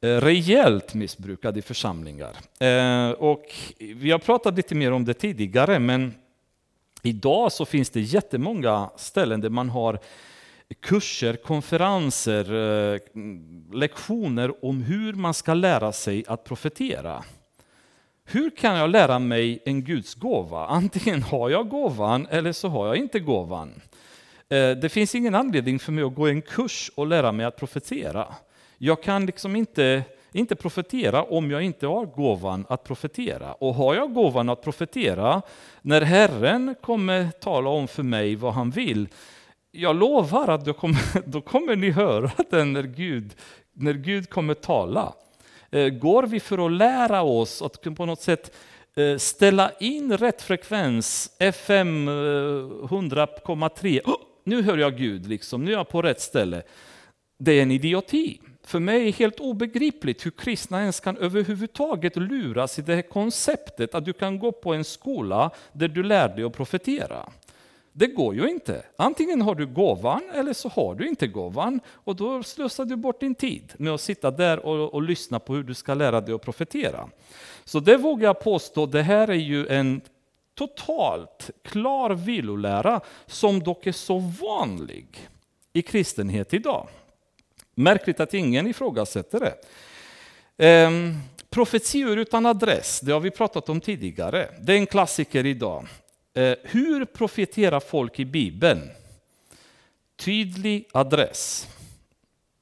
Eh, 0.00 0.16
rejält 0.16 0.94
missbrukad 0.94 1.58
i 1.58 1.62
församlingar. 1.62 2.36
Eh, 2.58 3.10
och 3.10 3.54
vi 3.78 4.10
har 4.10 4.18
pratat 4.18 4.56
lite 4.56 4.74
mer 4.74 4.92
om 4.92 5.04
det 5.04 5.14
tidigare, 5.14 5.78
men 5.78 6.14
idag 7.02 7.52
så 7.52 7.64
finns 7.64 7.90
det 7.90 8.00
jättemånga 8.00 8.90
ställen 8.96 9.40
där 9.40 9.50
man 9.50 9.70
har 9.70 9.98
kurser, 10.74 11.36
konferenser, 11.36 12.54
eh, 12.94 13.00
lektioner 13.72 14.64
om 14.64 14.82
hur 14.82 15.12
man 15.12 15.34
ska 15.34 15.54
lära 15.54 15.92
sig 15.92 16.24
att 16.28 16.44
profetera. 16.44 17.24
Hur 18.24 18.50
kan 18.50 18.76
jag 18.76 18.90
lära 18.90 19.18
mig 19.18 19.62
en 19.64 19.84
Guds 19.84 20.14
gåva? 20.14 20.66
Antingen 20.66 21.22
har 21.22 21.50
jag 21.50 21.68
gåvan 21.68 22.26
eller 22.30 22.52
så 22.52 22.68
har 22.68 22.86
jag 22.86 22.96
inte 22.96 23.20
gåvan. 23.20 23.80
Eh, 24.48 24.70
det 24.70 24.92
finns 24.92 25.14
ingen 25.14 25.34
anledning 25.34 25.78
för 25.78 25.92
mig 25.92 26.04
att 26.04 26.14
gå 26.14 26.26
en 26.26 26.42
kurs 26.42 26.90
och 26.94 27.06
lära 27.06 27.32
mig 27.32 27.46
att 27.46 27.56
profetera. 27.56 28.26
Jag 28.78 29.02
kan 29.02 29.26
liksom 29.26 29.56
inte, 29.56 30.02
inte 30.32 30.56
profetera 30.56 31.22
om 31.22 31.50
jag 31.50 31.62
inte 31.62 31.86
har 31.86 32.06
gåvan 32.06 32.66
att 32.68 32.84
profetera. 32.84 33.52
Och 33.52 33.74
har 33.74 33.94
jag 33.94 34.14
gåvan 34.14 34.48
att 34.48 34.62
profetera, 34.62 35.42
när 35.82 36.00
Herren 36.00 36.74
kommer 36.82 37.30
tala 37.30 37.70
om 37.70 37.88
för 37.88 38.02
mig 38.02 38.36
vad 38.36 38.54
han 38.54 38.70
vill, 38.70 39.08
jag 39.70 39.96
lovar 39.96 40.48
att 40.48 40.64
då 40.64 40.72
kommer, 40.72 41.00
då 41.26 41.40
kommer 41.40 41.76
ni 41.76 41.90
höra 41.90 42.30
den 42.50 42.72
när 42.72 42.82
Gud, 42.82 43.34
när 43.72 43.92
Gud 43.92 44.30
kommer 44.30 44.54
tala. 44.54 45.14
Eh, 45.70 45.88
går 45.88 46.22
vi 46.22 46.40
för 46.40 46.66
att 46.66 46.72
lära 46.72 47.22
oss 47.22 47.62
att 47.62 47.96
på 47.96 48.06
något 48.06 48.20
sätt 48.20 48.56
eh, 48.96 49.16
ställa 49.16 49.70
in 49.80 50.16
rätt 50.16 50.42
frekvens, 50.42 51.36
FM 51.38 52.08
100,3, 52.08 54.00
oh, 54.04 54.16
nu 54.44 54.62
hör 54.62 54.78
jag 54.78 54.96
Gud, 54.96 55.26
liksom, 55.26 55.64
nu 55.64 55.72
är 55.72 55.76
jag 55.76 55.88
på 55.88 56.02
rätt 56.02 56.20
ställe. 56.20 56.62
det 57.38 57.52
är 57.52 57.62
en 57.62 57.70
idioti. 57.70 58.40
För 58.64 58.80
mig 58.80 59.00
är 59.00 59.04
det 59.04 59.10
helt 59.10 59.40
obegripligt 59.40 60.26
hur 60.26 60.30
kristna 60.30 60.80
ens 60.80 61.00
kan 61.00 61.16
överhuvudtaget 61.16 62.16
luras 62.16 62.78
i 62.78 62.82
det 62.82 62.94
här 62.94 63.02
konceptet 63.02 63.94
att 63.94 64.04
du 64.04 64.12
kan 64.12 64.38
gå 64.38 64.52
på 64.52 64.74
en 64.74 64.84
skola 64.84 65.50
där 65.72 65.88
du 65.88 66.02
lär 66.02 66.28
dig 66.28 66.44
att 66.44 66.52
profetera. 66.52 67.32
Det 67.98 68.06
går 68.06 68.34
ju 68.34 68.50
inte. 68.50 68.82
Antingen 68.96 69.42
har 69.42 69.54
du 69.54 69.66
gåvan 69.66 70.22
eller 70.34 70.52
så 70.52 70.68
har 70.68 70.94
du 70.94 71.08
inte 71.08 71.26
gåvan 71.26 71.80
och 71.88 72.16
då 72.16 72.42
slösar 72.42 72.84
du 72.84 72.96
bort 72.96 73.20
din 73.20 73.34
tid 73.34 73.72
med 73.78 73.92
att 73.92 74.00
sitta 74.00 74.30
där 74.30 74.66
och, 74.66 74.94
och 74.94 75.02
lyssna 75.02 75.38
på 75.38 75.54
hur 75.54 75.62
du 75.62 75.74
ska 75.74 75.94
lära 75.94 76.20
dig 76.20 76.34
att 76.34 76.42
profetera. 76.42 77.08
Så 77.64 77.80
det 77.80 77.96
vågar 77.96 78.28
jag 78.28 78.40
påstå, 78.40 78.86
det 78.86 79.02
här 79.02 79.28
är 79.28 79.34
ju 79.34 79.66
en 79.66 80.00
totalt 80.54 81.50
klar 81.64 82.10
vilolära 82.10 83.00
som 83.26 83.60
dock 83.60 83.86
är 83.86 83.92
så 83.92 84.18
vanlig 84.18 85.28
i 85.72 85.82
kristenhet 85.82 86.54
idag. 86.54 86.88
Märkligt 87.74 88.20
att 88.20 88.34
ingen 88.34 88.66
ifrågasätter 88.66 89.40
det. 89.40 89.54
Ehm, 90.66 91.14
profetior 91.50 92.18
utan 92.18 92.46
adress, 92.46 93.00
det 93.00 93.12
har 93.12 93.20
vi 93.20 93.30
pratat 93.30 93.68
om 93.68 93.80
tidigare. 93.80 94.48
Det 94.60 94.72
är 94.72 94.76
en 94.76 94.86
klassiker 94.86 95.46
idag. 95.46 95.86
Eh, 96.38 96.54
hur 96.62 97.04
profeterar 97.04 97.80
folk 97.80 98.20
i 98.20 98.24
Bibeln? 98.24 98.90
Tydlig 100.16 100.88
adress. 100.92 101.68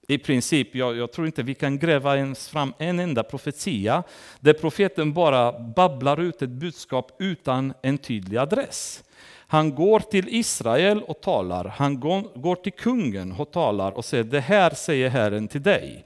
I 0.08 0.18
princip, 0.18 0.74
jag, 0.74 0.96
jag, 0.96 1.12
tror 1.12 1.26
inte 1.26 1.42
vi 1.42 1.54
kan 1.54 1.78
gräva 1.78 2.16
ens 2.16 2.48
fram 2.48 2.72
en 2.78 2.98
enda 2.98 3.22
profetia 3.22 4.02
där 4.40 4.52
profeten 4.52 5.12
bara 5.12 5.60
babblar 5.60 6.20
ut 6.20 6.42
ett 6.42 6.50
budskap 6.50 7.16
utan 7.18 7.74
en 7.82 7.98
tydlig 7.98 8.38
adress. 8.38 9.04
Han 9.46 9.74
går 9.74 10.00
till 10.00 10.28
Israel 10.28 11.02
och 11.02 11.20
talar, 11.20 11.64
han 11.64 12.00
går 12.34 12.54
till 12.54 12.72
kungen 12.72 13.32
och 13.32 13.50
talar 13.50 13.92
och 13.92 14.04
säger 14.04 14.24
det 14.24 14.40
här 14.40 14.70
säger 14.70 15.08
Herren 15.08 15.48
till 15.48 15.62
dig. 15.62 16.04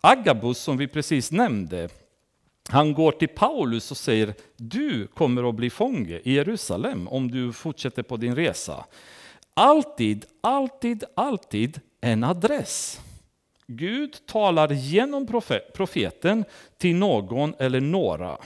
Agabus 0.00 0.58
som 0.58 0.76
vi 0.76 0.88
precis 0.88 1.32
nämnde, 1.32 1.88
han 2.68 2.94
går 2.94 3.12
till 3.12 3.28
Paulus 3.28 3.90
och 3.90 3.96
säger 3.96 4.34
du 4.56 5.06
kommer 5.06 5.48
att 5.48 5.54
bli 5.54 5.70
fånge 5.70 6.20
i 6.24 6.32
Jerusalem 6.32 7.08
om 7.08 7.30
du 7.30 7.52
fortsätter 7.52 8.02
på 8.02 8.16
din 8.16 8.36
resa. 8.36 8.84
Alltid, 9.54 10.24
alltid, 10.40 11.04
alltid 11.14 11.80
en 12.00 12.24
adress. 12.24 13.00
Gud 13.66 14.26
talar 14.26 14.72
genom 14.72 15.26
profeten 15.74 16.44
till 16.78 16.96
någon 16.96 17.54
eller 17.58 17.80
några. 17.80 18.38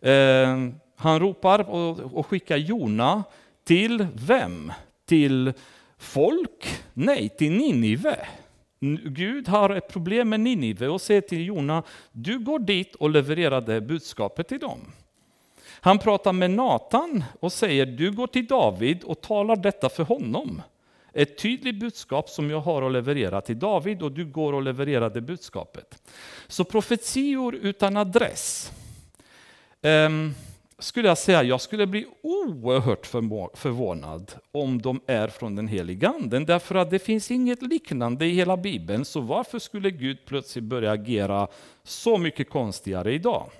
Eh, 0.00 0.68
han 0.96 1.20
ropar 1.20 1.70
och 2.14 2.26
skickar 2.26 2.56
Jona 2.56 3.24
till 3.64 4.06
vem? 4.14 4.72
Till 5.06 5.52
folk? 5.98 6.82
Nej, 6.92 7.28
till 7.28 7.52
Ninive. 7.52 8.26
Gud 9.04 9.48
har 9.48 9.70
ett 9.70 9.88
problem 9.88 10.28
med 10.28 10.40
Ninive 10.40 10.88
och 10.88 11.00
säger 11.00 11.20
till 11.20 11.46
Jona, 11.46 11.82
du 12.12 12.38
går 12.38 12.58
dit 12.58 12.94
och 12.94 13.10
levererar 13.10 13.60
det 13.60 13.80
budskapet 13.80 14.48
till 14.48 14.58
dem. 14.58 14.78
Han 15.80 15.98
pratar 15.98 16.32
med 16.32 16.50
Natan 16.50 17.24
och 17.40 17.52
säger, 17.52 17.86
du 17.86 18.12
går 18.12 18.26
till 18.26 18.46
David 18.46 19.02
och 19.04 19.20
talar 19.20 19.56
detta 19.56 19.88
för 19.88 20.02
honom. 20.02 20.62
Ett 21.12 21.38
tydligt 21.38 21.80
budskap 21.80 22.28
som 22.28 22.50
jag 22.50 22.60
har 22.60 22.82
att 22.82 22.92
leverera 22.92 23.40
till 23.40 23.58
David 23.58 24.02
och 24.02 24.12
du 24.12 24.24
går 24.24 24.52
och 24.52 24.62
levererar 24.62 25.10
det 25.10 25.20
budskapet. 25.20 26.02
Så 26.48 26.64
profetior 26.64 27.54
utan 27.54 27.96
adress. 27.96 28.72
Um, 29.82 30.34
skulle 30.82 31.08
jag 31.08 31.18
säga, 31.18 31.42
jag 31.42 31.60
skulle 31.60 31.86
bli 31.86 32.06
oerhört 32.22 33.06
förvånad 33.54 34.32
om 34.52 34.82
de 34.82 35.00
är 35.06 35.28
från 35.28 35.56
den 35.56 35.68
heliga 35.68 36.08
anden, 36.08 36.44
därför 36.44 36.74
att 36.74 36.90
det 36.90 36.98
finns 36.98 37.30
inget 37.30 37.62
liknande 37.62 38.26
i 38.26 38.34
hela 38.34 38.56
Bibeln, 38.56 39.04
så 39.04 39.20
varför 39.20 39.58
skulle 39.58 39.90
Gud 39.90 40.18
plötsligt 40.26 40.64
börja 40.64 40.90
agera 40.90 41.48
så 41.84 42.18
mycket 42.18 42.50
konstigare 42.50 43.12
idag? 43.12 43.50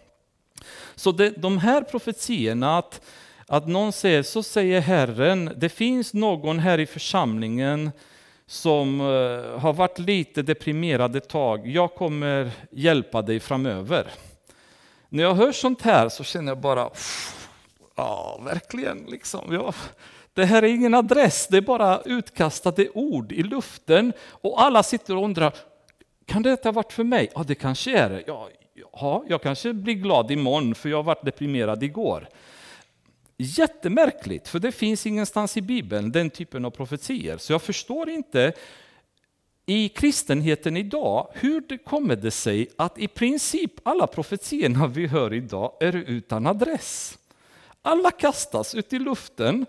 Så 0.95 1.12
det, 1.12 1.31
de 1.31 1.59
här 1.59 1.83
profetierna, 1.83 2.79
att, 2.79 3.01
att 3.47 3.68
någon 3.68 3.93
säger, 3.93 4.23
så 4.23 4.43
säger 4.43 4.81
Herren, 4.81 5.51
det 5.57 5.68
finns 5.68 6.14
någon 6.14 6.59
här 6.59 6.79
i 6.79 6.87
församlingen 6.87 7.91
som 8.47 9.01
eh, 9.01 9.61
har 9.61 9.73
varit 9.73 9.99
lite 9.99 10.43
deprimerad 10.43 11.16
ett 11.16 11.29
tag, 11.29 11.66
jag 11.66 11.95
kommer 11.95 12.51
hjälpa 12.70 13.23
dig 13.23 13.41
framöver. 13.41 14.07
När 15.13 15.23
jag 15.23 15.35
hör 15.35 15.53
sånt 15.53 15.83
här 15.83 16.09
så 16.09 16.25
känner 16.25 16.51
jag 16.51 16.59
bara, 16.59 16.91
ja 17.97 18.41
verkligen, 18.45 18.99
liksom, 19.09 19.53
ja, 19.53 19.75
det 20.33 20.45
här 20.45 20.63
är 20.63 20.67
ingen 20.67 20.95
adress, 20.95 21.47
det 21.51 21.57
är 21.57 21.61
bara 21.61 22.01
utkastade 22.01 22.89
ord 22.95 23.33
i 23.33 23.43
luften 23.43 24.13
och 24.29 24.63
alla 24.63 24.83
sitter 24.83 25.17
och 25.17 25.25
undrar, 25.25 25.55
kan 26.27 26.43
detta 26.43 26.69
ha 26.69 26.73
varit 26.73 26.93
för 26.93 27.05
mig? 27.05 27.31
Ja, 27.35 27.45
det 27.47 27.55
kanske 27.55 27.99
är 27.99 28.11
det. 28.11 28.23
Ja, 28.27 28.49
ja, 28.93 29.25
jag 29.29 29.43
kanske 29.43 29.73
blir 29.73 29.95
glad 29.95 30.31
imorgon 30.31 30.75
för 30.75 30.89
jag 30.89 31.03
varit 31.03 31.25
deprimerad 31.25 31.83
igår. 31.83 32.29
Jättemärkligt, 33.37 34.49
för 34.49 34.59
det 34.59 34.73
finns 34.73 35.07
ingenstans 35.07 35.57
i 35.57 35.61
Bibeln 35.61 36.13
den 36.13 36.31
typen 36.31 36.65
av 36.65 36.71
profetier. 36.71 37.37
Så 37.39 37.53
jag 37.53 37.63
förstår 37.63 38.11
inte 38.11 38.53
i 39.73 39.89
kristenheten 39.89 40.77
idag, 40.77 41.29
hur 41.33 41.61
det 41.61 41.79
kommer 41.79 42.16
det 42.16 42.31
sig 42.31 42.68
att 42.77 42.99
i 42.99 43.09
princip 43.09 43.73
alla 43.83 44.07
profetierna 44.07 44.87
vi 44.87 45.07
hör 45.07 45.33
idag 45.33 45.73
är 45.81 45.97
utan 45.97 46.47
adress? 46.47 47.18
Alla 47.83 48.11
kastas 48.11 48.75
ut 48.75 48.93
i 48.93 48.99
luften 48.99 49.66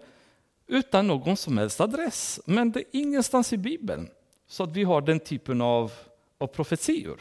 utan 0.67 1.07
någon 1.07 1.37
som 1.37 1.57
helst 1.57 1.81
adress, 1.81 2.39
men 2.45 2.71
det 2.71 2.79
är 2.79 2.85
ingenstans 2.91 3.53
i 3.53 3.57
Bibeln 3.57 4.09
så 4.47 4.63
att 4.63 4.71
vi 4.71 4.83
har 4.83 5.01
den 5.01 5.19
typen 5.19 5.61
av, 5.61 5.91
av 6.37 6.47
profetior. 6.47 7.19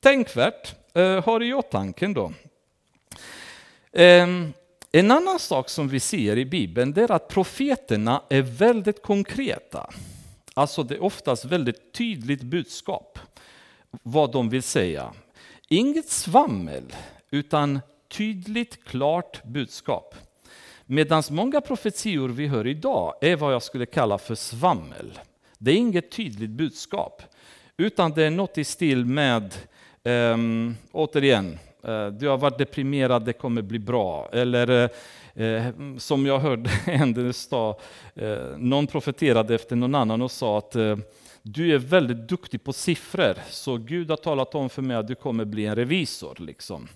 Tänkvärt, 0.00 0.74
eh, 0.94 1.24
har 1.24 1.42
i 1.42 1.54
åtanke 1.54 2.06
då. 2.06 2.32
Eh, 3.92 4.28
en 4.92 5.10
annan 5.10 5.38
sak 5.38 5.68
som 5.68 5.88
vi 5.88 6.00
ser 6.00 6.38
i 6.38 6.44
Bibeln 6.44 6.98
är 6.98 7.10
att 7.10 7.28
profeterna 7.28 8.22
är 8.28 8.42
väldigt 8.42 9.02
konkreta. 9.02 9.90
Alltså 10.58 10.82
det 10.82 10.94
är 10.94 11.02
oftast 11.02 11.44
väldigt 11.44 11.92
tydligt 11.92 12.42
budskap 12.42 13.18
vad 14.02 14.32
de 14.32 14.48
vill 14.48 14.62
säga. 14.62 15.12
Inget 15.68 16.08
svammel, 16.08 16.94
utan 17.30 17.80
tydligt, 18.08 18.84
klart 18.84 19.44
budskap. 19.44 20.14
Medan 20.86 21.22
många 21.30 21.60
profetior 21.60 22.28
vi 22.28 22.46
hör 22.46 22.66
idag 22.66 23.14
är 23.20 23.36
vad 23.36 23.54
jag 23.54 23.62
skulle 23.62 23.86
kalla 23.86 24.18
för 24.18 24.34
svammel. 24.34 25.18
Det 25.58 25.70
är 25.70 25.76
inget 25.76 26.10
tydligt 26.10 26.50
budskap, 26.50 27.22
utan 27.76 28.12
det 28.12 28.24
är 28.24 28.30
något 28.30 28.58
i 28.58 28.64
stil 28.64 29.04
med, 29.04 29.54
um, 30.04 30.76
återigen, 30.92 31.58
uh, 31.88 32.06
du 32.06 32.28
har 32.28 32.38
varit 32.38 32.58
deprimerad, 32.58 33.24
det 33.24 33.32
kommer 33.32 33.62
bli 33.62 33.78
bra. 33.78 34.28
Eller 34.32 34.70
uh, 34.70 34.88
Eh, 35.38 35.66
som 35.98 36.26
jag 36.26 36.38
hörde 36.38 36.70
en 36.86 37.32
sa, 37.32 37.78
eh, 38.14 38.38
någon 38.56 38.86
profeterade 38.86 39.54
efter 39.54 39.76
någon 39.76 39.94
annan 39.94 40.22
och 40.22 40.30
sa 40.30 40.58
att 40.58 40.76
eh, 40.76 40.96
du 41.42 41.74
är 41.74 41.78
väldigt 41.78 42.28
duktig 42.28 42.64
på 42.64 42.72
siffror, 42.72 43.34
så 43.50 43.76
Gud 43.76 44.10
har 44.10 44.16
talat 44.16 44.54
om 44.54 44.70
för 44.70 44.82
mig 44.82 44.96
att 44.96 45.08
du 45.08 45.14
kommer 45.14 45.44
bli 45.44 45.66
en 45.66 45.76
revisor. 45.76 46.36
Liksom. 46.38 46.88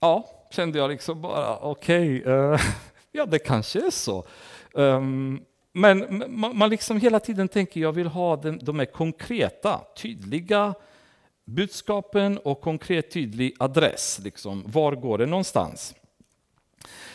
Ja, 0.00 0.30
kände 0.50 0.78
jag 0.78 0.90
liksom 0.90 1.22
bara, 1.22 1.56
okej, 1.56 2.20
okay, 2.20 2.32
eh, 2.32 2.60
ja 3.12 3.26
det 3.26 3.38
kanske 3.38 3.86
är 3.86 3.90
så. 3.90 4.26
Um, 4.72 5.40
men 5.72 6.24
man, 6.28 6.58
man, 6.58 6.70
liksom 6.70 7.00
hela 7.00 7.20
tiden 7.20 7.48
tänker, 7.48 7.80
jag 7.80 7.92
vill 7.92 8.06
ha 8.06 8.36
den, 8.36 8.58
de 8.62 8.78
här 8.78 8.86
konkreta, 8.86 9.80
tydliga 9.96 10.74
budskapen 11.44 12.38
och 12.38 12.60
konkret 12.60 13.10
tydlig 13.10 13.54
adress. 13.58 14.20
Liksom. 14.24 14.64
Var 14.66 14.92
går 14.92 15.18
det 15.18 15.26
någonstans? 15.26 15.94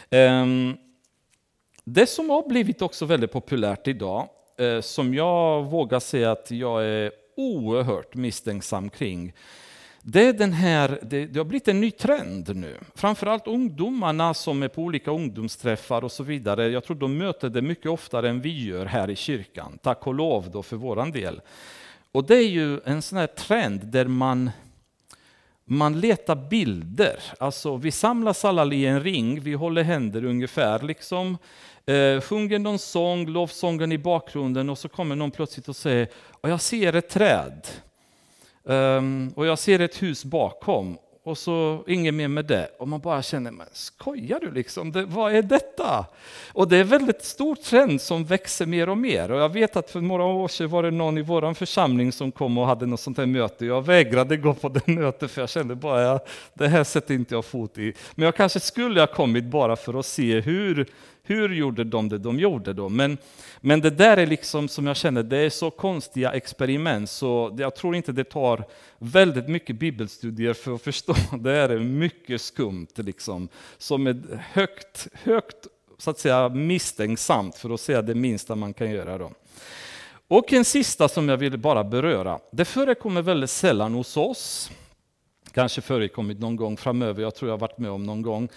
Ehm, 0.10 0.78
det 1.84 2.08
som 2.08 2.30
har 2.30 2.48
blivit 2.48 2.82
också 2.82 3.06
väldigt 3.06 3.32
populärt 3.32 3.88
idag, 3.88 4.30
eh, 4.58 4.82
som 4.82 5.14
jag 5.14 5.64
vågar 5.64 6.00
säga 6.00 6.32
att 6.32 6.52
jag 6.52 6.86
är 6.86 7.12
oerhört 7.38 8.16
misstänksam 8.16 8.90
kring, 8.90 9.34
det, 10.02 10.28
är 10.28 10.34
den 10.34 10.54
här, 10.54 11.00
det, 11.02 11.26
det, 11.26 11.40
har 11.40 11.46
blivit 11.46 11.68
en 11.68 11.82
ny 11.82 11.92
trend 11.92 12.56
nu. 12.56 12.78
Framförallt 12.96 13.48
ungdomarna 13.48 14.34
som 14.34 14.64
är 14.64 14.68
på 14.68 14.82
olika 14.82 15.12
ungdomsträffar 15.12 16.04
och 16.04 16.12
så 16.12 16.24
vidare. 16.24 16.68
Jag 16.68 16.84
tror 16.84 16.98
de 16.98 17.18
möter 17.18 17.50
det 17.50 17.62
mycket 17.62 17.92
oftare 17.92 18.30
än 18.30 18.42
vi 18.42 18.66
gör 18.66 18.86
här 18.86 19.10
i 19.10 19.16
kyrkan. 19.16 19.80
Tack 19.82 20.08
och 20.08 20.14
lov 20.14 20.52
då 20.52 20.64
för 20.64 20.76
våran 20.76 21.12
del. 21.12 21.42
Och 22.12 22.26
det 22.26 22.36
är 22.36 22.48
ju 22.48 22.80
en 22.86 23.02
sån 23.02 23.18
här 23.18 23.28
trend 23.28 23.86
där 23.86 24.06
man 24.06 24.52
man 25.66 26.00
letar 26.00 26.36
bilder. 26.36 27.20
Alltså, 27.40 27.78
vi 27.78 27.92
samlas 27.92 28.46
alla 28.46 28.74
i 28.74 28.86
en 28.86 29.04
ring, 29.04 29.40
vi 29.40 29.54
håller 29.54 29.84
händer 29.84 30.26
ungefär. 30.26 30.80
Liksom. 30.80 31.38
Eh, 31.86 32.22
sjunger 32.22 32.60
någon 32.60 32.80
sång, 32.80 33.28
lovsången 33.28 33.92
i 33.92 33.98
bakgrunden 33.98 34.70
och 34.70 34.78
så 34.78 34.90
kommer 34.90 35.16
någon 35.16 35.32
plötsligt 35.32 35.70
och 35.70 35.76
säger 35.76 36.08
och 36.42 36.50
jag 36.50 36.62
ser 36.62 36.96
ett 36.96 37.10
träd. 37.10 37.68
Um, 38.64 39.34
och 39.36 39.46
jag 39.46 39.60
ser 39.60 39.80
ett 39.80 40.02
hus 40.02 40.26
bakom 40.26 40.98
och 41.26 41.38
så 41.38 41.84
inget 41.88 42.14
mer 42.14 42.28
med 42.28 42.46
det. 42.46 42.68
Och 42.80 42.88
man 42.88 43.00
bara 43.00 43.22
känner, 43.22 43.52
men 43.52 43.68
skojar 43.72 44.40
du 44.40 44.52
liksom? 44.52 44.92
Det, 44.92 45.06
vad 45.06 45.36
är 45.36 45.42
detta? 45.42 46.06
Och 46.54 46.68
det 46.68 46.78
är 46.78 46.82
en 46.82 46.88
väldigt 46.88 47.24
stor 47.24 47.56
trend 47.56 48.02
som 48.02 48.26
växer 48.26 48.66
mer 48.66 48.90
och 48.90 48.98
mer. 48.98 49.32
Och 49.32 49.40
jag 49.40 49.50
vet 49.50 49.76
att 49.76 49.92
för 49.92 50.02
några 50.02 50.24
år 50.24 50.48
sedan 50.48 50.70
var 50.70 50.84
det 50.84 50.92
någon 50.92 51.18
i 51.18 51.22
vår 51.22 51.54
församling 51.54 52.12
som 52.12 52.32
kom 52.32 52.58
och 52.58 52.68
hade 52.68 52.86
något 52.86 53.00
sånt 53.00 53.18
här 53.18 53.26
möte. 53.26 53.66
Jag 53.66 53.86
vägrade 53.86 54.38
gå 54.38 54.54
på 54.54 54.70
det 54.70 54.88
mötet 54.92 55.32
för 55.32 55.42
jag 55.42 55.50
kände 55.50 55.76
bara, 55.76 56.02
ja, 56.02 56.20
det 56.54 56.68
här 56.68 56.84
sätter 56.84 57.14
inte 57.14 57.36
jag 57.36 57.46
fot 57.46 57.78
i. 57.78 57.94
Men 58.16 58.26
jag 58.26 58.36
kanske 58.36 58.60
skulle 58.60 59.00
ha 59.00 59.08
kommit 59.08 59.46
bara 59.46 59.76
för 59.76 60.00
att 60.00 60.06
se 60.06 60.40
hur 60.42 60.88
hur 61.26 61.50
gjorde 61.50 61.84
de 61.84 62.10
det 62.10 62.18
de 62.18 62.40
gjorde 62.40 62.74
då? 62.74 62.90
Men, 62.90 63.18
men 63.62 63.82
det 63.82 63.90
där 63.90 64.18
är 64.18 64.28
liksom 64.28 64.68
som 64.68 64.88
jag 64.88 64.96
känner, 64.96 65.24
det 65.24 65.38
är 65.38 65.50
så 65.50 65.72
konstiga 65.72 66.32
experiment 66.32 67.10
så 67.10 67.56
jag 67.60 67.76
tror 67.76 67.96
inte 67.96 68.12
det 68.12 68.24
tar 68.24 68.64
väldigt 68.98 69.48
mycket 69.48 69.76
bibelstudier 69.76 70.54
för 70.54 70.76
att 70.76 70.82
förstå. 70.84 71.16
Det 71.40 71.52
är 71.52 71.80
mycket 71.80 72.42
skumt 72.42 72.88
liksom, 72.96 73.50
som 73.78 74.08
är 74.08 74.42
högt, 74.52 75.08
högt 75.24 75.68
så 75.98 76.10
att 76.10 76.20
säga 76.20 76.50
misstänksamt 76.50 77.56
för 77.56 77.70
att 77.70 77.82
säga 77.82 78.02
det 78.02 78.16
minsta 78.16 78.56
man 78.56 78.74
kan 78.74 78.92
göra. 78.92 79.18
Då. 79.18 79.32
Och 80.28 80.54
en 80.54 80.66
sista 80.66 81.08
som 81.08 81.30
jag 81.30 81.38
vill 81.38 81.58
bara 81.58 81.84
beröra. 81.84 82.40
Det 82.52 82.66
förekommer 82.66 83.22
väldigt 83.22 83.50
sällan 83.50 83.94
hos 83.94 84.18
oss. 84.18 84.72
Kanske 85.52 85.82
förekommit 85.82 86.40
någon 86.40 86.56
gång 86.56 86.78
framöver, 86.78 87.22
jag 87.22 87.36
tror 87.36 87.52
jag 87.52 87.58
varit 87.58 87.78
med 87.78 87.92
om 87.92 88.04
någon 88.04 88.22
gång. 88.22 88.50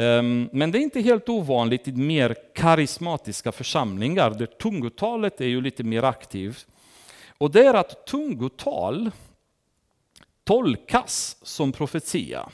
Ehm, 0.00 0.48
men 0.52 0.70
det 0.70 0.78
är 0.78 0.80
inte 0.80 1.00
helt 1.00 1.28
ovanligt 1.28 1.88
i 1.88 1.92
mer 1.92 2.36
karismatiska 2.54 3.52
församlingar 3.52 4.30
där 4.30 4.46
tungotalet 4.46 5.40
är 5.40 5.46
ju 5.46 5.60
lite 5.60 5.84
mer 5.84 6.02
aktivt. 6.02 6.66
Och 7.38 7.50
det 7.50 7.66
är 7.66 7.74
att 7.74 8.06
tungotal 8.06 9.10
tolkas 10.44 11.36
som 11.42 11.72
profetia. 11.72 12.48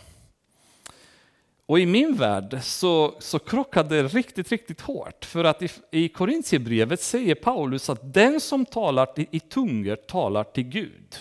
Och 1.66 1.80
i 1.80 1.86
min 1.86 2.16
värld 2.16 2.58
så, 2.62 3.14
så 3.18 3.38
krockar 3.38 3.84
det 3.84 4.02
riktigt, 4.02 4.52
riktigt 4.52 4.80
hårt. 4.80 5.24
För 5.24 5.44
att 5.44 5.62
i, 5.62 5.68
i 5.90 6.08
Korintierbrevet 6.08 7.00
säger 7.00 7.34
Paulus 7.34 7.90
att 7.90 8.14
den 8.14 8.40
som 8.40 8.64
talar 8.64 9.08
i, 9.16 9.26
i 9.30 9.40
tungor 9.40 9.96
talar 9.96 10.44
till 10.44 10.64
Gud. 10.64 11.16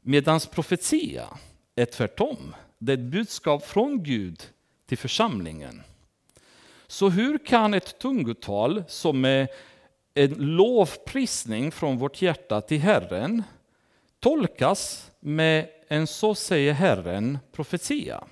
Medan 0.00 0.40
profetia 0.40 1.38
är 1.76 1.84
tvärtom. 1.84 2.54
Det 2.84 2.92
är 2.92 2.98
ett 2.98 3.00
budskap 3.00 3.66
från 3.66 4.02
Gud 4.02 4.42
till 4.86 4.98
församlingen. 4.98 5.82
Så 6.86 7.08
hur 7.08 7.38
kan 7.38 7.74
ett 7.74 7.98
tungotal 7.98 8.84
som 8.88 9.24
är 9.24 9.48
en 10.14 10.34
lovprisning 10.38 11.72
från 11.72 11.98
vårt 11.98 12.22
hjärta 12.22 12.60
till 12.60 12.80
Herren 12.80 13.42
tolkas 14.20 15.10
med 15.20 15.68
en 15.88 16.06
så 16.06 16.34
säger 16.34 16.72
Herren 16.72 17.38
profetia? 17.52 18.24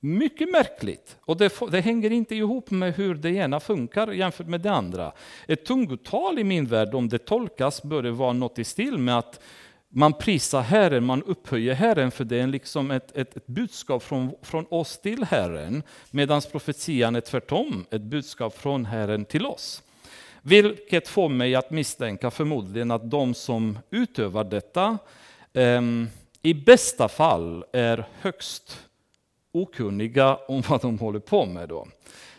Mycket 0.00 0.50
märkligt. 0.50 1.16
Och 1.20 1.36
det, 1.36 1.52
det, 1.70 1.80
hänger 1.80 2.10
inte 2.10 2.34
ihop 2.34 2.70
med 2.70 2.94
hur 2.94 3.14
det 3.14 3.30
ena 3.30 3.60
funkar 3.60 4.12
jämfört 4.12 4.46
med 4.48 4.60
det 4.60 4.72
andra. 4.72 5.12
Ett 5.48 5.64
tungotal 5.64 6.38
i 6.38 6.44
min 6.44 6.66
värld, 6.66 6.94
om 6.94 7.08
det 7.08 7.18
tolkas, 7.18 7.82
bör 7.82 8.02
det 8.02 8.10
vara 8.10 8.32
något 8.32 8.58
i 8.58 8.64
stil 8.64 8.98
med 8.98 9.18
att 9.18 9.40
man 9.88 10.12
prisar 10.12 10.62
Herren, 10.62 11.04
man 11.04 11.22
upphöjer 11.22 11.74
Herren, 11.74 12.10
för 12.10 12.24
det 12.24 12.36
är 12.36 12.46
liksom 12.46 12.90
ett, 12.90 13.16
ett, 13.16 13.36
ett 13.36 13.46
budskap 13.46 14.02
från, 14.02 14.34
från 14.42 14.66
oss 14.70 14.98
till 14.98 15.24
Herren, 15.24 15.82
medan 16.10 16.40
profetian 16.52 17.16
är 17.16 17.20
tvärtom, 17.20 17.86
ett 17.90 18.02
budskap 18.02 18.58
från 18.58 18.84
Herren 18.84 19.24
till 19.24 19.46
oss. 19.46 19.82
Vilket 20.42 21.08
får 21.08 21.28
mig 21.28 21.54
att 21.54 21.70
misstänka 21.70 22.30
förmodligen 22.30 22.90
att 22.90 23.10
de 23.10 23.34
som 23.34 23.78
utövar 23.90 24.44
detta 24.44 24.98
eh, 25.52 25.82
i 26.42 26.54
bästa 26.54 27.08
fall 27.08 27.64
är 27.72 28.08
högst 28.20 28.88
okunniga 29.52 30.36
om 30.36 30.62
vad 30.68 30.80
de 30.80 30.98
håller 30.98 31.20
på 31.20 31.46
med. 31.46 31.68
Då. 31.68 31.86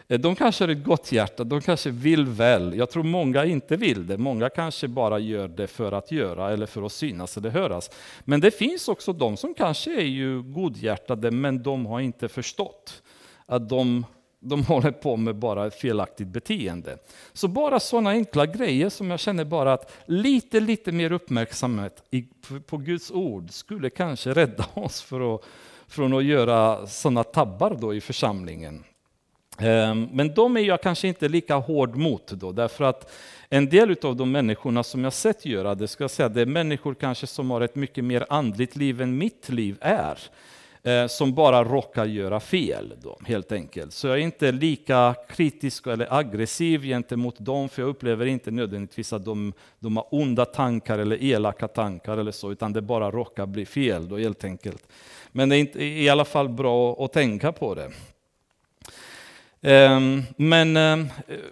Eh, 0.09 0.19
de 0.19 0.35
kanske 0.35 0.63
har 0.63 0.69
ett 0.69 0.83
gott 0.83 1.11
hjärta, 1.11 1.43
de 1.43 1.61
kanske 1.61 1.89
vill 1.89 2.25
väl. 2.25 2.77
Jag 2.77 2.89
tror 2.89 3.03
många 3.03 3.45
inte 3.45 3.75
vill 3.75 4.07
det. 4.07 4.17
Många 4.17 4.49
kanske 4.49 4.87
bara 4.87 5.19
gör 5.19 5.47
det 5.47 5.67
för 5.67 5.91
att 5.91 6.11
göra 6.11 6.51
eller 6.51 6.65
för 6.65 6.85
att 6.85 6.91
synas 6.91 7.37
eller 7.37 7.49
höras. 7.49 7.89
Men 8.19 8.39
det 8.39 8.51
finns 8.51 8.87
också 8.87 9.13
de 9.13 9.37
som 9.37 9.53
kanske 9.53 10.01
är 10.01 10.05
ju 10.05 10.41
godhjärtade, 10.41 11.31
men 11.31 11.63
de 11.63 11.85
har 11.85 11.99
inte 11.99 12.27
förstått 12.27 13.03
att 13.45 13.69
de, 13.69 14.05
de 14.39 14.65
håller 14.65 14.91
på 14.91 15.17
med 15.17 15.35
bara 15.35 15.67
ett 15.67 15.75
felaktigt 15.75 16.27
beteende. 16.27 16.97
Så 17.33 17.47
bara 17.47 17.79
sådana 17.79 18.09
enkla 18.09 18.45
grejer 18.45 18.89
som 18.89 19.11
jag 19.11 19.19
känner 19.19 19.45
bara 19.45 19.73
att 19.73 19.93
lite, 20.05 20.59
lite 20.59 20.91
mer 20.91 21.11
uppmärksamhet 21.11 22.03
på 22.65 22.77
Guds 22.77 23.11
ord 23.11 23.51
skulle 23.51 23.89
kanske 23.89 24.33
rädda 24.33 24.65
oss 24.73 25.01
för 25.01 25.35
att, 25.35 25.41
från 25.87 26.13
att 26.13 26.23
göra 26.23 26.87
sådana 26.87 27.23
tabbar 27.23 27.77
då 27.81 27.93
i 27.93 28.01
församlingen. 28.01 28.83
Ehm, 29.59 30.09
men 30.11 30.33
de 30.33 30.57
är 30.57 30.61
jag 30.61 30.81
kanske 30.81 31.07
inte 31.07 31.27
lika 31.27 31.55
hård 31.55 31.95
mot 31.95 32.27
då, 32.27 32.51
därför 32.51 32.83
att 32.83 33.11
en 33.49 33.69
del 33.69 33.95
av 34.03 34.15
de 34.15 34.31
människorna 34.31 34.83
som 34.83 35.03
jag 35.03 35.13
sett 35.13 35.45
göra 35.45 35.75
det, 35.75 35.87
ska 35.87 36.03
jag 36.03 36.11
säga, 36.11 36.29
det 36.29 36.41
är 36.41 36.45
människor 36.45 36.93
kanske 36.93 37.27
som 37.27 37.51
har 37.51 37.61
ett 37.61 37.75
mycket 37.75 38.03
mer 38.03 38.25
andligt 38.29 38.75
liv 38.75 39.01
än 39.01 39.17
mitt 39.17 39.49
liv 39.49 39.77
är. 39.81 40.19
Eh, 40.83 41.07
som 41.07 41.33
bara 41.33 41.63
råkar 41.63 42.05
göra 42.05 42.39
fel, 42.39 42.93
då, 43.01 43.19
helt 43.25 43.51
enkelt. 43.51 43.93
Så 43.93 44.07
jag 44.07 44.17
är 44.17 44.21
inte 44.21 44.51
lika 44.51 45.15
kritisk 45.29 45.87
eller 45.87 46.13
aggressiv 46.13 46.81
gentemot 46.83 47.39
dem, 47.39 47.69
för 47.69 47.81
jag 47.81 47.89
upplever 47.89 48.25
inte 48.25 48.51
nödvändigtvis 48.51 49.13
att 49.13 49.25
de, 49.25 49.53
de 49.79 49.97
har 49.97 50.07
onda 50.11 50.45
tankar 50.45 50.99
eller 50.99 51.23
elaka 51.23 51.67
tankar 51.67 52.17
eller 52.17 52.31
så, 52.31 52.51
utan 52.51 52.73
det 52.73 52.81
bara 52.81 53.11
råkar 53.11 53.45
bli 53.45 53.65
fel, 53.65 54.09
då, 54.09 54.17
helt 54.17 54.43
enkelt. 54.43 54.87
Men 55.31 55.49
det 55.49 55.57
är 55.57 55.59
inte, 55.59 55.83
i 55.83 56.09
alla 56.09 56.25
fall 56.25 56.49
bra 56.49 57.05
att 57.05 57.13
tänka 57.13 57.51
på 57.51 57.75
det. 57.75 57.91
Ehm, 59.61 60.23
men 60.37 60.77
ehm, 60.77 61.07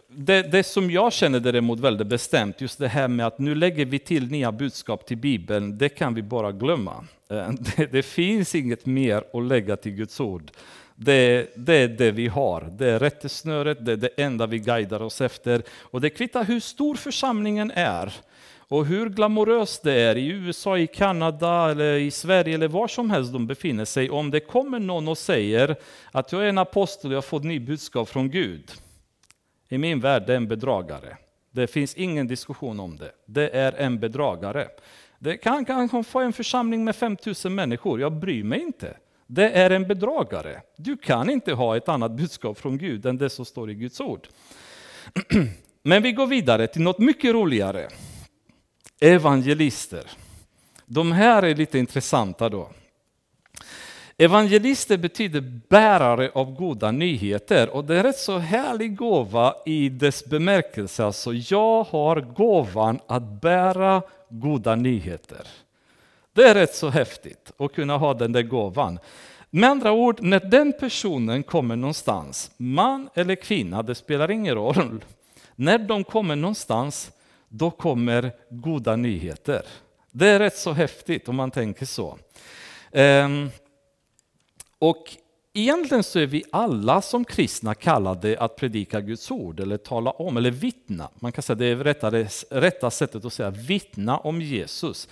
det, 0.07 0.41
det, 0.41 0.63
som 0.63 0.91
jag 0.91 1.13
känner 1.13 1.39
däremot 1.39 1.79
väldigt 1.79 2.07
bestämt, 2.07 2.61
just 2.61 2.79
det 2.79 2.87
här 2.87 3.07
med 3.07 3.27
att 3.27 3.39
nu 3.39 3.55
lägger 3.55 3.85
vi 3.85 3.99
till 3.99 4.31
nya 4.31 4.51
budskap 4.51 5.05
till 5.05 5.17
Bibeln, 5.17 5.77
det 5.77 5.89
kan 5.89 6.13
vi 6.13 6.21
bara 6.21 6.51
glömma. 6.51 7.05
Ehm, 7.29 7.57
det, 7.77 7.85
det 7.85 8.03
finns 8.03 8.55
inget 8.55 8.85
mer 8.85 9.23
att 9.33 9.43
lägga 9.43 9.75
till 9.75 9.91
Guds 9.91 10.19
ord. 10.19 10.51
Det, 10.95 11.47
det, 11.55 11.73
är 11.73 11.87
det 11.87 12.11
vi 12.11 12.27
har, 12.27 12.61
det 12.77 12.91
är 12.91 12.99
rättesnöret, 12.99 13.85
det 13.85 13.91
är 13.91 13.97
det 13.97 14.09
enda 14.17 14.45
vi 14.45 14.59
guidar 14.59 15.01
oss 15.01 15.21
efter. 15.21 15.61
Och 15.69 16.01
det 16.01 16.09
kvittar 16.09 16.43
hur 16.43 16.59
stor 16.59 16.95
församlingen 16.95 17.71
är. 17.75 18.13
Och 18.69 18.85
hur 18.85 19.09
glamoröst 19.09 19.83
det 19.83 19.93
är 19.93 20.15
i 20.15 20.27
USA, 20.27 20.77
i 20.77 20.87
Kanada, 20.87 21.71
eller 21.71 21.97
i 21.97 22.11
Sverige 22.11 22.53
eller 22.53 22.67
var 22.67 22.87
som 22.87 23.11
helst 23.11 23.33
de 23.33 23.47
befinner 23.47 23.85
sig. 23.85 24.09
Om 24.09 24.31
det 24.31 24.39
kommer 24.39 24.79
någon 24.79 25.07
och 25.07 25.17
säger 25.17 25.75
att 26.11 26.31
jag 26.31 26.43
är 26.43 26.49
en 26.49 26.57
apostel 26.57 27.11
och 27.11 27.13
jag 27.13 27.17
har 27.17 27.21
fått 27.21 27.43
ny 27.43 27.59
budskap 27.59 28.09
från 28.09 28.29
Gud. 28.29 28.71
I 29.69 29.77
min 29.77 29.99
värld 29.99 30.23
det 30.27 30.33
är 30.33 30.37
en 30.37 30.47
bedragare. 30.47 31.17
Det 31.51 31.67
finns 31.67 31.95
ingen 31.95 32.27
diskussion 32.27 32.79
om 32.79 32.97
det. 32.97 33.11
Det 33.25 33.49
är 33.49 33.73
en 33.73 33.99
bedragare. 33.99 34.67
Det 35.19 35.37
kan 35.37 35.65
kanske 35.65 36.03
få 36.03 36.19
en 36.19 36.33
församling 36.33 36.83
med 36.83 36.95
5000 36.95 37.55
människor, 37.55 37.99
jag 38.01 38.13
bryr 38.13 38.43
mig 38.43 38.61
inte. 38.61 38.97
Det 39.27 39.49
är 39.49 39.69
en 39.69 39.87
bedragare. 39.87 40.61
Du 40.77 40.97
kan 40.97 41.29
inte 41.29 41.53
ha 41.53 41.77
ett 41.77 41.89
annat 41.89 42.11
budskap 42.11 42.57
från 42.57 42.77
Gud 42.77 43.05
än 43.05 43.17
det 43.17 43.29
som 43.29 43.45
står 43.45 43.71
i 43.71 43.73
Guds 43.73 44.01
ord. 44.01 44.27
Men 45.83 46.03
vi 46.03 46.11
går 46.11 46.27
vidare 46.27 46.67
till 46.67 46.81
något 46.81 46.99
mycket 46.99 47.33
roligare 47.33 47.87
evangelister. 48.99 50.11
De 50.85 51.11
här 51.11 51.43
är 51.43 51.55
lite 51.55 51.79
intressanta 51.79 52.49
då. 52.49 52.69
Evangelister 54.17 54.97
betyder 54.97 55.61
bärare 55.69 56.31
av 56.33 56.55
goda 56.55 56.91
nyheter 56.91 57.69
och 57.69 57.85
det 57.85 57.95
är 57.95 58.03
rätt 58.03 58.17
så 58.17 58.37
härlig 58.37 58.95
gåva 58.95 59.53
i 59.65 59.89
dess 59.89 60.25
bemärkelse. 60.25 61.05
Alltså, 61.05 61.33
jag 61.33 61.83
har 61.83 62.21
gåvan 62.21 62.99
att 63.07 63.41
bära 63.41 64.01
goda 64.29 64.75
nyheter. 64.75 65.47
Det 66.33 66.43
är 66.43 66.53
rätt 66.53 66.75
så 66.75 66.89
häftigt 66.89 67.51
att 67.57 67.73
kunna 67.73 67.97
ha 67.97 68.13
den 68.13 68.31
där 68.31 68.41
gåvan. 68.41 68.99
Med 69.49 69.69
andra 69.69 69.91
ord, 69.91 70.21
när 70.21 70.39
den 70.39 70.73
personen 70.79 71.43
kommer 71.43 71.75
någonstans, 71.75 72.51
man 72.57 73.09
eller 73.13 73.35
kvinna, 73.35 73.83
det 73.83 73.95
spelar 73.95 74.31
ingen 74.31 74.55
roll. 74.55 75.03
När 75.55 75.77
de 75.77 76.03
kommer 76.03 76.35
någonstans 76.35 77.11
då 77.49 77.71
kommer 77.71 78.31
goda 78.49 78.95
nyheter. 78.95 79.61
Det 80.11 80.27
är 80.27 80.39
rätt 80.39 80.57
så 80.57 80.73
häftigt 80.73 81.29
om 81.29 81.35
man 81.35 81.51
tänker 81.51 81.85
så. 81.85 82.17
Ehm, 82.91 83.49
och 84.79 85.17
egentligen 85.53 86.03
så 86.03 86.19
är 86.19 86.25
vi 86.25 86.43
alla 86.51 87.01
som 87.01 87.25
kristna 87.25 87.75
kallade 87.75 88.39
att 88.39 88.55
predika 88.55 89.01
Guds 89.01 89.31
ord 89.31 89.59
eller 89.59 89.77
tala 89.77 90.11
om 90.11 90.37
eller 90.37 90.51
vittna. 90.51 91.09
Man 91.19 91.31
kan 91.31 91.41
säga 91.41 91.55
det 91.55 91.65
är 91.65 91.75
rättare, 91.75 92.27
rätta 92.49 92.91
sättet 92.91 93.25
att 93.25 93.33
säga 93.33 93.49
vittna 93.49 94.17
om 94.17 94.41
Jesus. 94.41 95.07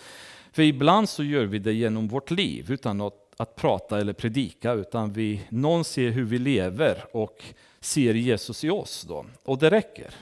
För 0.51 0.61
ibland 0.63 1.09
så 1.09 1.23
gör 1.23 1.45
vi 1.45 1.59
det 1.59 1.73
genom 1.73 2.07
vårt 2.07 2.31
liv 2.31 2.71
utan 2.71 3.01
att, 3.01 3.13
att 3.37 3.55
prata 3.55 3.99
eller 3.99 4.13
predika 4.13 4.73
utan 4.73 5.13
vi, 5.13 5.41
någon 5.49 5.83
ser 5.83 6.09
hur 6.09 6.25
vi 6.25 6.37
lever 6.37 7.05
och 7.11 7.43
ser 7.79 8.13
Jesus 8.13 8.63
i 8.63 8.69
oss 8.69 9.05
då. 9.07 9.25
Och 9.43 9.57
det 9.57 9.69
räcker. 9.69 10.13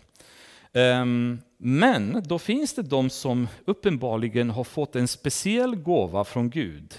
Ehm, 0.73 1.39
men 1.57 2.23
då 2.25 2.39
finns 2.39 2.73
det 2.73 2.81
de 2.81 3.09
som 3.09 3.47
uppenbarligen 3.65 4.49
har 4.49 4.63
fått 4.63 4.95
en 4.95 5.07
speciell 5.07 5.75
gåva 5.75 6.23
från 6.23 6.49
Gud 6.49 6.93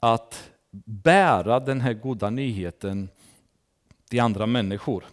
att 0.00 0.50
bära 0.84 1.60
den 1.60 1.80
här 1.80 1.92
goda 1.92 2.30
nyheten 2.30 3.08
till 4.08 4.20
andra 4.20 4.46
människor. 4.46 5.04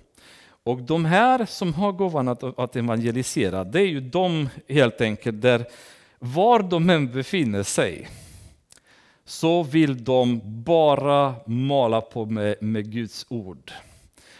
Och 0.63 0.81
de 0.81 1.05
här 1.05 1.45
som 1.45 1.73
har 1.73 1.91
gåvan 1.91 2.27
att, 2.27 2.59
att 2.59 2.75
evangelisera, 2.75 3.63
det 3.63 3.81
är 3.81 3.87
ju 3.87 4.01
de 4.01 4.49
helt 4.69 5.01
enkelt 5.01 5.41
där 5.41 5.65
var 6.19 6.59
de 6.59 6.89
än 6.89 7.11
befinner 7.11 7.63
sig 7.63 8.09
så 9.25 9.63
vill 9.63 10.03
de 10.03 10.41
bara 10.63 11.35
mala 11.45 12.01
på 12.01 12.25
med, 12.25 12.55
med 12.61 12.91
Guds 12.91 13.25
ord. 13.29 13.71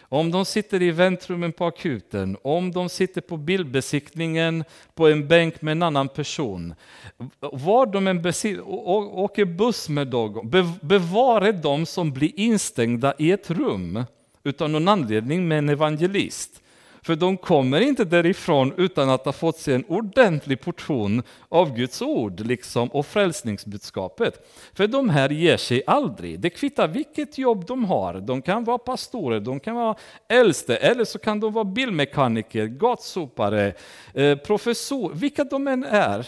Om 0.09 0.31
de 0.31 0.45
sitter 0.45 0.81
i 0.81 0.91
väntrummen 0.91 1.51
på 1.51 1.65
akuten, 1.65 2.37
om 2.41 2.71
de 2.71 2.89
sitter 2.89 3.21
på 3.21 3.37
bildbesiktningen 3.37 4.63
på 4.95 5.07
en 5.07 5.27
bänk 5.27 5.61
med 5.61 5.71
en 5.71 5.83
annan 5.83 6.09
person, 6.09 6.75
var 7.39 7.85
de 7.85 8.07
än 8.07 8.17
åker 8.65 9.45
buss 9.45 9.89
med 9.89 10.07
dem, 10.07 10.51
bevara 10.81 11.51
de 11.51 11.85
som 11.85 12.11
blir 12.11 12.31
instängda 12.39 13.13
i 13.17 13.31
ett 13.31 13.51
rum 13.51 14.03
utan 14.43 14.71
någon 14.71 14.87
anledning 14.87 15.47
med 15.47 15.57
en 15.57 15.69
evangelist. 15.69 16.61
För 17.07 17.15
de 17.15 17.37
kommer 17.37 17.81
inte 17.81 18.05
därifrån 18.05 18.73
utan 18.77 19.09
att 19.09 19.25
ha 19.25 19.31
fått 19.31 19.57
sig 19.57 19.73
en 19.73 19.85
ordentlig 19.87 20.61
portion 20.61 21.23
av 21.49 21.75
Guds 21.75 22.01
ord 22.01 22.39
liksom, 22.39 22.87
och 22.89 23.05
frälsningsbudskapet. 23.05 24.47
För 24.73 24.87
de 24.87 25.09
här 25.09 25.29
ger 25.29 25.57
sig 25.57 25.83
aldrig. 25.87 26.39
Det 26.39 26.49
kvittar 26.49 26.87
vilket 26.87 27.37
jobb 27.37 27.65
de 27.65 27.85
har. 27.85 28.13
De 28.13 28.41
kan 28.41 28.63
vara 28.63 28.77
pastorer, 28.77 29.39
de 29.39 29.59
kan 29.59 29.75
vara 29.75 29.95
äldste, 30.29 30.75
eller 30.75 31.05
så 31.05 31.19
kan 31.19 31.39
de 31.39 31.53
vara 31.53 31.65
bilmekaniker, 31.65 32.65
gatsopare, 32.65 33.73
eh, 34.13 34.37
professor, 34.37 35.13
vilka 35.13 35.43
de 35.43 35.67
än 35.67 35.83
är. 35.83 36.27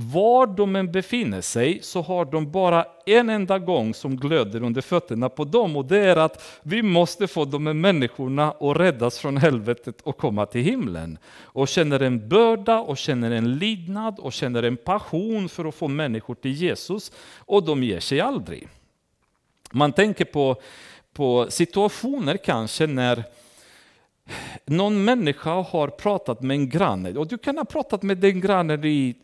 Var 0.00 0.46
de 0.46 0.76
än 0.76 0.92
befinner 0.92 1.40
sig 1.40 1.78
så 1.82 2.02
har 2.02 2.24
de 2.24 2.50
bara 2.50 2.86
en 3.06 3.30
enda 3.30 3.58
gång 3.58 3.94
som 3.94 4.16
glöder 4.16 4.62
under 4.62 4.80
fötterna 4.80 5.28
på 5.28 5.44
dem 5.44 5.76
och 5.76 5.84
det 5.84 5.98
är 5.98 6.16
att 6.16 6.60
vi 6.62 6.82
måste 6.82 7.26
få 7.26 7.44
de 7.44 7.66
här 7.66 7.74
människorna 7.74 8.50
att 8.60 8.76
räddas 8.76 9.18
från 9.18 9.36
helvetet 9.36 10.00
och 10.00 10.16
komma 10.16 10.46
till 10.46 10.60
himlen. 10.60 11.18
Och 11.42 11.68
känner 11.68 12.00
en 12.00 12.28
börda 12.28 12.78
och 12.78 12.98
känner 12.98 13.30
en 13.30 13.58
lidnad 13.58 14.18
och 14.18 14.32
känner 14.32 14.62
en 14.62 14.76
passion 14.76 15.48
för 15.48 15.64
att 15.64 15.74
få 15.74 15.88
människor 15.88 16.34
till 16.34 16.52
Jesus 16.52 17.12
och 17.38 17.62
de 17.62 17.84
ger 17.84 18.00
sig 18.00 18.20
aldrig. 18.20 18.68
Man 19.70 19.92
tänker 19.92 20.24
på, 20.24 20.56
på 21.12 21.46
situationer 21.50 22.36
kanske 22.36 22.86
när 22.86 23.24
någon 24.64 25.04
människa 25.04 25.62
har 25.62 25.88
pratat 25.88 26.42
med 26.42 26.54
en 26.54 26.68
granne 26.68 27.12
och 27.12 27.28
du 27.28 27.38
kan 27.38 27.58
ha 27.58 27.64
pratat 27.64 28.02
med 28.02 28.18
den 28.18 28.40
grannen 28.40 28.84
i 28.84 29.14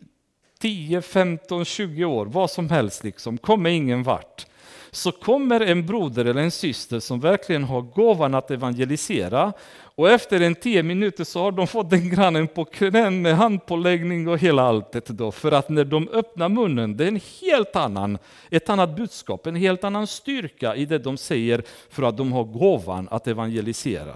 10, 0.64 1.02
15, 1.02 1.64
20 1.64 2.04
år, 2.04 2.26
vad 2.26 2.50
som 2.50 2.70
helst, 2.70 3.04
liksom, 3.04 3.38
kommer 3.38 3.70
ingen 3.70 4.02
vart. 4.02 4.46
Så 4.90 5.12
kommer 5.12 5.60
en 5.60 5.86
broder 5.86 6.24
eller 6.24 6.42
en 6.42 6.50
syster 6.50 7.00
som 7.00 7.20
verkligen 7.20 7.64
har 7.64 7.80
gåvan 7.80 8.34
att 8.34 8.50
evangelisera 8.50 9.52
och 9.94 10.10
efter 10.10 10.40
en 10.40 10.54
tio 10.54 10.82
minuter 10.82 11.24
så 11.24 11.40
har 11.42 11.52
de 11.52 11.66
fått 11.66 11.90
den 11.90 12.10
grannen 12.10 12.48
på 12.48 12.64
knän 12.64 13.22
med 13.22 13.36
handpåläggning 13.36 14.28
och 14.28 14.38
hela 14.38 14.62
alltet. 14.62 15.06
Då, 15.06 15.32
för 15.32 15.52
att 15.52 15.68
när 15.68 15.84
de 15.84 16.08
öppnar 16.08 16.48
munnen, 16.48 16.96
det 16.96 17.04
är 17.04 17.08
en 17.08 17.20
helt 17.40 17.76
annan, 17.76 18.18
ett 18.50 18.68
annat 18.68 18.96
budskap, 18.96 19.46
en 19.46 19.56
helt 19.56 19.84
annan 19.84 20.06
styrka 20.06 20.76
i 20.76 20.86
det 20.86 20.98
de 20.98 21.16
säger 21.16 21.62
för 21.90 22.02
att 22.02 22.16
de 22.16 22.32
har 22.32 22.44
gåvan 22.44 23.08
att 23.10 23.26
evangelisera. 23.26 24.14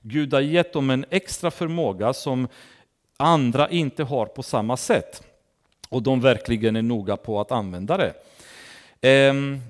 Gud 0.00 0.34
har 0.34 0.40
gett 0.40 0.72
dem 0.72 0.90
en 0.90 1.04
extra 1.10 1.50
förmåga 1.50 2.12
som 2.12 2.48
andra 3.16 3.68
inte 3.68 4.04
har 4.04 4.26
på 4.26 4.42
samma 4.42 4.76
sätt 4.76 5.22
och 5.88 6.02
de 6.02 6.20
verkligen 6.20 6.76
är 6.76 6.82
noga 6.82 7.16
på 7.16 7.40
att 7.40 7.52
använda 7.52 7.96
det. 7.96 8.14
Ehm, 9.00 9.60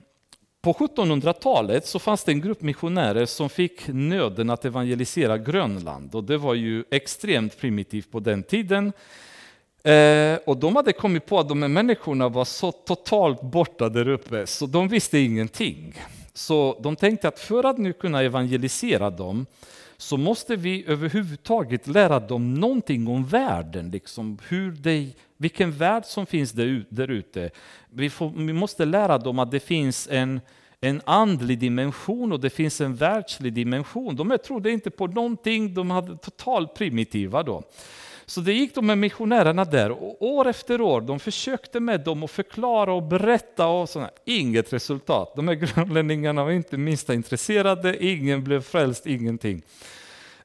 på 0.61 0.73
1700-talet 0.73 1.87
så 1.87 1.99
fanns 1.99 2.25
det 2.25 2.33
en 2.33 2.41
grupp 2.41 2.62
missionärer 2.62 3.27
som 3.27 3.49
fick 3.49 3.89
nöden 3.89 4.51
att 4.51 4.64
evangelisera 4.64 5.39
Grönland 5.39 6.14
och 6.14 6.25
det 6.25 6.39
var 6.39 6.55
ju 6.55 6.85
extremt 6.91 7.59
primitivt 7.61 8.11
på 8.11 8.21
den 8.21 8.43
tiden. 8.43 8.93
Ehm, 9.85 10.39
och 10.47 10.57
de 10.57 10.77
hade 10.77 10.93
kommit 10.93 11.27
på 11.27 11.39
att 11.39 11.49
de 11.49 11.62
här 11.62 11.69
människorna 11.69 12.29
var 12.29 12.45
så 12.45 12.73
totalt 12.73 13.43
borta 13.43 13.89
där 13.89 14.09
uppe 14.09 14.47
så 14.47 14.66
de 14.66 14.89
visste 14.89 15.19
ingenting. 15.19 15.95
Så 16.35 16.79
de 16.83 16.97
tänkte 16.97 17.29
att 17.29 17.39
för 17.39 17.64
att 17.64 17.79
nu 17.79 17.93
kunna 17.93 18.23
evangelisera 18.23 19.11
dem 19.11 19.47
så 20.01 20.17
måste 20.17 20.57
vi 20.57 20.85
överhuvudtaget 20.87 21.87
lära 21.87 22.21
dem 22.21 22.55
någonting 22.55 23.09
om 23.09 23.25
världen, 23.25 23.91
liksom 23.91 24.39
hur 24.49 24.73
det, 24.73 25.09
vilken 25.37 25.73
värld 25.73 26.05
som 26.05 26.27
finns 26.27 26.53
där 26.53 27.09
ute. 27.09 27.51
Vi, 27.91 28.11
vi 28.37 28.53
måste 28.53 28.85
lära 28.85 29.19
dem 29.19 29.39
att 29.39 29.51
det 29.51 29.61
finns 29.61 30.09
en, 30.11 30.41
en 30.81 31.01
andlig 31.05 31.59
dimension 31.59 32.33
och 32.33 32.41
det 32.41 32.51
finns 32.51 32.81
en 32.81 32.95
världslig 32.95 33.53
dimension. 33.53 34.17
De 34.17 34.39
trodde 34.45 34.71
inte 34.71 34.91
på 34.91 35.07
någonting, 35.07 35.75
de 35.75 35.91
hade 35.91 36.17
totalt 36.17 36.75
primitiva 36.75 37.43
då. 37.43 37.63
Så 38.29 38.41
det 38.41 38.53
gick 38.53 38.74
de 38.74 38.87
med 38.87 38.99
missionärerna 38.99 39.64
där 39.64 39.91
och 39.91 40.22
år 40.22 40.49
efter 40.49 40.81
år, 40.81 41.01
de 41.01 41.20
försökte 41.20 41.81
med 41.81 42.01
dem 42.01 42.22
att 42.22 42.31
förklara 42.31 42.93
och 42.93 43.03
berätta 43.03 43.66
och 43.66 43.89
sådär. 43.89 44.11
Inget 44.24 44.72
resultat. 44.72 45.33
De 45.37 45.49
här 45.49 45.55
grönlänningarna 45.55 46.45
var 46.45 46.51
inte 46.51 46.76
minsta 46.76 47.14
intresserade, 47.14 48.05
ingen 48.05 48.45
blev 48.45 48.62
frälst, 48.62 49.07
ingenting. 49.07 49.62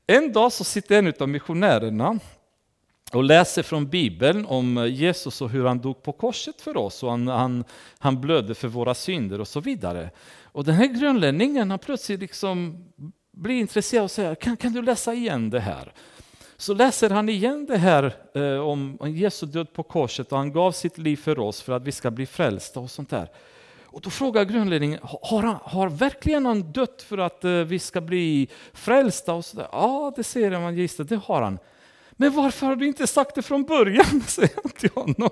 En 0.07 0.31
dag 0.31 0.51
så 0.51 0.63
sitter 0.63 0.97
en 0.97 1.13
av 1.19 1.29
missionärerna 1.29 2.19
och 3.13 3.23
läser 3.23 3.63
från 3.63 3.87
Bibeln 3.87 4.45
om 4.45 4.87
Jesus 4.91 5.41
och 5.41 5.49
hur 5.49 5.65
han 5.65 5.79
dog 5.79 6.03
på 6.03 6.11
korset 6.11 6.61
för 6.61 6.77
oss 6.77 7.03
och 7.03 7.09
han, 7.09 7.27
han, 7.27 7.63
han 7.99 8.21
blödde 8.21 8.55
för 8.55 8.67
våra 8.67 8.93
synder 8.93 9.41
och 9.41 9.47
så 9.47 9.59
vidare. 9.59 10.09
Och 10.41 10.63
den 10.63 10.75
här 10.75 10.87
grönlänningen 10.87 11.69
han 11.69 11.79
plötsligt 11.79 12.19
liksom 12.19 12.85
blir 13.31 13.55
intresserad 13.55 14.03
och 14.03 14.11
säger 14.11 14.35
kan, 14.35 14.57
kan 14.57 14.73
du 14.73 14.81
läsa 14.81 15.13
igen 15.13 15.49
det 15.49 15.59
här? 15.59 15.93
Så 16.63 16.73
läser 16.73 17.09
han 17.09 17.29
igen 17.29 17.65
det 17.65 17.77
här 17.77 18.13
eh, 18.33 18.59
om 18.59 18.97
Jesu 19.01 19.45
död 19.45 19.73
på 19.73 19.83
korset 19.83 20.31
och 20.31 20.37
han 20.37 20.51
gav 20.51 20.71
sitt 20.71 20.97
liv 20.97 21.17
för 21.17 21.39
oss 21.39 21.61
för 21.61 21.73
att 21.73 21.83
vi 21.83 21.91
ska 21.91 22.11
bli 22.11 22.25
frälsta 22.25 22.79
och 22.79 22.91
sånt 22.91 23.09
där. 23.09 23.29
Och 23.85 24.01
då 24.01 24.09
frågar 24.09 24.43
grundledningen, 24.43 24.99
har, 25.01 25.41
han, 25.41 25.57
har 25.63 25.89
verkligen 25.89 26.45
han 26.45 26.71
dött 26.71 27.01
för 27.01 27.17
att 27.17 27.43
eh, 27.43 27.51
vi 27.51 27.79
ska 27.79 28.01
bli 28.01 28.47
frälsta? 28.73 29.33
Och 29.33 29.45
så 29.45 29.57
där. 29.57 29.67
Ja, 29.71 30.13
det 30.15 30.23
säger 30.23 30.51
evangelisten, 30.51 31.05
det 31.05 31.15
har 31.15 31.41
han. 31.41 31.59
Men 32.17 32.33
varför 32.33 32.67
har 32.67 32.75
du 32.75 32.87
inte 32.87 33.07
sagt 33.07 33.35
det 33.35 33.41
från 33.41 33.63
början? 33.63 34.21
säger 34.27 34.51
han 34.63 34.71
till 34.71 34.89
honom. 34.95 35.29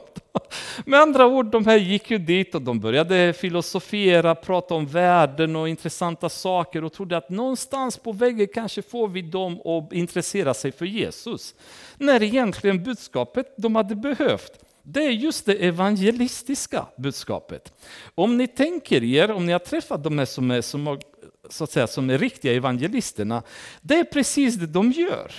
Med 0.85 0.99
andra 0.99 1.25
ord, 1.25 1.45
de 1.45 1.65
här 1.65 1.77
gick 1.77 2.11
ju 2.11 2.17
dit 2.17 2.55
och 2.55 2.61
de 2.61 2.79
började 2.79 3.33
filosofera, 3.33 4.35
prata 4.35 4.73
om 4.73 4.85
världen 4.85 5.55
och 5.55 5.69
intressanta 5.69 6.29
saker 6.29 6.83
och 6.83 6.93
trodde 6.93 7.17
att 7.17 7.29
någonstans 7.29 7.97
på 7.97 8.11
vägen 8.11 8.47
kanske 8.53 8.81
får 8.81 9.07
vi 9.07 9.21
dem 9.21 9.61
att 9.65 9.93
intressera 9.93 10.53
sig 10.53 10.71
för 10.71 10.85
Jesus. 10.85 11.55
När 11.97 12.23
egentligen 12.23 12.83
budskapet 12.83 13.53
de 13.57 13.75
hade 13.75 13.95
behövt 13.95 14.61
det 14.83 15.05
är 15.05 15.11
just 15.11 15.45
det 15.45 15.53
evangelistiska 15.53 16.85
budskapet. 16.97 17.73
Om 18.15 18.37
ni 18.37 18.47
tänker 18.47 19.03
er, 19.03 19.31
om 19.31 19.45
ni 19.45 19.51
har 19.51 19.59
träffat 19.59 20.03
de 20.03 20.17
här 20.17 20.25
som 20.25 20.51
är, 20.51 20.61
som, 20.61 20.99
så 21.49 21.63
att 21.63 21.71
säga, 21.71 21.87
som 21.87 22.09
är 22.09 22.17
riktiga 22.17 22.53
evangelisterna, 22.53 23.43
det 23.81 23.95
är 23.95 24.03
precis 24.03 24.55
det 24.55 24.67
de 24.67 24.91
gör. 24.91 25.31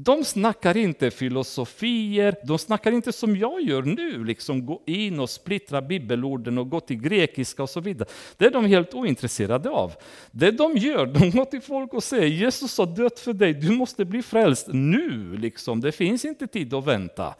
De 0.00 0.24
snackar 0.24 0.76
inte 0.76 1.10
filosofier, 1.10 2.34
de 2.44 2.58
snackar 2.58 2.92
inte 2.92 3.12
som 3.12 3.36
jag 3.36 3.62
gör 3.62 3.82
nu, 3.82 4.24
liksom 4.24 4.66
gå 4.66 4.82
in 4.86 5.20
och 5.20 5.30
splittra 5.30 5.82
bibelorden 5.82 6.58
och 6.58 6.70
gå 6.70 6.80
till 6.80 6.96
grekiska 6.96 7.62
och 7.62 7.70
så 7.70 7.80
vidare. 7.80 8.08
Det 8.36 8.44
är 8.44 8.50
de 8.50 8.64
helt 8.64 8.94
ointresserade 8.94 9.70
av. 9.70 9.92
Det 10.30 10.50
de 10.50 10.76
gör, 10.76 11.06
de 11.06 11.30
går 11.30 11.44
till 11.44 11.60
folk 11.60 11.94
och 11.94 12.04
säger 12.04 12.26
Jesus 12.26 12.78
har 12.78 12.86
dött 12.86 13.18
för 13.18 13.32
dig, 13.32 13.54
du 13.54 13.70
måste 13.70 14.04
bli 14.04 14.22
frälst 14.22 14.66
nu, 14.72 15.36
liksom. 15.36 15.80
det 15.80 15.92
finns 15.92 16.24
inte 16.24 16.46
tid 16.46 16.74
att 16.74 16.86
vänta. 16.86 17.34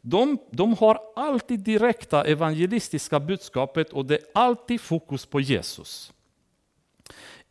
De, 0.00 0.38
de 0.50 0.74
har 0.74 0.98
alltid 1.16 1.60
direkta 1.60 2.24
evangelistiska 2.24 3.20
budskapet 3.20 3.90
och 3.90 4.06
det 4.06 4.14
är 4.14 4.24
alltid 4.34 4.80
fokus 4.80 5.26
på 5.26 5.40
Jesus. 5.40 6.12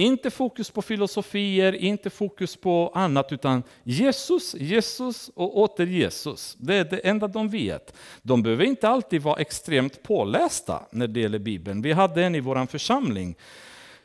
Inte 0.02 0.30
fokus 0.30 0.72
på 0.72 0.82
filosofier, 0.82 1.76
inte 1.76 2.10
fokus 2.10 2.56
på 2.56 2.92
annat, 2.96 3.32
utan 3.32 3.64
Jesus, 3.84 4.56
Jesus 4.56 5.32
och 5.36 5.58
åter 5.58 5.86
Jesus. 5.86 6.56
Det 6.60 6.76
är 6.76 6.84
det 6.84 6.98
enda 6.98 7.28
de 7.28 7.50
vet. 7.50 7.94
De 8.22 8.44
behöver 8.44 8.64
inte 8.64 8.90
alltid 8.90 9.22
vara 9.22 9.42
extremt 9.42 10.04
pålästa 10.04 10.84
när 10.92 11.08
det 11.08 11.20
gäller 11.20 11.40
Bibeln. 11.40 11.82
Vi 11.82 11.92
hade 11.92 12.24
en 12.24 12.36
i 12.36 12.40
vår 12.40 12.66
församling 12.66 13.36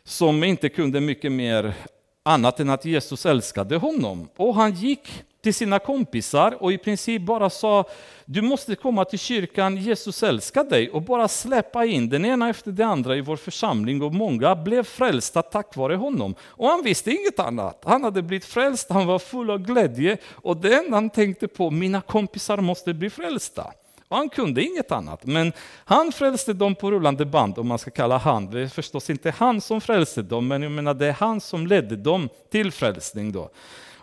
som 0.04 0.44
inte 0.44 0.68
kunde 0.68 1.00
mycket 1.00 1.32
mer 1.32 1.74
annat 2.22 2.60
än 2.60 2.70
att 2.70 2.84
Jesus 2.84 3.26
älskade 3.26 3.76
honom. 3.76 4.28
Och 4.36 4.54
han 4.54 4.72
gick 4.72 5.24
till 5.46 5.54
sina 5.54 5.78
kompisar 5.78 6.62
och 6.62 6.72
i 6.72 6.78
princip 6.78 7.22
bara 7.22 7.50
sa 7.50 7.84
du 8.24 8.42
måste 8.42 8.74
komma 8.74 9.04
till 9.04 9.18
kyrkan, 9.18 9.76
Jesus 9.76 10.22
älskar 10.22 10.64
dig 10.64 10.90
och 10.90 11.02
bara 11.02 11.28
släppa 11.28 11.84
in 11.84 12.08
den 12.08 12.24
ena 12.24 12.48
efter 12.48 12.72
den 12.72 12.88
andra 12.88 13.16
i 13.16 13.20
vår 13.20 13.36
församling 13.36 14.02
och 14.02 14.14
många 14.14 14.56
blev 14.56 14.82
frälsta 14.82 15.42
tack 15.42 15.76
vare 15.76 15.94
honom. 15.94 16.34
Och 16.42 16.68
han 16.68 16.82
visste 16.84 17.10
inget 17.10 17.40
annat. 17.40 17.82
Han 17.84 18.04
hade 18.04 18.22
blivit 18.22 18.44
frälst, 18.44 18.90
han 18.90 19.06
var 19.06 19.18
full 19.18 19.50
av 19.50 19.58
glädje 19.58 20.16
och 20.32 20.56
det 20.56 20.74
enda 20.74 20.96
han 20.96 21.10
tänkte 21.10 21.48
på, 21.48 21.70
mina 21.70 22.00
kompisar 22.00 22.56
måste 22.56 22.94
bli 22.94 23.10
frälsta. 23.10 23.72
Och 24.08 24.16
han 24.16 24.28
kunde 24.28 24.62
inget 24.62 24.92
annat. 24.92 25.26
Men 25.26 25.52
han 25.84 26.12
frälste 26.12 26.52
dem 26.52 26.74
på 26.74 26.90
rullande 26.90 27.24
band, 27.24 27.58
om 27.58 27.68
man 27.68 27.78
ska 27.78 27.90
kalla 27.90 28.18
han. 28.18 28.50
Det 28.50 28.60
är 28.60 28.68
förstås 28.68 29.10
inte 29.10 29.30
han 29.30 29.60
som 29.60 29.80
frälste 29.80 30.22
dem, 30.22 30.48
men 30.48 30.62
jag 30.62 30.72
menar 30.72 30.94
det 30.94 31.06
är 31.06 31.12
han 31.12 31.40
som 31.40 31.66
ledde 31.66 31.96
dem 31.96 32.28
till 32.50 32.72
frälsning. 32.72 33.32
Då. 33.32 33.50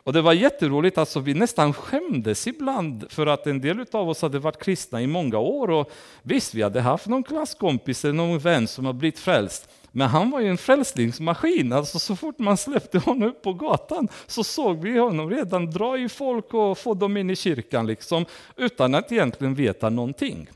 Och 0.03 0.13
det 0.13 0.21
var 0.21 0.33
jätteroligt, 0.33 0.97
alltså 0.97 1.19
vi 1.19 1.33
nästan 1.33 1.73
skämdes 1.73 2.47
ibland 2.47 3.05
för 3.09 3.27
att 3.27 3.47
en 3.47 3.61
del 3.61 3.85
av 3.91 4.09
oss 4.09 4.21
hade 4.21 4.39
varit 4.39 4.63
kristna 4.63 5.01
i 5.01 5.07
många 5.07 5.37
år. 5.37 5.69
Och 5.69 5.91
visst, 6.21 6.53
vi 6.53 6.61
hade 6.61 6.81
haft 6.81 7.07
någon 7.07 7.23
klasskompis 7.23 8.05
eller 8.05 8.13
någon 8.13 8.39
vän 8.39 8.67
som 8.67 8.85
har 8.85 8.93
blivit 8.93 9.19
frälst. 9.19 9.69
Men 9.91 10.07
han 10.07 10.31
var 10.31 10.39
ju 10.39 10.47
en 10.47 10.57
frälsningsmaskin, 10.57 11.73
alltså 11.73 11.99
så 11.99 12.15
fort 12.15 12.39
man 12.39 12.57
släppte 12.57 12.99
honom 12.99 13.29
upp 13.29 13.41
på 13.41 13.53
gatan 13.53 14.07
så 14.27 14.43
såg 14.43 14.81
vi 14.81 14.99
honom 14.99 15.29
redan 15.29 15.71
dra 15.71 15.97
i 15.97 16.09
folk 16.09 16.53
och 16.53 16.77
få 16.77 16.93
dem 16.93 17.17
in 17.17 17.29
i 17.29 17.35
kyrkan 17.35 17.87
liksom, 17.87 18.25
utan 18.57 18.95
att 18.95 19.11
egentligen 19.11 19.55
veta 19.55 19.89
någonting. 19.89 20.47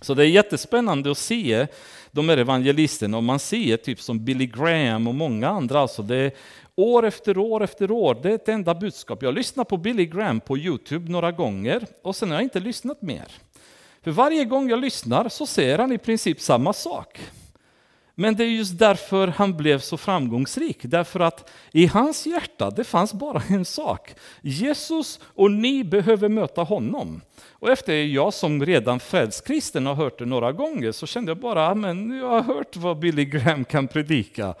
Så 0.00 0.14
det 0.14 0.22
är 0.22 0.28
jättespännande 0.28 1.10
att 1.10 1.18
se 1.18 1.66
de 2.10 2.28
här 2.28 2.36
evangelisterna, 2.36 3.16
och 3.16 3.24
man 3.24 3.38
ser 3.38 3.76
typ 3.76 4.00
som 4.00 4.24
Billy 4.24 4.46
Graham 4.46 5.06
och 5.06 5.14
många 5.14 5.48
andra, 5.48 5.80
alltså 5.80 6.02
det 6.02 6.32
år 6.78 7.06
efter 7.06 7.38
år 7.38 7.62
efter 7.62 7.90
år, 7.90 8.18
det 8.22 8.30
är 8.30 8.34
ett 8.34 8.48
enda 8.48 8.74
budskap. 8.74 9.22
Jag 9.22 9.34
lyssnar 9.34 9.64
på 9.64 9.76
Billy 9.76 10.06
Graham 10.06 10.40
på 10.40 10.58
Youtube 10.58 11.12
några 11.12 11.32
gånger 11.32 11.86
och 12.02 12.16
sen 12.16 12.28
har 12.28 12.36
jag 12.36 12.42
inte 12.42 12.60
lyssnat 12.60 13.02
mer. 13.02 13.26
För 14.02 14.10
varje 14.10 14.44
gång 14.44 14.70
jag 14.70 14.78
lyssnar 14.78 15.28
så 15.28 15.46
säger 15.46 15.78
han 15.78 15.92
i 15.92 15.98
princip 15.98 16.40
samma 16.40 16.72
sak. 16.72 17.20
Men 18.14 18.36
det 18.36 18.44
är 18.44 18.48
just 18.48 18.78
därför 18.78 19.28
han 19.28 19.56
blev 19.56 19.78
så 19.78 19.96
framgångsrik, 19.96 20.78
därför 20.82 21.20
att 21.20 21.50
i 21.72 21.86
hans 21.86 22.26
hjärta 22.26 22.70
det 22.70 22.84
fanns 22.84 23.12
bara 23.12 23.42
en 23.48 23.64
sak. 23.64 24.14
Jesus 24.42 25.20
och 25.22 25.50
ni 25.50 25.84
behöver 25.84 26.28
möta 26.28 26.62
honom. 26.62 27.20
Och 27.50 27.70
efter 27.70 27.94
jag 27.94 28.34
som 28.34 28.66
redan 28.66 29.00
fredskristen 29.00 29.86
har 29.86 29.94
hört 29.94 30.18
det 30.18 30.24
några 30.24 30.52
gånger 30.52 30.92
så 30.92 31.06
kände 31.06 31.30
jag 31.30 31.38
bara, 31.38 31.74
men 31.74 32.18
jag 32.18 32.28
har 32.28 32.42
hört 32.42 32.76
vad 32.76 32.98
Billy 32.98 33.24
Graham 33.24 33.64
kan 33.64 33.88
predika. 33.88 34.54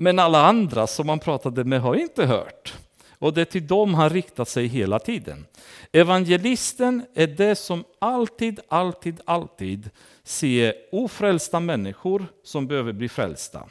Men 0.00 0.18
alla 0.18 0.46
andra 0.46 0.86
som 0.86 1.08
han 1.08 1.18
pratade 1.18 1.64
med 1.64 1.80
har 1.80 1.94
inte 1.94 2.26
hört. 2.26 2.74
Och 3.18 3.34
det 3.34 3.40
är 3.40 3.44
till 3.44 3.66
dem 3.66 3.94
han 3.94 4.10
riktat 4.10 4.48
sig 4.48 4.66
hela 4.66 4.98
tiden. 4.98 5.46
Evangelisten 5.92 7.02
är 7.14 7.26
det 7.26 7.54
som 7.54 7.84
alltid, 7.98 8.60
alltid, 8.68 9.20
alltid 9.24 9.90
ser 10.22 10.74
ofrälsta 10.92 11.60
människor 11.60 12.26
som 12.44 12.66
behöver 12.66 12.92
bli 12.92 13.08
frälsta. 13.08 13.68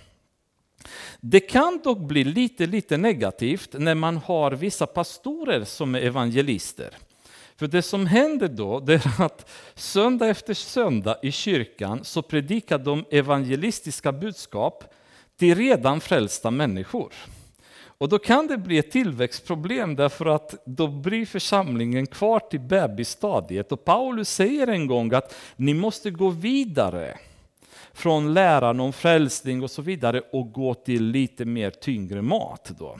Det 1.20 1.40
kan 1.40 1.80
dock 1.84 2.00
bli 2.00 2.24
lite, 2.24 2.66
lite 2.66 2.98
negativt 2.98 3.74
när 3.74 3.96
man 3.96 4.18
har 4.18 4.52
vissa 4.52 4.88
pastorer 4.88 5.64
som 5.64 5.96
är 5.96 6.00
evangelister. 6.00 6.90
För 7.56 7.68
det 7.68 7.82
som 7.82 8.06
händer 8.06 8.48
då 8.48 8.80
det 8.80 8.94
är 8.94 9.22
att 9.22 9.50
söndag 9.76 10.28
efter 10.28 10.54
söndag 10.54 11.18
i 11.22 11.32
kyrkan 11.32 12.00
så 12.04 12.22
predikar 12.22 12.78
de 12.78 13.06
evangelistiska 13.12 14.12
budskap 14.12 14.94
till 15.38 15.56
redan 15.56 16.02
frälsta 16.02 16.52
människor. 16.52 17.14
Och 18.00 18.10
då 18.10 18.20
kan 18.20 18.48
det 18.48 18.58
bli 18.58 18.78
ett 18.78 18.92
tillväxtproblem 18.92 19.96
därför 19.96 20.26
att 20.26 20.56
då 20.66 20.88
blir 20.88 21.26
församlingen 21.26 22.08
kvar 22.08 22.40
till 22.40 22.60
bebisstadiet. 22.60 23.72
Och 23.72 23.86
Paulus 23.86 24.30
säger 24.30 24.68
en 24.68 24.88
gång 24.88 25.14
att 25.14 25.36
ni 25.56 25.74
måste 25.74 26.12
gå 26.12 26.30
vidare 26.30 27.18
från 27.94 28.34
läran 28.34 28.80
om 28.80 28.94
frälsning 28.94 29.64
och 29.64 29.72
så 29.72 29.82
vidare 29.82 30.22
och 30.32 30.52
gå 30.52 30.74
till 30.74 31.04
lite 31.04 31.46
mer 31.46 31.70
tyngre 31.72 32.22
mat. 32.22 32.72
Då. 32.80 32.98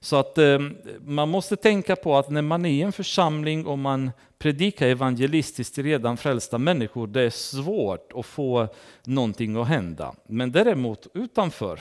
Så 0.00 0.16
att 0.16 0.38
eh, 0.38 0.58
man 1.00 1.28
måste 1.28 1.56
tänka 1.56 1.96
på 1.96 2.16
att 2.16 2.30
när 2.30 2.42
man 2.42 2.64
är 2.64 2.70
i 2.70 2.82
en 2.82 2.92
församling 2.92 3.66
och 3.66 3.78
man 3.78 4.10
predikar 4.38 4.86
evangelistiskt 4.86 5.74
till 5.74 5.84
redan 5.84 6.16
frälsta 6.16 6.58
människor, 6.58 7.06
det 7.06 7.22
är 7.22 7.30
svårt 7.30 8.12
att 8.14 8.26
få 8.26 8.68
någonting 9.04 9.56
att 9.56 9.68
hända. 9.68 10.14
Men 10.26 10.52
däremot 10.52 11.06
utanför, 11.14 11.80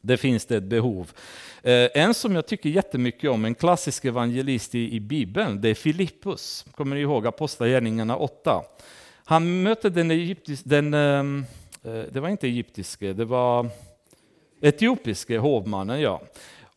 det 0.00 0.16
finns 0.16 0.46
det 0.46 0.56
ett 0.56 0.64
behov. 0.64 1.12
Eh, 1.62 1.88
en 1.94 2.14
som 2.14 2.34
jag 2.34 2.46
tycker 2.46 2.70
jättemycket 2.70 3.30
om, 3.30 3.44
en 3.44 3.54
klassisk 3.54 4.04
evangelist 4.04 4.74
i, 4.74 4.94
i 4.94 5.00
Bibeln, 5.00 5.60
det 5.60 5.68
är 5.68 5.74
Filippus. 5.74 6.64
Kommer 6.70 6.96
ni 6.96 7.02
ihåg 7.02 7.26
Apostlagärningarna 7.26 8.16
8? 8.16 8.62
Han 9.24 9.62
mötte 9.62 9.90
den 9.90 10.10
egyptiske, 10.10 10.68
den, 10.68 10.94
ehm, 10.94 11.44
eh, 11.84 12.02
det 12.12 12.20
var 12.20 12.28
inte 12.28 12.46
egyptiske, 12.46 13.12
det 13.12 13.24
var 13.24 13.68
etiopiske 14.60 15.38
hovmannen, 15.38 16.00
ja. 16.00 16.20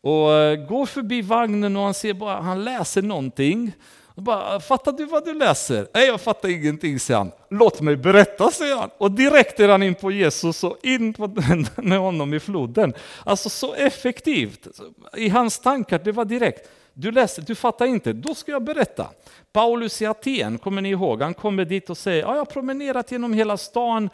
Och 0.00 0.32
eh, 0.32 0.66
går 0.66 0.86
förbi 0.86 1.22
vagnen 1.22 1.76
och 1.76 1.82
han 1.82 1.94
ser 1.94 2.14
bara, 2.14 2.40
han 2.40 2.64
läser 2.64 3.02
någonting. 3.02 3.72
Och 4.14 4.22
bara, 4.22 4.56
ah, 4.56 4.60
fattar 4.60 4.92
du 4.92 5.04
vad 5.04 5.24
du 5.24 5.34
läser? 5.34 5.88
Nej, 5.94 6.06
jag 6.06 6.20
fattar 6.20 6.48
ingenting, 6.48 7.00
säger 7.00 7.18
han. 7.18 7.32
Låt 7.50 7.80
mig 7.80 7.96
berätta, 7.96 8.50
säger 8.50 8.76
han. 8.76 8.90
Och 8.98 9.10
direkt 9.10 9.60
är 9.60 9.68
han 9.68 9.82
in 9.82 9.94
på 9.94 10.10
Jesus 10.10 10.64
och 10.64 10.78
in 10.82 11.14
med 11.76 11.98
honom 11.98 12.34
i 12.34 12.40
floden. 12.40 12.94
Alltså 13.24 13.48
så 13.48 13.74
effektivt. 13.74 14.68
I 15.16 15.28
hans 15.28 15.58
tankar, 15.58 16.00
det 16.04 16.12
var 16.12 16.24
direkt. 16.24 16.68
Du 16.92 17.12
läser, 17.12 17.42
du 17.42 17.54
fattar 17.54 17.86
inte, 17.86 18.12
då 18.12 18.34
ska 18.34 18.52
jag 18.52 18.64
berätta. 18.64 19.10
Paulus 19.52 20.02
i 20.02 20.06
Aten, 20.06 20.58
kommer 20.58 20.82
ni 20.82 20.90
ihåg? 20.90 21.22
Han 21.22 21.34
kommer 21.34 21.64
dit 21.64 21.90
och 21.90 21.98
säger, 21.98 22.22
ja, 22.22 22.30
jag 22.30 22.40
har 22.40 22.44
promenerat 22.44 23.12
genom 23.12 23.32
hela 23.32 23.56
stan, 23.56 24.10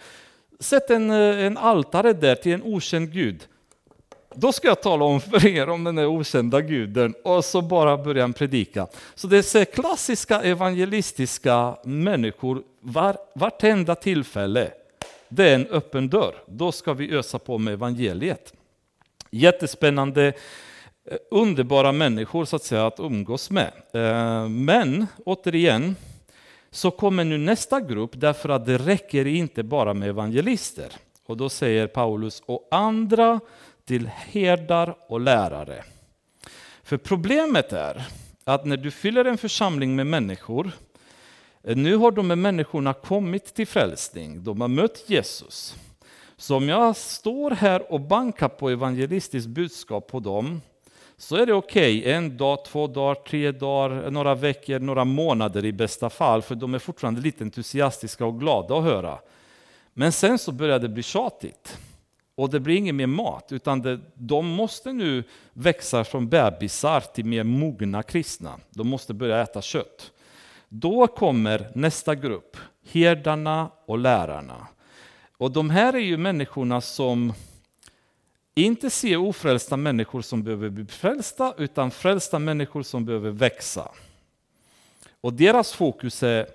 sett 0.61 0.91
en, 0.91 1.11
eh, 1.11 1.45
en 1.47 1.59
altare 1.59 2.13
där 2.13 2.35
till 2.35 2.53
en 2.53 2.63
okänd 2.63 3.13
gud. 3.13 3.47
Då 4.39 4.53
ska 4.53 4.69
jag 4.69 4.83
tala 4.83 5.05
om 5.05 5.21
för 5.21 5.47
er 5.47 5.69
om 5.69 5.85
den 5.85 5.95
där 5.95 6.07
okända 6.07 6.61
guden 6.61 7.15
och 7.25 7.45
så 7.45 7.63
bara 7.63 7.97
börjar 7.97 8.23
han 8.23 8.33
predika. 8.33 8.87
Så 9.15 9.27
det 9.27 9.55
är 9.55 9.65
klassiska 9.65 10.43
evangelistiska 10.43 11.77
människor 11.85 12.63
var, 12.81 13.17
vartenda 13.35 13.95
tillfälle. 13.95 14.71
Det 15.29 15.51
är 15.51 15.55
en 15.55 15.67
öppen 15.67 16.09
dörr. 16.09 16.35
Då 16.47 16.73
ska 16.73 16.93
vi 16.93 17.15
ösa 17.15 17.39
på 17.39 17.59
med 17.59 17.75
evangeliet. 17.75 18.55
Jättespännande, 19.31 20.27
eh, 21.11 21.17
underbara 21.31 21.93
människor 21.93 22.45
så 22.45 22.57
att 22.57 22.65
säga 22.65 22.87
att 22.87 23.01
umgås 23.01 23.51
med. 23.51 23.73
Eh, 23.93 24.49
men 24.49 25.07
återigen 25.25 25.97
så 26.71 26.91
kommer 26.91 27.25
nu 27.25 27.39
nästa 27.39 27.81
grupp 27.81 28.11
därför 28.15 28.49
att 28.49 28.67
det 28.67 28.79
räcker 28.79 29.27
inte 29.27 29.63
bara 29.63 29.95
med 29.95 30.09
evangelister. 30.09 30.93
Och 31.27 31.37
då 31.37 31.49
säger 31.49 31.87
Paulus 31.87 32.43
och 32.47 32.69
andra 32.71 33.41
till 33.87 34.07
herdar 34.07 34.97
och 35.09 35.21
lärare. 35.21 35.85
För 36.83 36.97
problemet 36.97 37.73
är 37.73 38.07
att 38.45 38.65
när 38.65 38.77
du 38.77 38.91
fyller 38.91 39.25
en 39.25 39.39
församling 39.39 39.97
med 39.97 40.07
människor, 40.07 40.71
eh, 41.63 41.77
nu 41.77 41.97
har 41.97 42.11
de 42.11 42.31
här 42.31 42.37
människorna 42.37 42.93
kommit 42.93 43.55
till 43.55 43.67
frälsning, 43.67 44.45
de 44.45 44.61
har 44.61 44.69
mött 44.69 45.05
Jesus. 45.07 45.77
Så 46.37 46.57
om 46.57 46.69
jag 46.69 46.97
står 46.97 47.51
här 47.51 47.93
och 47.93 48.01
bankar 48.01 48.49
på 48.49 48.71
evangelistiskt 48.71 49.49
budskap 49.49 50.07
på 50.07 50.21
dem, 50.21 50.61
så 51.17 51.37
är 51.37 51.47
det 51.47 51.53
okej 51.53 52.01
okay. 52.01 52.13
en 52.13 52.37
dag, 52.37 52.65
två 52.65 52.87
dagar, 52.87 53.15
tre 53.15 53.53
dagar, 53.53 54.11
några 54.11 54.35
veckor, 54.35 54.79
några 54.79 55.05
månader 55.05 55.65
i 55.65 55.73
bästa 55.73 56.11
fall, 56.11 56.43
för 56.43 56.55
de 56.55 56.75
är 56.75 56.79
fortfarande 56.79 57.21
lite 57.21 57.45
entusiastiska 57.45 58.27
och 58.27 58.41
glada 58.41 58.79
att 58.79 58.85
höra. 58.85 59.19
Men 59.93 60.13
sen 60.13 60.39
så 60.39 60.53
börjar 60.53 60.79
det 60.79 60.89
bli 60.89 61.03
tjatigt. 61.03 61.79
Och 62.37 62.51
det 62.51 62.61
blir 62.61 62.77
ingen 62.77 62.97
mer 62.97 63.07
mat, 63.07 63.53
utan 63.53 63.83
det, 63.83 64.01
de 64.15 64.47
måste 64.47 64.93
nu 64.93 65.25
växa 65.53 66.05
från 66.05 66.29
bebisar 66.29 67.01
till 67.01 67.25
mer 67.25 67.45
mogna 67.45 68.03
kristna. 68.03 68.61
De 68.71 68.89
måste 68.89 69.15
börja 69.15 69.43
äta 69.43 69.63
kött. 69.63 70.13
Då 70.69 71.07
kommer 71.07 71.71
nästa 71.75 72.15
grupp, 72.15 72.57
herdarna 72.91 73.71
och 73.87 73.99
lärarna. 73.99 74.67
Och 75.39 75.51
de 75.51 75.71
här 75.71 75.93
är 75.93 75.99
ju 75.99 76.17
människorna 76.17 76.81
som 76.81 77.33
inte 78.55 78.91
ser 78.91 79.17
ofrälsta 79.17 79.77
människor 79.77 80.23
som 80.23 80.43
behöver 80.43 80.71
bli 80.71 80.87
frälsta, 80.87 81.55
utan 81.59 81.91
frälsta 81.91 82.39
människor 82.39 82.83
som 82.83 83.05
behöver 83.05 83.31
växa. 83.31 83.91
Och 85.21 85.33
deras 85.33 85.73
fokus 85.73 86.23
är 86.23 86.47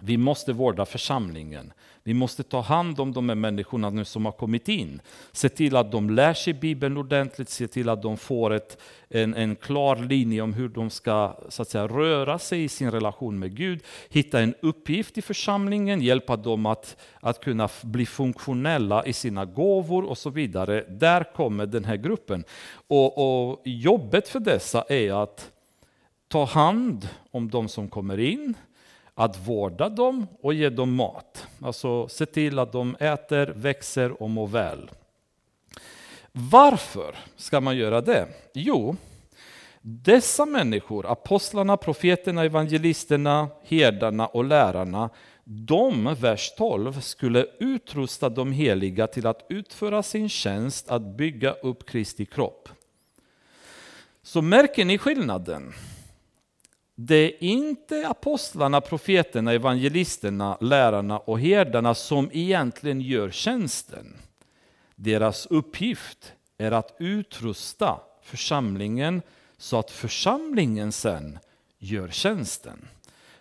vi 0.00 0.16
måste 0.16 0.52
vårda 0.52 0.86
församlingen. 0.86 1.72
Vi 2.02 2.14
måste 2.14 2.42
ta 2.42 2.60
hand 2.60 3.00
om 3.00 3.12
de 3.12 3.28
här 3.28 3.36
människorna 3.36 3.90
nu 3.90 4.04
som 4.04 4.24
har 4.24 4.32
kommit 4.32 4.68
in. 4.68 5.00
Se 5.32 5.48
till 5.48 5.76
att 5.76 5.92
de 5.92 6.10
lär 6.10 6.34
sig 6.34 6.54
Bibeln 6.54 6.96
ordentligt, 6.96 7.48
se 7.48 7.68
till 7.68 7.88
att 7.88 8.02
de 8.02 8.16
får 8.16 8.52
ett, 8.52 8.78
en, 9.08 9.34
en 9.34 9.56
klar 9.56 9.96
linje 9.96 10.42
om 10.42 10.52
hur 10.52 10.68
de 10.68 10.90
ska 10.90 11.36
så 11.48 11.62
att 11.62 11.68
säga, 11.68 11.88
röra 11.88 12.38
sig 12.38 12.64
i 12.64 12.68
sin 12.68 12.90
relation 12.90 13.38
med 13.38 13.56
Gud. 13.56 13.82
Hitta 14.08 14.40
en 14.40 14.54
uppgift 14.60 15.18
i 15.18 15.22
församlingen, 15.22 16.00
hjälpa 16.00 16.36
dem 16.36 16.66
att, 16.66 16.96
att 17.20 17.44
kunna 17.44 17.68
bli 17.82 18.06
funktionella 18.06 19.06
i 19.06 19.12
sina 19.12 19.44
gåvor 19.44 20.04
och 20.04 20.18
så 20.18 20.30
vidare. 20.30 20.84
Där 20.88 21.34
kommer 21.34 21.66
den 21.66 21.84
här 21.84 21.96
gruppen. 21.96 22.44
Och, 22.88 23.50
och 23.50 23.60
jobbet 23.64 24.28
för 24.28 24.40
dessa 24.40 24.84
är 24.88 25.22
att 25.22 25.50
ta 26.28 26.44
hand 26.44 27.08
om 27.30 27.50
de 27.50 27.68
som 27.68 27.88
kommer 27.88 28.18
in, 28.18 28.54
att 29.20 29.48
vårda 29.48 29.88
dem 29.88 30.26
och 30.42 30.54
ge 30.54 30.68
dem 30.68 30.94
mat. 30.94 31.46
Alltså 31.62 32.08
se 32.08 32.26
till 32.26 32.58
att 32.58 32.72
de 32.72 32.96
äter, 33.00 33.46
växer 33.56 34.22
och 34.22 34.30
mår 34.30 34.46
väl. 34.46 34.90
Varför 36.32 37.16
ska 37.36 37.60
man 37.60 37.76
göra 37.76 38.00
det? 38.00 38.26
Jo, 38.54 38.96
Dessa 39.82 40.46
människor, 40.46 41.06
apostlarna, 41.06 41.76
profeterna, 41.76 42.44
evangelisterna, 42.44 43.48
herdarna 43.64 44.26
och 44.26 44.44
lärarna, 44.44 45.10
de, 45.44 46.14
vers 46.20 46.52
12, 46.56 47.00
skulle 47.00 47.46
utrusta 47.60 48.28
de 48.28 48.52
heliga 48.52 49.06
till 49.06 49.26
att 49.26 49.46
utföra 49.48 50.02
sin 50.02 50.28
tjänst 50.28 50.90
att 50.90 51.02
bygga 51.02 51.52
upp 51.52 51.86
Kristi 51.88 52.26
kropp. 52.26 52.68
Så 54.22 54.42
märker 54.42 54.84
ni 54.84 54.98
skillnaden? 54.98 55.72
Det 57.02 57.14
är 57.16 57.44
inte 57.44 58.08
apostlarna, 58.08 58.80
profeterna, 58.80 59.52
evangelisterna, 59.52 60.58
lärarna 60.60 61.18
och 61.18 61.40
herdarna 61.40 61.94
som 61.94 62.30
egentligen 62.32 63.00
gör 63.00 63.30
tjänsten. 63.30 64.16
Deras 64.96 65.46
uppgift 65.46 66.32
är 66.58 66.72
att 66.72 66.96
utrusta 66.98 68.00
församlingen 68.22 69.22
så 69.58 69.78
att 69.78 69.90
församlingen 69.90 70.92
sen 70.92 71.38
gör 71.78 72.08
tjänsten. 72.08 72.88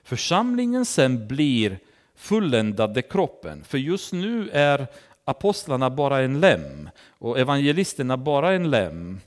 Församlingen 0.04 0.86
sen 0.86 1.28
blir 1.28 1.80
fulländade 2.16 3.02
kroppen. 3.02 3.64
För 3.64 3.78
just 3.78 4.14
nu 4.14 4.50
är 4.50 4.88
apostlarna 5.26 5.90
bara 5.90 6.22
en 6.22 6.40
lem 6.40 6.90
och 7.08 7.40
evangelisterna 7.40 8.18
bara 8.18 8.54
en 8.54 8.70
lem. 8.70 9.20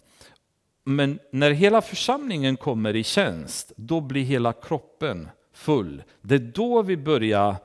Men 0.85 1.19
när 1.31 1.51
hela 1.51 1.83
församlingen 1.83 2.57
kommer 2.57 2.97
i 2.97 3.05
tjänst, 3.05 3.73
då 3.77 4.01
blir 4.01 4.23
hela 4.23 4.53
kroppen 4.53 5.29
full. 5.53 6.03
Det 6.21 6.35
är 6.35 6.39
då 6.39 6.83
vi 6.83 6.97
börjar 6.97 7.57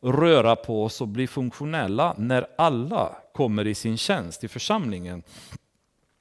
röra 0.00 0.56
på 0.56 0.84
oss 0.84 1.00
och 1.00 1.08
bli 1.08 1.26
funktionella, 1.26 2.14
när 2.18 2.46
alla 2.58 3.16
kommer 3.34 3.66
i 3.66 3.74
sin 3.74 3.96
tjänst 3.96 4.44
i 4.44 4.48
församlingen. 4.48 5.22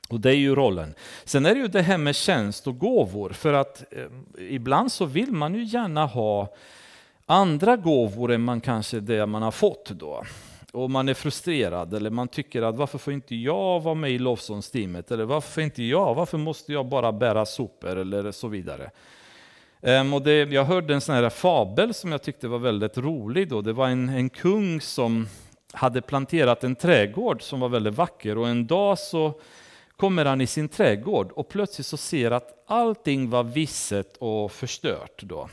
Och 0.10 0.20
det 0.20 0.30
är 0.30 0.36
ju 0.36 0.56
rollen. 0.56 0.93
Sen 1.24 1.45
är 1.45 1.56
det 1.56 1.62
ju 1.62 1.68
det 1.68 1.82
här 1.82 1.97
med 1.97 2.16
tjänst 2.16 2.68
och 2.68 2.78
gåvor, 2.78 3.30
för 3.30 3.54
att 3.54 3.84
eh, 3.93 4.06
ibland 4.38 4.91
så 4.91 5.06
vill 5.06 5.32
man 5.32 5.56
ju 5.56 5.64
gärna 5.64 6.06
ha 6.06 6.54
andra 7.26 7.78
gåvor 7.78 8.32
än 8.32 8.41
man 8.41 8.62
kanske 8.62 8.99
det 8.99 9.26
man 9.26 9.41
har 9.41 9.51
fått 9.51 9.89
då. 9.89 10.24
Och 10.74 10.92
man 10.92 11.10
är 11.10 11.14
frustrerad 11.14 11.94
eller 11.94 12.10
man 12.10 12.28
tycker 12.28 12.62
att 12.62 12.76
varför 12.76 12.98
får 12.98 13.14
inte 13.14 13.36
jag 13.36 13.80
vara 13.80 13.96
med 13.96 14.12
i 14.12 14.20
lovsångsteamet? 14.20 15.12
Eller 15.12 15.26
varför 15.26 15.52
får 15.52 15.64
inte 15.64 15.84
jag? 15.84 16.16
Varför 16.16 16.38
måste 16.38 16.74
jag 16.74 16.86
bara 16.86 17.12
bära 17.12 17.46
sopor? 17.46 17.98
Eller 17.98 18.32
så 18.32 18.48
vidare. 18.48 18.92
Um, 19.82 20.14
och 20.14 20.22
det, 20.22 20.52
jag 20.54 20.66
hörde 20.66 20.94
en 20.94 21.02
sån 21.02 21.16
här 21.16 21.30
fabel 21.30 21.94
som 21.94 22.12
jag 22.12 22.24
tyckte 22.24 22.48
var 22.48 22.60
väldigt 22.60 22.98
rolig. 22.98 23.50
Då. 23.50 23.62
Det 23.62 23.74
var 23.74 23.88
en, 23.88 24.10
en 24.10 24.30
kung 24.30 24.82
som 24.82 25.28
hade 25.74 26.02
planterat 26.02 26.64
en 26.64 26.76
trädgård 26.76 27.42
som 27.42 27.60
var 27.60 27.70
väldigt 27.70 27.94
vacker 27.94 28.38
och 28.38 28.48
en 28.48 28.68
dag 28.68 29.00
så 29.00 29.34
kommer 29.98 30.26
han 30.26 30.42
i 30.42 30.48
sin 30.48 30.70
trädgård 30.70 31.32
och 31.32 31.50
plötsligt 31.50 31.88
så 31.88 31.98
ser 31.98 32.32
att 32.32 32.64
allting 32.68 33.30
var 33.30 33.44
visset 33.44 34.18
och 34.18 34.52
förstört. 34.52 35.24
Då. 35.24 35.50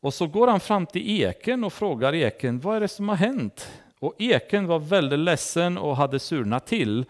Och 0.00 0.14
så 0.14 0.26
går 0.26 0.46
han 0.46 0.60
fram 0.60 0.86
till 0.86 1.20
eken 1.22 1.64
och 1.64 1.72
frågar 1.72 2.14
eken, 2.14 2.60
vad 2.60 2.76
är 2.76 2.80
det 2.80 2.88
som 2.88 3.08
har 3.08 3.16
hänt? 3.16 3.68
Och 3.98 4.14
eken 4.18 4.66
var 4.66 4.78
väldigt 4.78 5.18
ledsen 5.18 5.78
och 5.78 5.96
hade 5.96 6.18
surnat 6.18 6.66
till. 6.66 7.04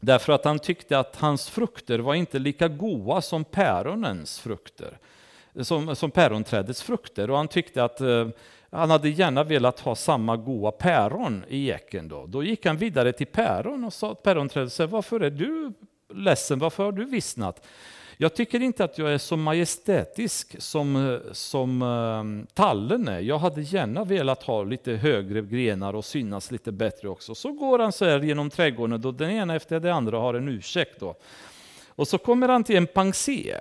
Därför 0.00 0.32
att 0.32 0.44
han 0.44 0.58
tyckte 0.58 0.98
att 0.98 1.16
hans 1.16 1.48
frukter 1.48 1.98
var 1.98 2.14
inte 2.14 2.38
lika 2.38 2.68
goda 2.68 3.20
som 3.20 3.44
päronens 3.44 4.38
frukter. 4.38 4.98
Som, 5.60 5.96
som 5.96 6.10
päronträdets 6.10 6.82
frukter. 6.82 7.30
Och 7.30 7.36
han 7.36 7.48
tyckte 7.48 7.84
att 7.84 8.00
eh, 8.00 8.28
han 8.70 8.90
hade 8.90 9.08
gärna 9.08 9.44
velat 9.44 9.80
ha 9.80 9.94
samma 9.94 10.36
goda 10.36 10.70
päron 10.70 11.44
i 11.48 11.70
eken. 11.70 12.08
Då. 12.08 12.26
då 12.26 12.42
gick 12.42 12.66
han 12.66 12.76
vidare 12.76 13.12
till 13.12 13.26
päron 13.26 13.84
och 13.84 13.92
sa 13.92 14.14
till 14.14 14.22
päronträdet, 14.22 14.90
varför 14.90 15.20
är 15.20 15.30
du 15.30 15.72
ledsen? 16.14 16.58
Varför 16.58 16.84
har 16.84 16.92
du 16.92 17.04
vissnat? 17.04 17.66
Jag 18.18 18.34
tycker 18.34 18.62
inte 18.62 18.84
att 18.84 18.98
jag 18.98 19.12
är 19.12 19.18
så 19.18 19.36
majestätisk 19.36 20.62
som, 20.62 21.20
som 21.32 21.82
ehm, 21.82 22.46
tallen 22.54 23.08
är. 23.08 23.20
Jag 23.20 23.38
hade 23.38 23.62
gärna 23.62 24.04
velat 24.04 24.42
ha 24.42 24.62
lite 24.62 24.92
högre 24.92 25.42
grenar 25.42 25.94
och 25.94 26.04
synas 26.04 26.50
lite 26.50 26.72
bättre 26.72 27.08
också. 27.08 27.34
Så 27.34 27.52
går 27.52 27.78
han 27.78 27.92
så 27.92 28.04
här 28.04 28.20
genom 28.20 28.50
trädgården, 28.50 29.00
då 29.00 29.12
den 29.12 29.30
ena 29.30 29.54
efter 29.54 29.80
den 29.80 29.92
andra 29.92 30.18
har 30.18 30.34
en 30.34 30.48
ursäkt. 30.48 31.00
Då. 31.00 31.14
Och 31.88 32.08
så 32.08 32.18
kommer 32.18 32.48
han 32.48 32.64
till 32.64 32.76
en 32.76 32.86
pansé 32.86 33.54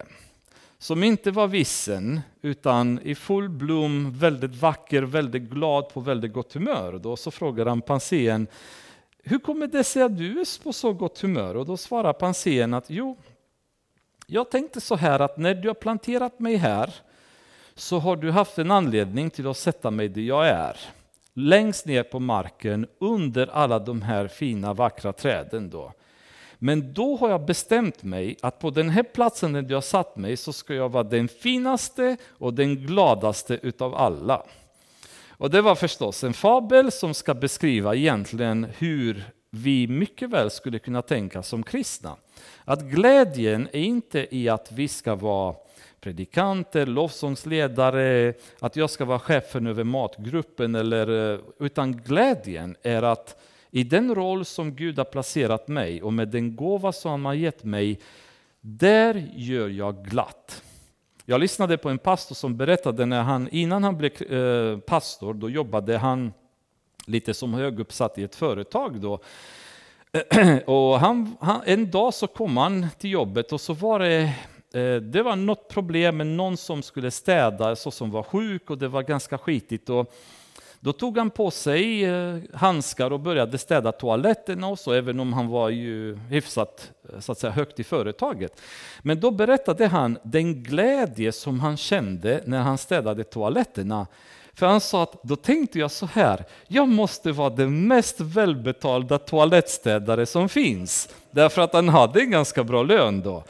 som 0.77 1.03
inte 1.03 1.31
var 1.31 1.47
vissen, 1.47 2.21
utan 2.41 2.99
i 3.03 3.15
full 3.15 3.49
blom, 3.49 4.17
väldigt 4.17 4.55
vacker, 4.55 5.01
väldigt 5.01 5.43
glad, 5.43 5.89
på 5.89 5.99
väldigt 5.99 6.33
gott 6.33 6.53
humör. 6.53 6.99
Då 7.03 7.15
så 7.15 7.31
frågar 7.31 7.65
han 7.65 7.81
pansén, 7.81 8.47
hur 9.23 9.39
kommer 9.39 9.67
det 9.67 9.83
sig 9.83 10.03
att 10.03 10.17
du 10.17 10.39
är 10.39 10.63
på 10.63 10.73
så 10.73 10.93
gott 10.93 11.21
humör? 11.21 11.55
Och 11.55 11.65
då 11.65 11.77
svarar 11.77 12.13
pansén 12.13 12.73
att 12.73 12.85
jo, 12.87 13.17
jag 14.26 14.51
tänkte 14.51 14.82
så 14.82 14.95
här 14.95 15.19
att 15.19 15.38
när 15.38 15.55
du 15.55 15.67
har 15.67 15.76
planterat 15.76 16.39
mig 16.39 16.55
här 16.55 16.93
så 17.76 17.99
har 17.99 18.15
du 18.15 18.32
haft 18.32 18.57
en 18.57 18.71
anledning 18.71 19.30
till 19.30 19.47
att 19.47 19.57
sätta 19.57 19.91
mig 19.91 20.09
där 20.09 20.21
jag 20.21 20.47
är. 20.47 20.78
Längst 21.34 21.86
ner 21.86 22.03
på 22.03 22.19
marken 22.19 22.88
under 22.99 23.47
alla 23.47 23.80
de 23.80 24.01
här 24.01 24.28
fina 24.28 24.73
vackra 24.73 25.13
träden. 25.13 25.69
Då. 25.69 25.93
Men 26.57 26.93
då 26.93 27.15
har 27.15 27.30
jag 27.30 27.45
bestämt 27.45 28.03
mig 28.03 28.38
att 28.41 28.59
på 28.59 28.69
den 28.69 28.89
här 28.89 29.03
platsen 29.03 29.53
där 29.53 29.61
du 29.61 29.73
har 29.73 29.82
satt 29.82 30.17
mig 30.17 30.38
så 30.38 30.53
ska 30.53 30.73
jag 30.73 30.89
vara 30.89 31.03
den 31.03 31.28
finaste 31.28 32.17
och 32.30 32.53
den 32.53 32.76
gladaste 32.76 33.59
utav 33.61 33.95
alla. 33.95 34.43
Och 35.38 35.49
det 35.49 35.61
var 35.61 35.76
förstås 35.76 36.23
en 36.23 36.34
fabel 36.34 36.91
som 36.91 37.13
ska 37.13 37.34
beskriva 37.34 37.95
egentligen 37.95 38.67
hur 38.78 39.23
vi 39.55 39.87
mycket 39.87 40.29
väl 40.29 40.51
skulle 40.51 40.79
kunna 40.79 41.01
tänka 41.01 41.43
som 41.43 41.63
kristna. 41.63 42.15
Att 42.65 42.81
glädjen 42.81 43.67
är 43.73 43.79
inte 43.79 44.27
i 44.35 44.49
att 44.49 44.71
vi 44.71 44.87
ska 44.87 45.15
vara 45.15 45.55
predikanter, 45.99 46.85
lovsångsledare, 46.85 48.33
att 48.59 48.75
jag 48.75 48.89
ska 48.89 49.05
vara 49.05 49.19
chefen 49.19 49.67
över 49.67 49.83
matgruppen, 49.83 50.75
eller, 50.75 51.33
eh, 51.33 51.39
utan 51.59 51.97
glädjen 51.97 52.75
är 52.81 53.01
att 53.03 53.41
i 53.71 53.83
den 53.83 54.15
roll 54.15 54.45
som 54.45 54.75
Gud 54.75 54.97
har 54.97 55.05
placerat 55.05 55.67
mig 55.67 56.03
och 56.03 56.13
med 56.13 56.27
den 56.27 56.55
gåva 56.55 56.91
som 56.91 57.11
han 57.11 57.25
har 57.25 57.33
gett 57.33 57.63
mig, 57.63 57.99
där 58.61 59.29
gör 59.35 59.67
jag 59.67 60.05
glatt. 60.05 60.63
Jag 61.25 61.41
lyssnade 61.41 61.77
på 61.77 61.89
en 61.89 61.97
pastor 61.97 62.35
som 62.35 62.57
berättade 62.57 63.05
när 63.05 63.23
han, 63.23 63.49
innan 63.51 63.83
han 63.83 63.97
blev 63.97 64.33
eh, 64.33 64.79
pastor, 64.79 65.33
då 65.33 65.49
jobbade 65.49 65.97
han 65.97 66.33
lite 67.05 67.33
som 67.33 67.53
höguppsatt 67.53 68.17
i 68.17 68.23
ett 68.23 68.35
företag. 68.35 69.01
Då. 69.01 69.19
Och 70.65 70.99
han, 70.99 71.37
han, 71.39 71.61
en 71.65 71.91
dag 71.91 72.13
så 72.13 72.27
kom 72.27 72.57
han 72.57 72.87
till 72.99 73.09
jobbet 73.09 73.51
och 73.51 73.61
så 73.61 73.73
var 73.73 73.99
det, 73.99 74.21
eh, 74.73 74.95
det 74.95 75.23
var 75.23 75.35
något 75.35 75.69
problem 75.69 76.17
med 76.17 76.27
någon 76.27 76.57
som 76.57 76.83
skulle 76.83 77.11
städa, 77.11 77.75
så 77.75 77.91
som 77.91 78.11
var 78.11 78.23
sjuk 78.23 78.69
och 78.69 78.77
det 78.77 78.87
var 78.87 79.03
ganska 79.03 79.37
skitigt. 79.37 79.89
Och 79.89 80.13
då 80.85 80.93
tog 80.93 81.17
han 81.17 81.29
på 81.29 81.51
sig 81.51 82.05
eh, 82.05 82.37
handskar 82.53 83.11
och 83.13 83.19
började 83.19 83.57
städa 83.57 83.91
toaletterna 83.91 84.67
och 84.67 84.79
så, 84.79 84.93
även 84.93 85.19
om 85.19 85.33
han 85.33 85.47
var 85.47 85.69
ju 85.69 86.15
hyfsat 86.15 86.91
eh, 87.13 87.19
så 87.19 87.31
att 87.31 87.39
säga, 87.39 87.51
högt 87.51 87.79
i 87.79 87.83
företaget. 87.83 88.61
Men 89.01 89.19
då 89.19 89.31
berättade 89.31 89.87
han 89.87 90.17
den 90.23 90.63
glädje 90.63 91.31
som 91.31 91.59
han 91.59 91.77
kände 91.77 92.41
när 92.45 92.61
han 92.61 92.77
städade 92.77 93.23
toaletterna. 93.23 94.07
För 94.55 94.65
han 94.65 94.81
sa 94.81 95.03
att 95.03 95.23
då 95.23 95.35
tänkte 95.35 95.79
jag 95.79 95.91
så 95.91 96.05
här, 96.05 96.43
jag 96.67 96.87
måste 96.87 97.31
vara 97.31 97.49
den 97.49 97.87
mest 97.87 98.19
välbetalda 98.19 99.17
toalettstädare 99.17 100.25
som 100.25 100.49
finns. 100.49 101.09
Därför 101.31 101.61
att 101.61 101.73
han 101.73 101.89
hade 101.89 102.19
en 102.19 102.31
ganska 102.31 102.63
bra 102.63 102.83
lön 102.83 103.21
då. 103.21 103.43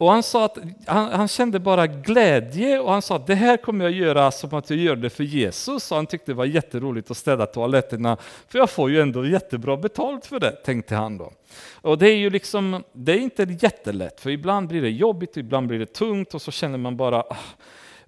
Och 0.00 0.10
han 0.10 0.22
sa 0.22 0.44
att 0.44 0.58
han, 0.86 1.12
han, 1.12 1.28
kände 1.28 1.58
bara 1.58 1.86
glädje 1.86 2.80
och 2.80 2.92
han 2.92 3.02
sa 3.02 3.16
att 3.16 3.26
det 3.26 3.34
här 3.34 3.56
kommer 3.56 3.84
jag 3.84 3.94
göra 3.94 4.30
som 4.30 4.54
att 4.54 4.70
jag 4.70 4.78
gör 4.78 4.96
det 4.96 5.10
för 5.10 5.24
Jesus. 5.24 5.90
Och 5.90 5.96
han 5.96 6.06
tyckte 6.06 6.30
det 6.30 6.36
var 6.36 6.44
jätteroligt 6.44 7.10
att 7.10 7.16
städa 7.16 7.46
toaletterna, 7.46 8.16
för 8.48 8.58
jag 8.58 8.70
får 8.70 8.90
ju 8.90 9.00
ändå 9.00 9.26
jättebra 9.26 9.76
betalt 9.76 10.26
för 10.26 10.40
det, 10.40 10.50
tänkte 10.52 10.94
han 10.94 11.18
då. 11.18 11.32
Och 11.72 11.98
det 11.98 12.08
är 12.08 12.16
ju 12.16 12.30
liksom, 12.30 12.84
det 12.92 13.12
är 13.12 13.18
inte 13.18 13.42
jättelätt, 13.60 14.20
för 14.20 14.30
ibland 14.30 14.68
blir 14.68 14.82
det 14.82 14.90
jobbigt, 14.90 15.36
ibland 15.36 15.66
blir 15.66 15.78
det 15.78 15.92
tungt 15.94 16.34
och 16.34 16.42
så 16.42 16.50
känner 16.50 16.78
man 16.78 16.96
bara, 16.96 17.20
ah, 17.20 17.36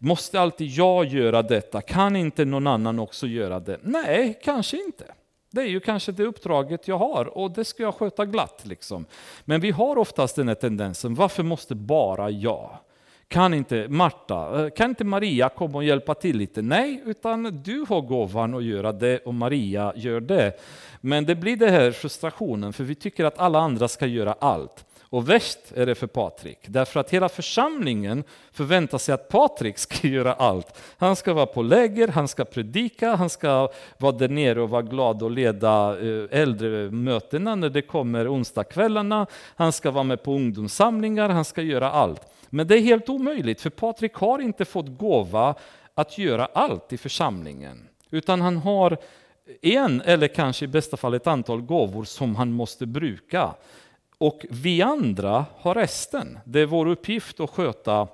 måste 0.03 0.41
alltid 0.41 0.69
jag 0.69 1.05
göra 1.05 1.43
detta? 1.43 1.81
Kan 1.81 2.17
inte 2.17 2.45
någon 2.45 2.67
annan 2.67 2.99
också 2.99 3.27
göra 3.27 3.61
det? 3.61 3.79
Nej, 3.83 4.39
kanske 4.45 4.77
inte. 4.77 5.05
Det 5.51 5.61
är 5.61 5.67
ju 5.67 5.81
kanske 5.81 6.13
det 6.13 6.25
uppdraget 6.25 6.89
jag 6.89 6.99
har 6.99 7.39
och 7.39 7.51
det 7.51 7.65
ska 7.65 7.83
jag 7.83 7.95
sköta 7.95 8.25
glatt. 8.27 8.63
Liksom. 8.65 9.07
Men 9.45 9.61
vi 9.61 9.71
har 9.71 9.99
oftast 9.99 10.37
den 10.37 10.49
här 10.49 10.55
tendensen, 10.55 11.15
varför 11.15 11.43
måste 11.43 11.75
bara 11.75 12.31
jag? 12.31 12.79
Kan 13.29 13.55
inte 13.55 13.89
Marta, 13.89 14.65
eh, 14.65 14.71
kan 14.71 14.91
inte 14.91 15.05
Maria 15.05 15.49
komma 15.49 15.79
och 15.79 15.85
hjälpa 15.85 16.15
till 16.15 16.37
lite? 16.37 16.63
Nej, 16.63 17.03
utan 17.05 17.63
du 17.65 17.85
har 17.89 18.01
gåvan 18.01 18.55
att 18.55 18.65
göra 18.65 18.93
det 18.93 19.19
och 19.19 19.35
Maria 19.35 19.93
gör 19.97 20.21
det. 20.21 20.61
Men 21.01 21.25
det 21.25 21.35
blir 21.35 21.57
den 21.57 21.71
här 21.71 21.91
frustrationen, 21.91 22.73
för 22.73 22.85
vi 22.85 22.95
tycker 22.95 23.25
att 23.25 23.39
alla 23.39 23.59
andra 23.59 23.89
ska 23.89 24.07
göra 24.07 24.33
allt. 24.33 24.85
Och 25.13 25.29
värst 25.29 25.59
är 25.75 25.87
det 25.87 25.95
för 25.95 26.07
Patrik, 26.07 26.59
därför 26.67 27.01
att 27.01 27.11
hela 27.11 27.29
församlingen 27.29 28.25
förväntar 28.53 28.99
sig 28.99 29.15
att 29.15 29.29
Patrik 29.29 29.79
ska 29.79 30.09
göra 30.09 30.33
allt. 30.33 30.79
Han 30.97 31.17
ska 31.17 31.33
vara 31.33 31.47
på 31.47 31.63
läger, 31.63 32.09
han 32.09 32.29
ska 32.29 32.45
predika, 32.45 33.15
han 33.15 33.31
ska 33.31 33.69
vara 33.99 34.13
där 34.13 34.29
nere 34.29 34.61
och 34.63 34.71
vara 34.71 34.83
glad 34.83 35.23
och 35.23 35.31
leda 35.31 35.99
eh, 36.01 36.41
äldremötena 36.41 37.55
när 37.55 37.69
det 37.69 37.83
kommer 37.83 38.35
onsdagskvällarna. 38.35 39.27
Han 39.57 39.73
ska 39.73 39.91
vara 39.91 40.05
med 40.05 40.23
på 40.23 40.33
ungdomssamlingar, 40.33 41.29
han 41.29 41.45
ska 41.45 41.63
göra 41.63 41.91
allt. 41.91 42.23
Men 42.51 42.67
det 42.67 42.77
är 42.77 42.81
helt 42.81 43.09
omöjligt, 43.09 43.61
för 43.61 43.71
Patrik 43.71 44.15
har 44.15 44.39
inte 44.39 44.65
fått 44.65 44.99
gåva 44.99 45.55
att 45.95 46.19
göra 46.19 46.49
allt 46.53 46.93
i 46.93 46.99
församlingen, 46.99 47.89
utan 48.11 48.41
han 48.41 48.57
har 48.57 48.97
en 49.63 50.01
eller 50.01 50.29
kanske 50.29 50.65
i 50.65 50.69
bästa 50.69 50.97
fall 50.97 51.15
ett 51.15 51.27
antal 51.27 51.63
gåvor 51.63 52.05
som 52.05 52.37
han 52.37 52.53
måste 52.53 52.87
bruka. 52.87 53.55
Och 54.23 54.47
vi 54.51 54.83
andra 54.83 55.45
har 55.59 55.75
resten. 55.75 56.39
Det 56.45 56.61
är 56.61 56.67
vår 56.67 56.87
uppgift 56.87 57.41
att 57.41 57.51
sköta 57.51 58.09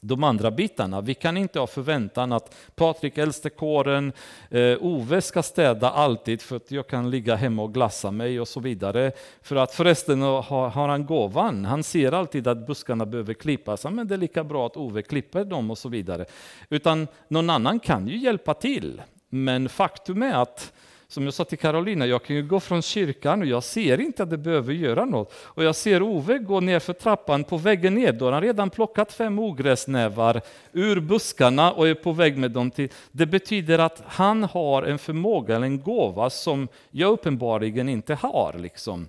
de 0.00 0.24
andra 0.24 0.50
bitarna. 0.50 1.00
Vi 1.00 1.14
kan 1.14 1.36
inte 1.36 1.58
ha 1.60 1.66
förväntan 1.66 2.32
att 2.32 2.54
Patrik 2.74 3.18
äldstekåren, 3.18 4.12
eh, 4.50 4.76
Ove 4.80 5.20
ska 5.20 5.42
städa 5.42 5.90
alltid 5.90 6.42
för 6.42 6.56
att 6.56 6.70
jag 6.70 6.86
kan 6.86 7.10
ligga 7.10 7.34
hemma 7.34 7.62
och 7.62 7.74
glassa 7.74 8.10
mig 8.10 8.40
och 8.40 8.48
så 8.48 8.60
vidare. 8.60 9.12
För 9.42 9.56
att 9.56 9.74
förresten 9.74 10.22
har, 10.22 10.42
har 10.70 10.88
han 10.88 11.06
gåvan, 11.06 11.64
han 11.64 11.82
ser 11.82 12.12
alltid 12.12 12.46
att 12.46 12.66
buskarna 12.66 13.06
behöver 13.06 13.34
klippas, 13.34 13.84
men 13.84 14.08
det 14.08 14.14
är 14.14 14.18
lika 14.18 14.44
bra 14.44 14.66
att 14.66 14.76
Ove 14.76 15.02
klipper 15.02 15.44
dem 15.44 15.70
och 15.70 15.78
så 15.78 15.88
vidare. 15.88 16.24
Utan 16.68 17.08
någon 17.28 17.50
annan 17.50 17.80
kan 17.80 18.08
ju 18.08 18.16
hjälpa 18.16 18.54
till. 18.54 19.02
Men 19.28 19.68
faktum 19.68 20.22
är 20.22 20.34
att 20.34 20.72
som 21.12 21.24
jag 21.24 21.34
sa 21.34 21.44
till 21.44 21.58
Carolina, 21.58 22.06
jag 22.06 22.22
kan 22.22 22.36
ju 22.36 22.42
gå 22.42 22.60
från 22.60 22.82
kyrkan 22.82 23.40
och 23.40 23.46
jag 23.46 23.62
ser 23.62 24.00
inte 24.00 24.22
att 24.22 24.30
det 24.30 24.38
behöver 24.38 24.72
göra 24.72 25.04
något. 25.04 25.32
Och 25.34 25.64
jag 25.64 25.76
ser 25.76 26.02
Ove 26.02 26.38
gå 26.38 26.60
ner 26.60 26.78
för 26.78 26.92
trappan 26.92 27.44
på 27.44 27.56
vägen 27.56 27.94
ner, 27.94 28.12
då 28.12 28.24
har 28.24 28.32
han 28.32 28.42
redan 28.42 28.70
plockat 28.70 29.12
fem 29.12 29.38
ogräsnävar 29.38 30.40
ur 30.72 31.00
buskarna 31.00 31.72
och 31.72 31.88
är 31.88 31.94
på 31.94 32.12
väg 32.12 32.38
med 32.38 32.50
dem 32.50 32.70
till... 32.70 32.88
Det 33.10 33.26
betyder 33.26 33.78
att 33.78 34.02
han 34.06 34.44
har 34.44 34.82
en 34.82 34.98
förmåga, 34.98 35.56
eller 35.56 35.66
en 35.66 35.80
gåva 35.80 36.30
som 36.30 36.68
jag 36.90 37.12
uppenbarligen 37.12 37.88
inte 37.88 38.14
har. 38.14 38.56
Liksom. 38.58 39.08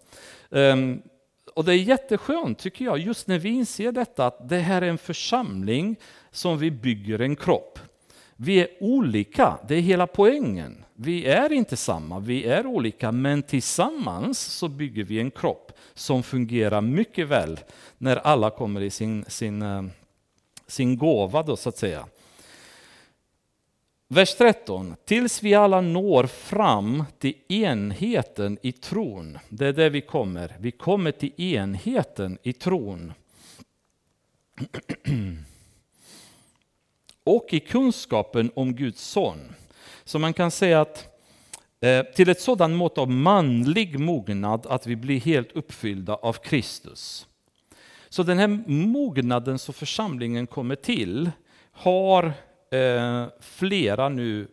Um, 0.49 1.01
och 1.53 1.65
det 1.65 1.73
är 1.73 1.77
jätteskönt 1.77 2.59
tycker 2.59 2.85
jag, 2.85 2.99
just 2.99 3.27
när 3.27 3.39
vi 3.39 3.49
inser 3.49 3.91
detta, 3.91 4.27
att 4.27 4.49
det 4.49 4.59
här 4.59 4.81
är 4.81 4.89
en 4.89 4.97
församling 4.97 5.95
som 6.31 6.57
vi 6.57 6.71
bygger 6.71 7.21
en 7.21 7.35
kropp. 7.35 7.79
Vi 8.35 8.59
är 8.59 8.67
olika, 8.79 9.57
det 9.67 9.75
är 9.75 9.81
hela 9.81 10.07
poängen. 10.07 10.82
Vi 10.95 11.25
är 11.25 11.51
inte 11.51 11.77
samma, 11.77 12.19
vi 12.19 12.43
är 12.43 12.65
olika, 12.65 13.11
men 13.11 13.43
tillsammans 13.43 14.39
så 14.39 14.67
bygger 14.67 15.03
vi 15.03 15.19
en 15.19 15.31
kropp 15.31 15.71
som 15.93 16.23
fungerar 16.23 16.81
mycket 16.81 17.27
väl 17.27 17.59
när 17.97 18.15
alla 18.17 18.49
kommer 18.49 18.81
i 18.81 18.89
sin, 18.89 19.25
sin, 19.27 19.61
eh, 19.61 19.83
sin 20.67 20.97
gåva, 20.97 21.43
då, 21.43 21.55
så 21.55 21.69
att 21.69 21.77
säga. 21.77 22.05
Vers 24.07 24.35
13. 24.35 24.95
Tills 25.05 25.43
vi 25.43 25.53
alla 25.53 25.81
når 25.81 26.23
fram 26.23 27.03
till 27.19 27.35
enheten 27.47 28.57
i 28.61 28.71
tron. 28.71 29.39
Det 29.49 29.67
är 29.67 29.73
där 29.73 29.89
vi 29.89 30.01
kommer. 30.01 30.55
Vi 30.59 30.71
kommer 30.71 31.11
till 31.11 31.41
enheten 31.41 32.37
i 32.43 32.53
tron. 32.53 33.13
och 37.23 37.47
i 37.53 37.59
kunskapen 37.59 38.51
om 38.55 38.75
Guds 38.75 39.01
son. 39.01 39.55
Så 40.05 40.19
man 40.19 40.33
kan 40.33 40.51
säga 40.51 40.81
att 40.81 41.07
eh, 41.81 42.05
till 42.05 42.29
ett 42.29 42.41
sådant 42.41 42.75
mått 42.75 42.97
av 42.97 43.09
manlig 43.09 43.99
mognad 43.99 44.65
att 44.69 44.87
vi 44.87 44.95
blir 44.95 45.19
helt 45.19 45.51
uppfyllda 45.51 46.15
av 46.15 46.33
Kristus. 46.33 47.27
Så 48.09 48.23
den 48.23 48.39
här 48.39 48.47
mognaden 48.67 49.59
som 49.59 49.73
församlingen 49.73 50.47
kommer 50.47 50.75
till 50.75 51.31
har 51.71 52.25
eh, 52.71 53.27
flera 53.39 54.09
nu 54.09 54.47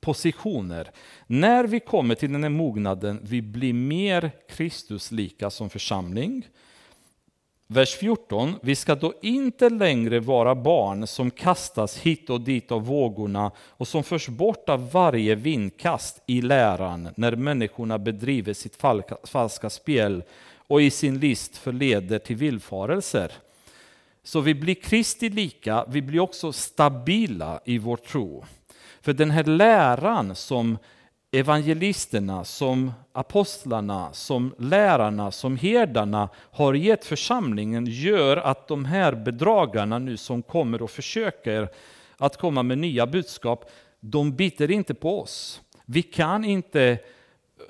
positioner. 0.00 0.90
När 1.26 1.64
vi 1.64 1.80
kommer 1.80 2.14
till 2.14 2.32
den 2.32 2.42
här 2.42 2.50
mognaden, 2.50 3.20
vi 3.22 3.42
blir 3.42 3.72
mer 3.72 4.30
Kristuslika 4.48 5.50
som 5.50 5.70
församling. 5.70 6.48
Vers 7.66 7.94
14. 7.94 8.54
Vi 8.62 8.76
ska 8.76 8.94
då 8.94 9.12
inte 9.22 9.70
längre 9.70 10.20
vara 10.20 10.54
barn 10.54 11.06
som 11.06 11.30
kastas 11.30 11.98
hit 11.98 12.30
och 12.30 12.40
dit 12.40 12.72
av 12.72 12.86
vågorna 12.86 13.50
och 13.58 13.88
som 13.88 14.04
förs 14.04 14.28
bort 14.28 14.68
av 14.68 14.90
varje 14.90 15.34
vindkast 15.34 16.22
i 16.26 16.42
läran 16.42 17.08
när 17.16 17.36
människorna 17.36 17.98
bedriver 17.98 18.52
sitt 18.52 18.82
falska 19.24 19.70
spel 19.70 20.22
och 20.56 20.82
i 20.82 20.90
sin 20.90 21.18
list 21.18 21.56
förleder 21.56 22.18
till 22.18 22.36
villfarelser. 22.36 23.32
Så 24.22 24.40
vi 24.40 24.54
blir 24.54 24.74
Kristi 24.74 25.30
lika, 25.30 25.84
vi 25.88 26.02
blir 26.02 26.20
också 26.20 26.52
stabila 26.52 27.60
i 27.64 27.78
vår 27.78 27.96
tro. 27.96 28.44
För 29.00 29.12
den 29.12 29.30
här 29.30 29.44
läran 29.44 30.34
som 30.34 30.78
evangelisterna, 31.34 32.44
som 32.44 32.92
apostlarna, 33.12 34.12
som 34.12 34.54
lärarna, 34.58 35.30
som 35.30 35.56
herdarna 35.56 36.28
har 36.50 36.74
gett 36.74 37.04
församlingen 37.04 37.86
gör 37.86 38.36
att 38.36 38.68
de 38.68 38.84
här 38.84 39.14
bedragarna 39.14 39.98
nu 39.98 40.16
som 40.16 40.42
kommer 40.42 40.82
och 40.82 40.90
försöker 40.90 41.68
att 42.16 42.36
komma 42.36 42.62
med 42.62 42.78
nya 42.78 43.06
budskap, 43.06 43.70
de 44.00 44.32
biter 44.36 44.70
inte 44.70 44.94
på 44.94 45.20
oss. 45.20 45.60
Vi 45.84 46.02
kan 46.02 46.44
inte 46.44 46.98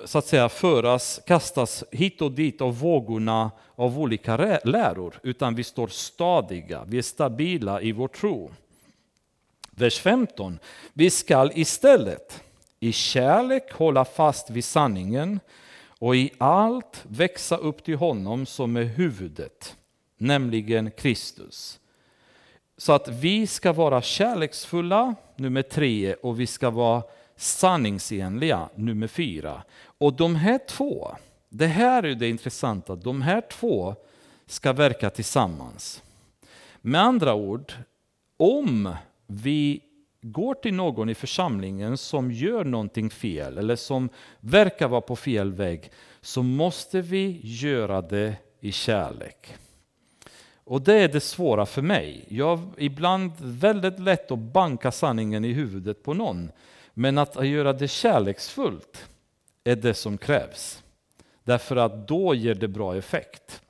så 0.05 0.17
att 0.17 0.25
säga 0.25 0.49
föras, 0.49 1.21
kastas 1.27 1.83
hit 1.91 2.21
och 2.21 2.31
dit 2.31 2.61
av 2.61 2.79
vågorna 2.79 3.51
av 3.75 3.99
olika 3.99 4.37
läror, 4.63 5.19
utan 5.23 5.55
vi 5.55 5.63
står 5.63 5.87
stadiga, 5.87 6.83
vi 6.87 6.97
är 6.97 7.01
stabila 7.01 7.81
i 7.81 7.91
vår 7.91 8.07
tro. 8.07 8.51
Vers 9.71 9.99
15. 9.99 10.59
Vi 10.93 11.09
skall 11.09 11.51
istället 11.55 12.44
i 12.85 12.91
kärlek 12.91 13.71
hålla 13.73 14.05
fast 14.05 14.49
vid 14.49 14.65
sanningen 14.65 15.39
och 15.99 16.15
i 16.15 16.31
allt 16.37 17.05
växa 17.07 17.57
upp 17.57 17.83
till 17.83 17.95
honom 17.95 18.45
som 18.45 18.75
är 18.75 18.83
huvudet, 18.83 19.77
nämligen 20.17 20.91
Kristus. 20.91 21.79
Så 22.77 22.93
att 22.93 23.07
vi 23.07 23.47
ska 23.47 23.73
vara 23.73 24.01
kärleksfulla, 24.01 25.15
nummer 25.35 25.61
tre, 25.61 26.13
och 26.13 26.39
vi 26.39 26.47
ska 26.47 26.69
vara 26.69 27.03
sanningsenliga, 27.35 28.69
nummer 28.75 29.07
fyra. 29.07 29.63
Och 29.97 30.13
de 30.13 30.35
här 30.35 30.59
två, 30.67 31.15
det 31.49 31.67
här 31.67 32.03
är 32.03 32.15
det 32.15 32.29
intressanta, 32.29 32.95
de 32.95 33.21
här 33.21 33.41
två 33.41 33.95
ska 34.45 34.73
verka 34.73 35.09
tillsammans. 35.09 36.03
Med 36.81 37.01
andra 37.01 37.33
ord, 37.33 37.73
om 38.37 38.95
vi 39.27 39.81
går 40.31 40.53
till 40.53 40.73
någon 40.73 41.09
i 41.09 41.15
församlingen 41.15 41.97
som 41.97 42.31
gör 42.31 42.63
någonting 42.63 43.09
fel 43.09 43.57
eller 43.57 43.75
som 43.75 44.09
verkar 44.39 44.87
vara 44.87 45.01
på 45.01 45.15
fel 45.15 45.53
väg 45.53 45.91
så 46.21 46.43
måste 46.43 47.01
vi 47.01 47.39
göra 47.43 48.01
det 48.01 48.35
i 48.59 48.71
kärlek. 48.71 49.55
Och 50.63 50.81
det 50.81 50.93
är 50.93 51.07
det 51.07 51.19
svåra 51.19 51.65
för 51.65 51.81
mig. 51.81 52.25
Jag 52.29 52.55
har 52.55 52.69
ibland 52.77 53.31
väldigt 53.41 53.99
lätt 53.99 54.31
att 54.31 54.39
banka 54.39 54.91
sanningen 54.91 55.45
i 55.45 55.53
huvudet 55.53 56.03
på 56.03 56.13
någon. 56.13 56.51
Men 56.93 57.17
att 57.17 57.47
göra 57.47 57.73
det 57.73 57.87
kärleksfullt 57.87 59.09
är 59.63 59.75
det 59.75 59.93
som 59.93 60.17
krävs. 60.17 60.83
Därför 61.43 61.75
att 61.75 62.07
då 62.07 62.35
ger 62.35 62.55
det 62.55 62.67
bra 62.67 62.97
effekt. 62.97 63.61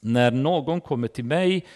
När 0.00 0.30
någon 0.30 0.80
kommer 0.80 1.08
till 1.08 1.24
mig 1.24 1.66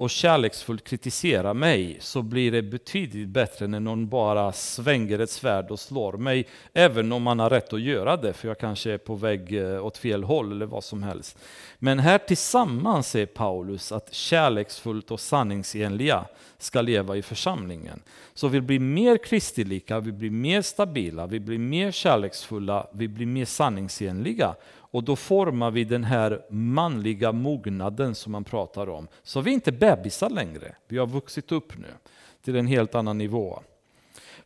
och 0.00 0.10
kärleksfullt 0.10 0.84
kritiserar 0.84 1.54
mig 1.54 1.96
så 2.00 2.22
blir 2.22 2.52
det 2.52 2.62
betydligt 2.62 3.28
bättre 3.28 3.66
när 3.66 3.80
någon 3.80 4.08
bara 4.08 4.52
svänger 4.52 5.18
ett 5.18 5.30
svärd 5.30 5.70
och 5.70 5.80
slår 5.80 6.12
mig. 6.12 6.46
Även 6.72 7.12
om 7.12 7.22
man 7.22 7.38
har 7.38 7.50
rätt 7.50 7.72
att 7.72 7.80
göra 7.80 8.16
det, 8.16 8.32
för 8.32 8.48
jag 8.48 8.58
kanske 8.58 8.92
är 8.92 8.98
på 8.98 9.14
väg 9.14 9.56
eh, 9.56 9.86
åt 9.86 9.98
fel 9.98 10.24
håll 10.24 10.52
eller 10.52 10.66
vad 10.66 10.84
som 10.84 11.02
helst. 11.02 11.38
Men 11.78 11.98
här 11.98 12.18
tillsammans 12.18 13.08
säger 13.10 13.26
Paulus 13.26 13.92
att 13.92 14.14
kärleksfullt 14.14 15.10
och 15.10 15.20
sanningsenliga 15.20 16.24
ska 16.58 16.80
leva 16.80 17.16
i 17.16 17.22
församlingen. 17.22 18.02
Så 18.34 18.48
vi 18.48 18.60
blir 18.60 18.80
mer 18.80 19.16
kristilika, 19.16 20.00
vi 20.00 20.12
blir 20.12 20.30
mer 20.30 20.62
stabila, 20.62 21.26
vi 21.26 21.40
blir 21.40 21.58
mer 21.58 21.90
kärleksfulla, 21.90 22.86
vi 22.92 23.08
blir 23.08 23.26
mer 23.26 23.44
sanningsenliga. 23.44 24.54
Och 24.90 25.04
då 25.04 25.16
formar 25.16 25.70
vi 25.70 25.84
den 25.84 26.04
här 26.04 26.42
manliga 26.50 27.32
mognaden 27.32 28.14
som 28.14 28.32
man 28.32 28.44
pratar 28.44 28.88
om. 28.88 29.08
Så 29.22 29.40
vi 29.40 29.50
är 29.50 29.54
inte 29.54 29.72
bebisar 29.72 30.30
längre, 30.30 30.76
vi 30.88 30.98
har 30.98 31.06
vuxit 31.06 31.52
upp 31.52 31.78
nu 31.78 31.88
till 32.42 32.56
en 32.56 32.66
helt 32.66 32.94
annan 32.94 33.18
nivå. 33.18 33.62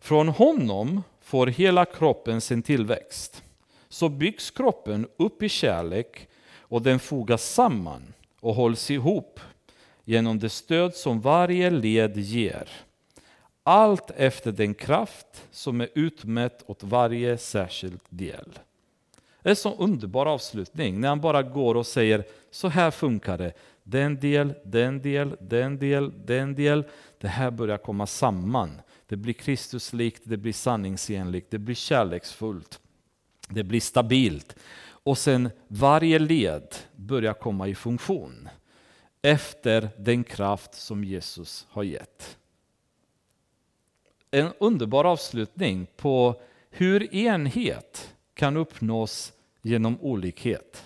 Från 0.00 0.28
honom 0.28 1.02
får 1.20 1.46
hela 1.46 1.84
kroppen 1.84 2.40
sin 2.40 2.62
tillväxt. 2.62 3.42
Så 3.88 4.08
byggs 4.08 4.50
kroppen 4.50 5.08
upp 5.16 5.42
i 5.42 5.48
kärlek 5.48 6.28
och 6.58 6.82
den 6.82 6.98
fogas 6.98 7.44
samman 7.44 8.14
och 8.40 8.54
hålls 8.54 8.90
ihop 8.90 9.40
genom 10.04 10.38
det 10.38 10.50
stöd 10.50 10.94
som 10.94 11.20
varje 11.20 11.70
led 11.70 12.16
ger. 12.16 12.68
Allt 13.62 14.10
efter 14.10 14.52
den 14.52 14.74
kraft 14.74 15.46
som 15.50 15.80
är 15.80 15.88
utmätt 15.94 16.62
åt 16.66 16.82
varje 16.82 17.38
särskild 17.38 18.00
del. 18.08 18.58
Det 19.44 19.48
är 19.48 19.52
en 19.52 19.56
så 19.56 19.74
underbar 19.74 20.26
avslutning 20.26 21.00
när 21.00 21.08
han 21.08 21.20
bara 21.20 21.42
går 21.42 21.74
och 21.74 21.86
säger 21.86 22.24
så 22.50 22.68
här 22.68 22.90
funkar 22.90 23.38
det. 23.38 23.52
Den 23.82 24.20
del, 24.20 24.54
den 24.64 25.02
del, 25.02 25.36
den 25.40 25.78
del, 25.78 26.12
den 26.26 26.54
del. 26.54 26.84
Det 27.18 27.28
här 27.28 27.50
börjar 27.50 27.78
komma 27.78 28.06
samman. 28.06 28.80
Det 29.06 29.16
blir 29.16 29.32
Kristuslikt, 29.32 30.22
det 30.24 30.36
blir 30.36 30.52
sanningsenligt, 30.52 31.50
det 31.50 31.58
blir 31.58 31.74
kärleksfullt. 31.74 32.80
Det 33.48 33.62
blir 33.62 33.80
stabilt. 33.80 34.56
Och 34.86 35.18
sen 35.18 35.50
varje 35.68 36.18
led 36.18 36.74
börjar 36.96 37.34
komma 37.34 37.68
i 37.68 37.74
funktion 37.74 38.48
efter 39.22 39.88
den 39.98 40.24
kraft 40.24 40.74
som 40.74 41.04
Jesus 41.04 41.66
har 41.70 41.82
gett. 41.82 42.38
En 44.30 44.52
underbar 44.58 45.04
avslutning 45.04 45.86
på 45.96 46.40
hur 46.70 47.14
enhet 47.14 48.13
kan 48.34 48.56
uppnås 48.56 49.32
genom 49.62 50.00
olikhet. 50.00 50.84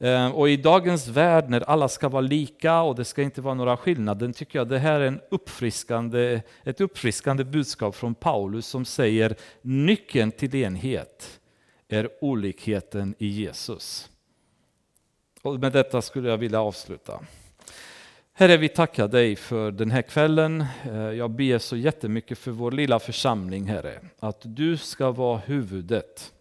Ehm, 0.00 0.32
och 0.32 0.48
i 0.48 0.56
dagens 0.56 1.08
värld 1.08 1.44
när 1.48 1.60
alla 1.60 1.88
ska 1.88 2.08
vara 2.08 2.20
lika 2.20 2.80
och 2.80 2.94
det 2.94 3.04
ska 3.04 3.22
inte 3.22 3.40
vara 3.40 3.54
några 3.54 3.76
skillnader, 3.76 4.32
tycker 4.32 4.58
jag 4.58 4.68
det 4.68 4.78
här 4.78 5.00
är 5.00 5.06
en 5.06 5.20
uppfriskande, 5.30 6.42
ett 6.64 6.80
uppfriskande 6.80 7.44
budskap 7.44 7.96
från 7.96 8.14
Paulus 8.14 8.66
som 8.66 8.84
säger 8.84 9.36
nyckeln 9.62 10.32
till 10.32 10.54
enhet 10.54 11.40
är 11.88 12.08
olikheten 12.20 13.14
i 13.18 13.26
Jesus. 13.26 14.10
Och 15.42 15.60
med 15.60 15.72
detta 15.72 16.02
skulle 16.02 16.28
jag 16.28 16.38
vilja 16.38 16.60
avsluta. 16.60 17.20
Herre, 18.32 18.56
vi 18.56 18.68
tackar 18.68 19.08
dig 19.08 19.36
för 19.36 19.70
den 19.70 19.90
här 19.90 20.02
kvällen. 20.02 20.64
Ehm, 20.84 21.16
jag 21.16 21.30
ber 21.30 21.58
så 21.58 21.76
jättemycket 21.76 22.38
för 22.38 22.50
vår 22.50 22.70
lilla 22.70 22.98
församling, 22.98 23.64
Herre, 23.64 24.00
att 24.18 24.40
du 24.42 24.76
ska 24.76 25.10
vara 25.10 25.38
huvudet. 25.38 26.32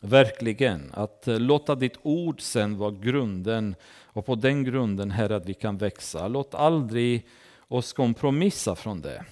Verkligen, 0.00 0.90
att 0.94 1.28
eh, 1.28 1.38
låta 1.38 1.74
ditt 1.74 1.98
ord 2.02 2.40
sen 2.40 2.78
vara 2.78 2.90
grunden 2.90 3.74
och 4.04 4.26
på 4.26 4.34
den 4.34 4.64
grunden, 4.64 5.10
Herre, 5.10 5.36
att 5.36 5.46
vi 5.46 5.54
kan 5.54 5.78
växa. 5.78 6.28
Låt 6.28 6.54
aldrig 6.54 7.26
oss 7.68 7.92
kompromissa 7.92 8.74
från 8.74 9.00
det. 9.00 9.24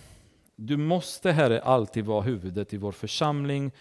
Du 0.56 0.76
måste, 0.76 1.32
Herre, 1.32 1.60
alltid 1.60 2.04
vara 2.04 2.22
huvudet 2.22 2.74
i 2.74 2.76
vår 2.76 2.92
församling 2.92 3.72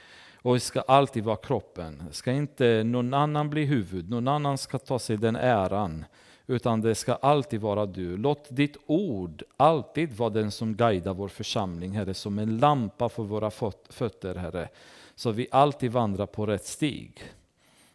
och 0.41 0.55
vi 0.55 0.59
ska 0.59 0.81
alltid 0.81 1.23
vara 1.23 1.35
kroppen. 1.35 2.03
Ska 2.11 2.31
inte 2.31 2.83
någon 2.83 3.13
annan 3.13 3.49
bli 3.49 3.65
huvud, 3.65 4.09
någon 4.09 4.27
annan 4.27 4.57
ska 4.57 4.77
ta 4.77 4.99
sig 4.99 5.17
den 5.17 5.35
äran 5.35 6.05
utan 6.47 6.81
det 6.81 6.95
ska 6.95 7.13
alltid 7.13 7.61
vara 7.61 7.85
du. 7.85 8.17
Låt 8.17 8.47
ditt 8.49 8.77
ord 8.85 9.43
alltid 9.57 10.13
vara 10.13 10.29
den 10.29 10.51
som 10.51 10.75
guidar 10.75 11.13
vår 11.13 11.27
församling, 11.27 11.91
Herre, 11.91 12.13
som 12.13 12.39
en 12.39 12.57
lampa 12.57 13.09
för 13.09 13.23
våra 13.23 13.51
fötter, 13.89 14.35
Herre, 14.35 14.69
så 15.17 15.31
vi 15.31 15.47
alltid 15.51 15.91
vandrar 15.91 16.25
på 16.25 16.45
rätt 16.45 16.65
stig. 16.65 17.23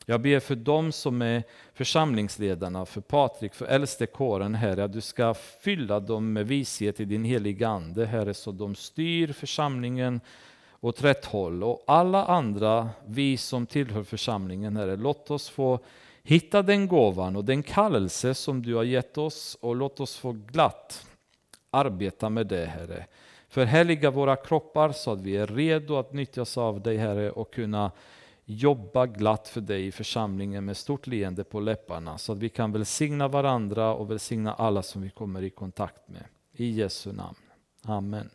Jag 0.06 0.20
ber 0.20 0.40
för 0.40 0.54
dem 0.54 0.92
som 0.92 1.22
är 1.22 1.42
församlingsledarna, 1.74 2.86
för 2.86 3.00
Patrik, 3.00 3.54
för 3.54 3.66
äldstekåren, 3.66 4.54
Herre, 4.54 4.84
att 4.84 4.92
du 4.92 5.00
ska 5.00 5.34
fylla 5.34 6.00
dem 6.00 6.32
med 6.32 6.46
vishet 6.46 7.00
i 7.00 7.04
din 7.04 7.24
heliga 7.24 7.68
Ande, 7.68 8.06
Herre, 8.06 8.34
så 8.34 8.52
de 8.52 8.74
styr 8.74 9.32
församlingen 9.32 10.20
åt 10.80 11.04
rätt 11.04 11.24
håll. 11.24 11.64
Och 11.64 11.84
alla 11.86 12.24
andra, 12.24 12.90
vi 13.06 13.36
som 13.36 13.66
tillhör 13.66 14.04
församlingen, 14.04 14.76
Herre, 14.76 14.96
låt 14.96 15.30
oss 15.30 15.48
få 15.48 15.80
Hitta 16.24 16.62
den 16.62 16.88
gåvan 16.88 17.36
och 17.36 17.44
den 17.44 17.62
kallelse 17.62 18.34
som 18.34 18.62
du 18.62 18.74
har 18.74 18.84
gett 18.84 19.18
oss 19.18 19.56
och 19.60 19.76
låt 19.76 20.00
oss 20.00 20.16
få 20.16 20.32
glatt 20.32 21.06
arbeta 21.70 22.28
med 22.28 22.46
det, 22.46 22.66
Herre. 22.66 23.06
Förhärliga 23.52 24.10
våra 24.10 24.36
kroppar 24.36 24.92
så 24.92 25.12
att 25.12 25.20
vi 25.20 25.36
är 25.36 25.46
redo 25.46 25.96
att 25.96 26.12
nyttjas 26.12 26.58
av 26.58 26.80
dig, 26.82 26.96
Herre, 26.96 27.30
och 27.30 27.54
kunna 27.54 27.90
jobba 28.44 29.06
glatt 29.06 29.48
för 29.48 29.60
dig 29.60 29.86
i 29.86 29.92
församlingen 29.92 30.64
med 30.64 30.76
stort 30.76 31.06
leende 31.06 31.44
på 31.44 31.60
läpparna 31.60 32.18
så 32.18 32.32
att 32.32 32.38
vi 32.38 32.48
kan 32.48 32.72
välsigna 32.72 33.28
varandra 33.28 33.94
och 33.94 34.10
välsigna 34.10 34.54
alla 34.54 34.82
som 34.82 35.02
vi 35.02 35.10
kommer 35.10 35.42
i 35.42 35.50
kontakt 35.50 36.08
med. 36.08 36.24
I 36.52 36.70
Jesu 36.70 37.12
namn. 37.12 37.36
Amen. 37.82 38.30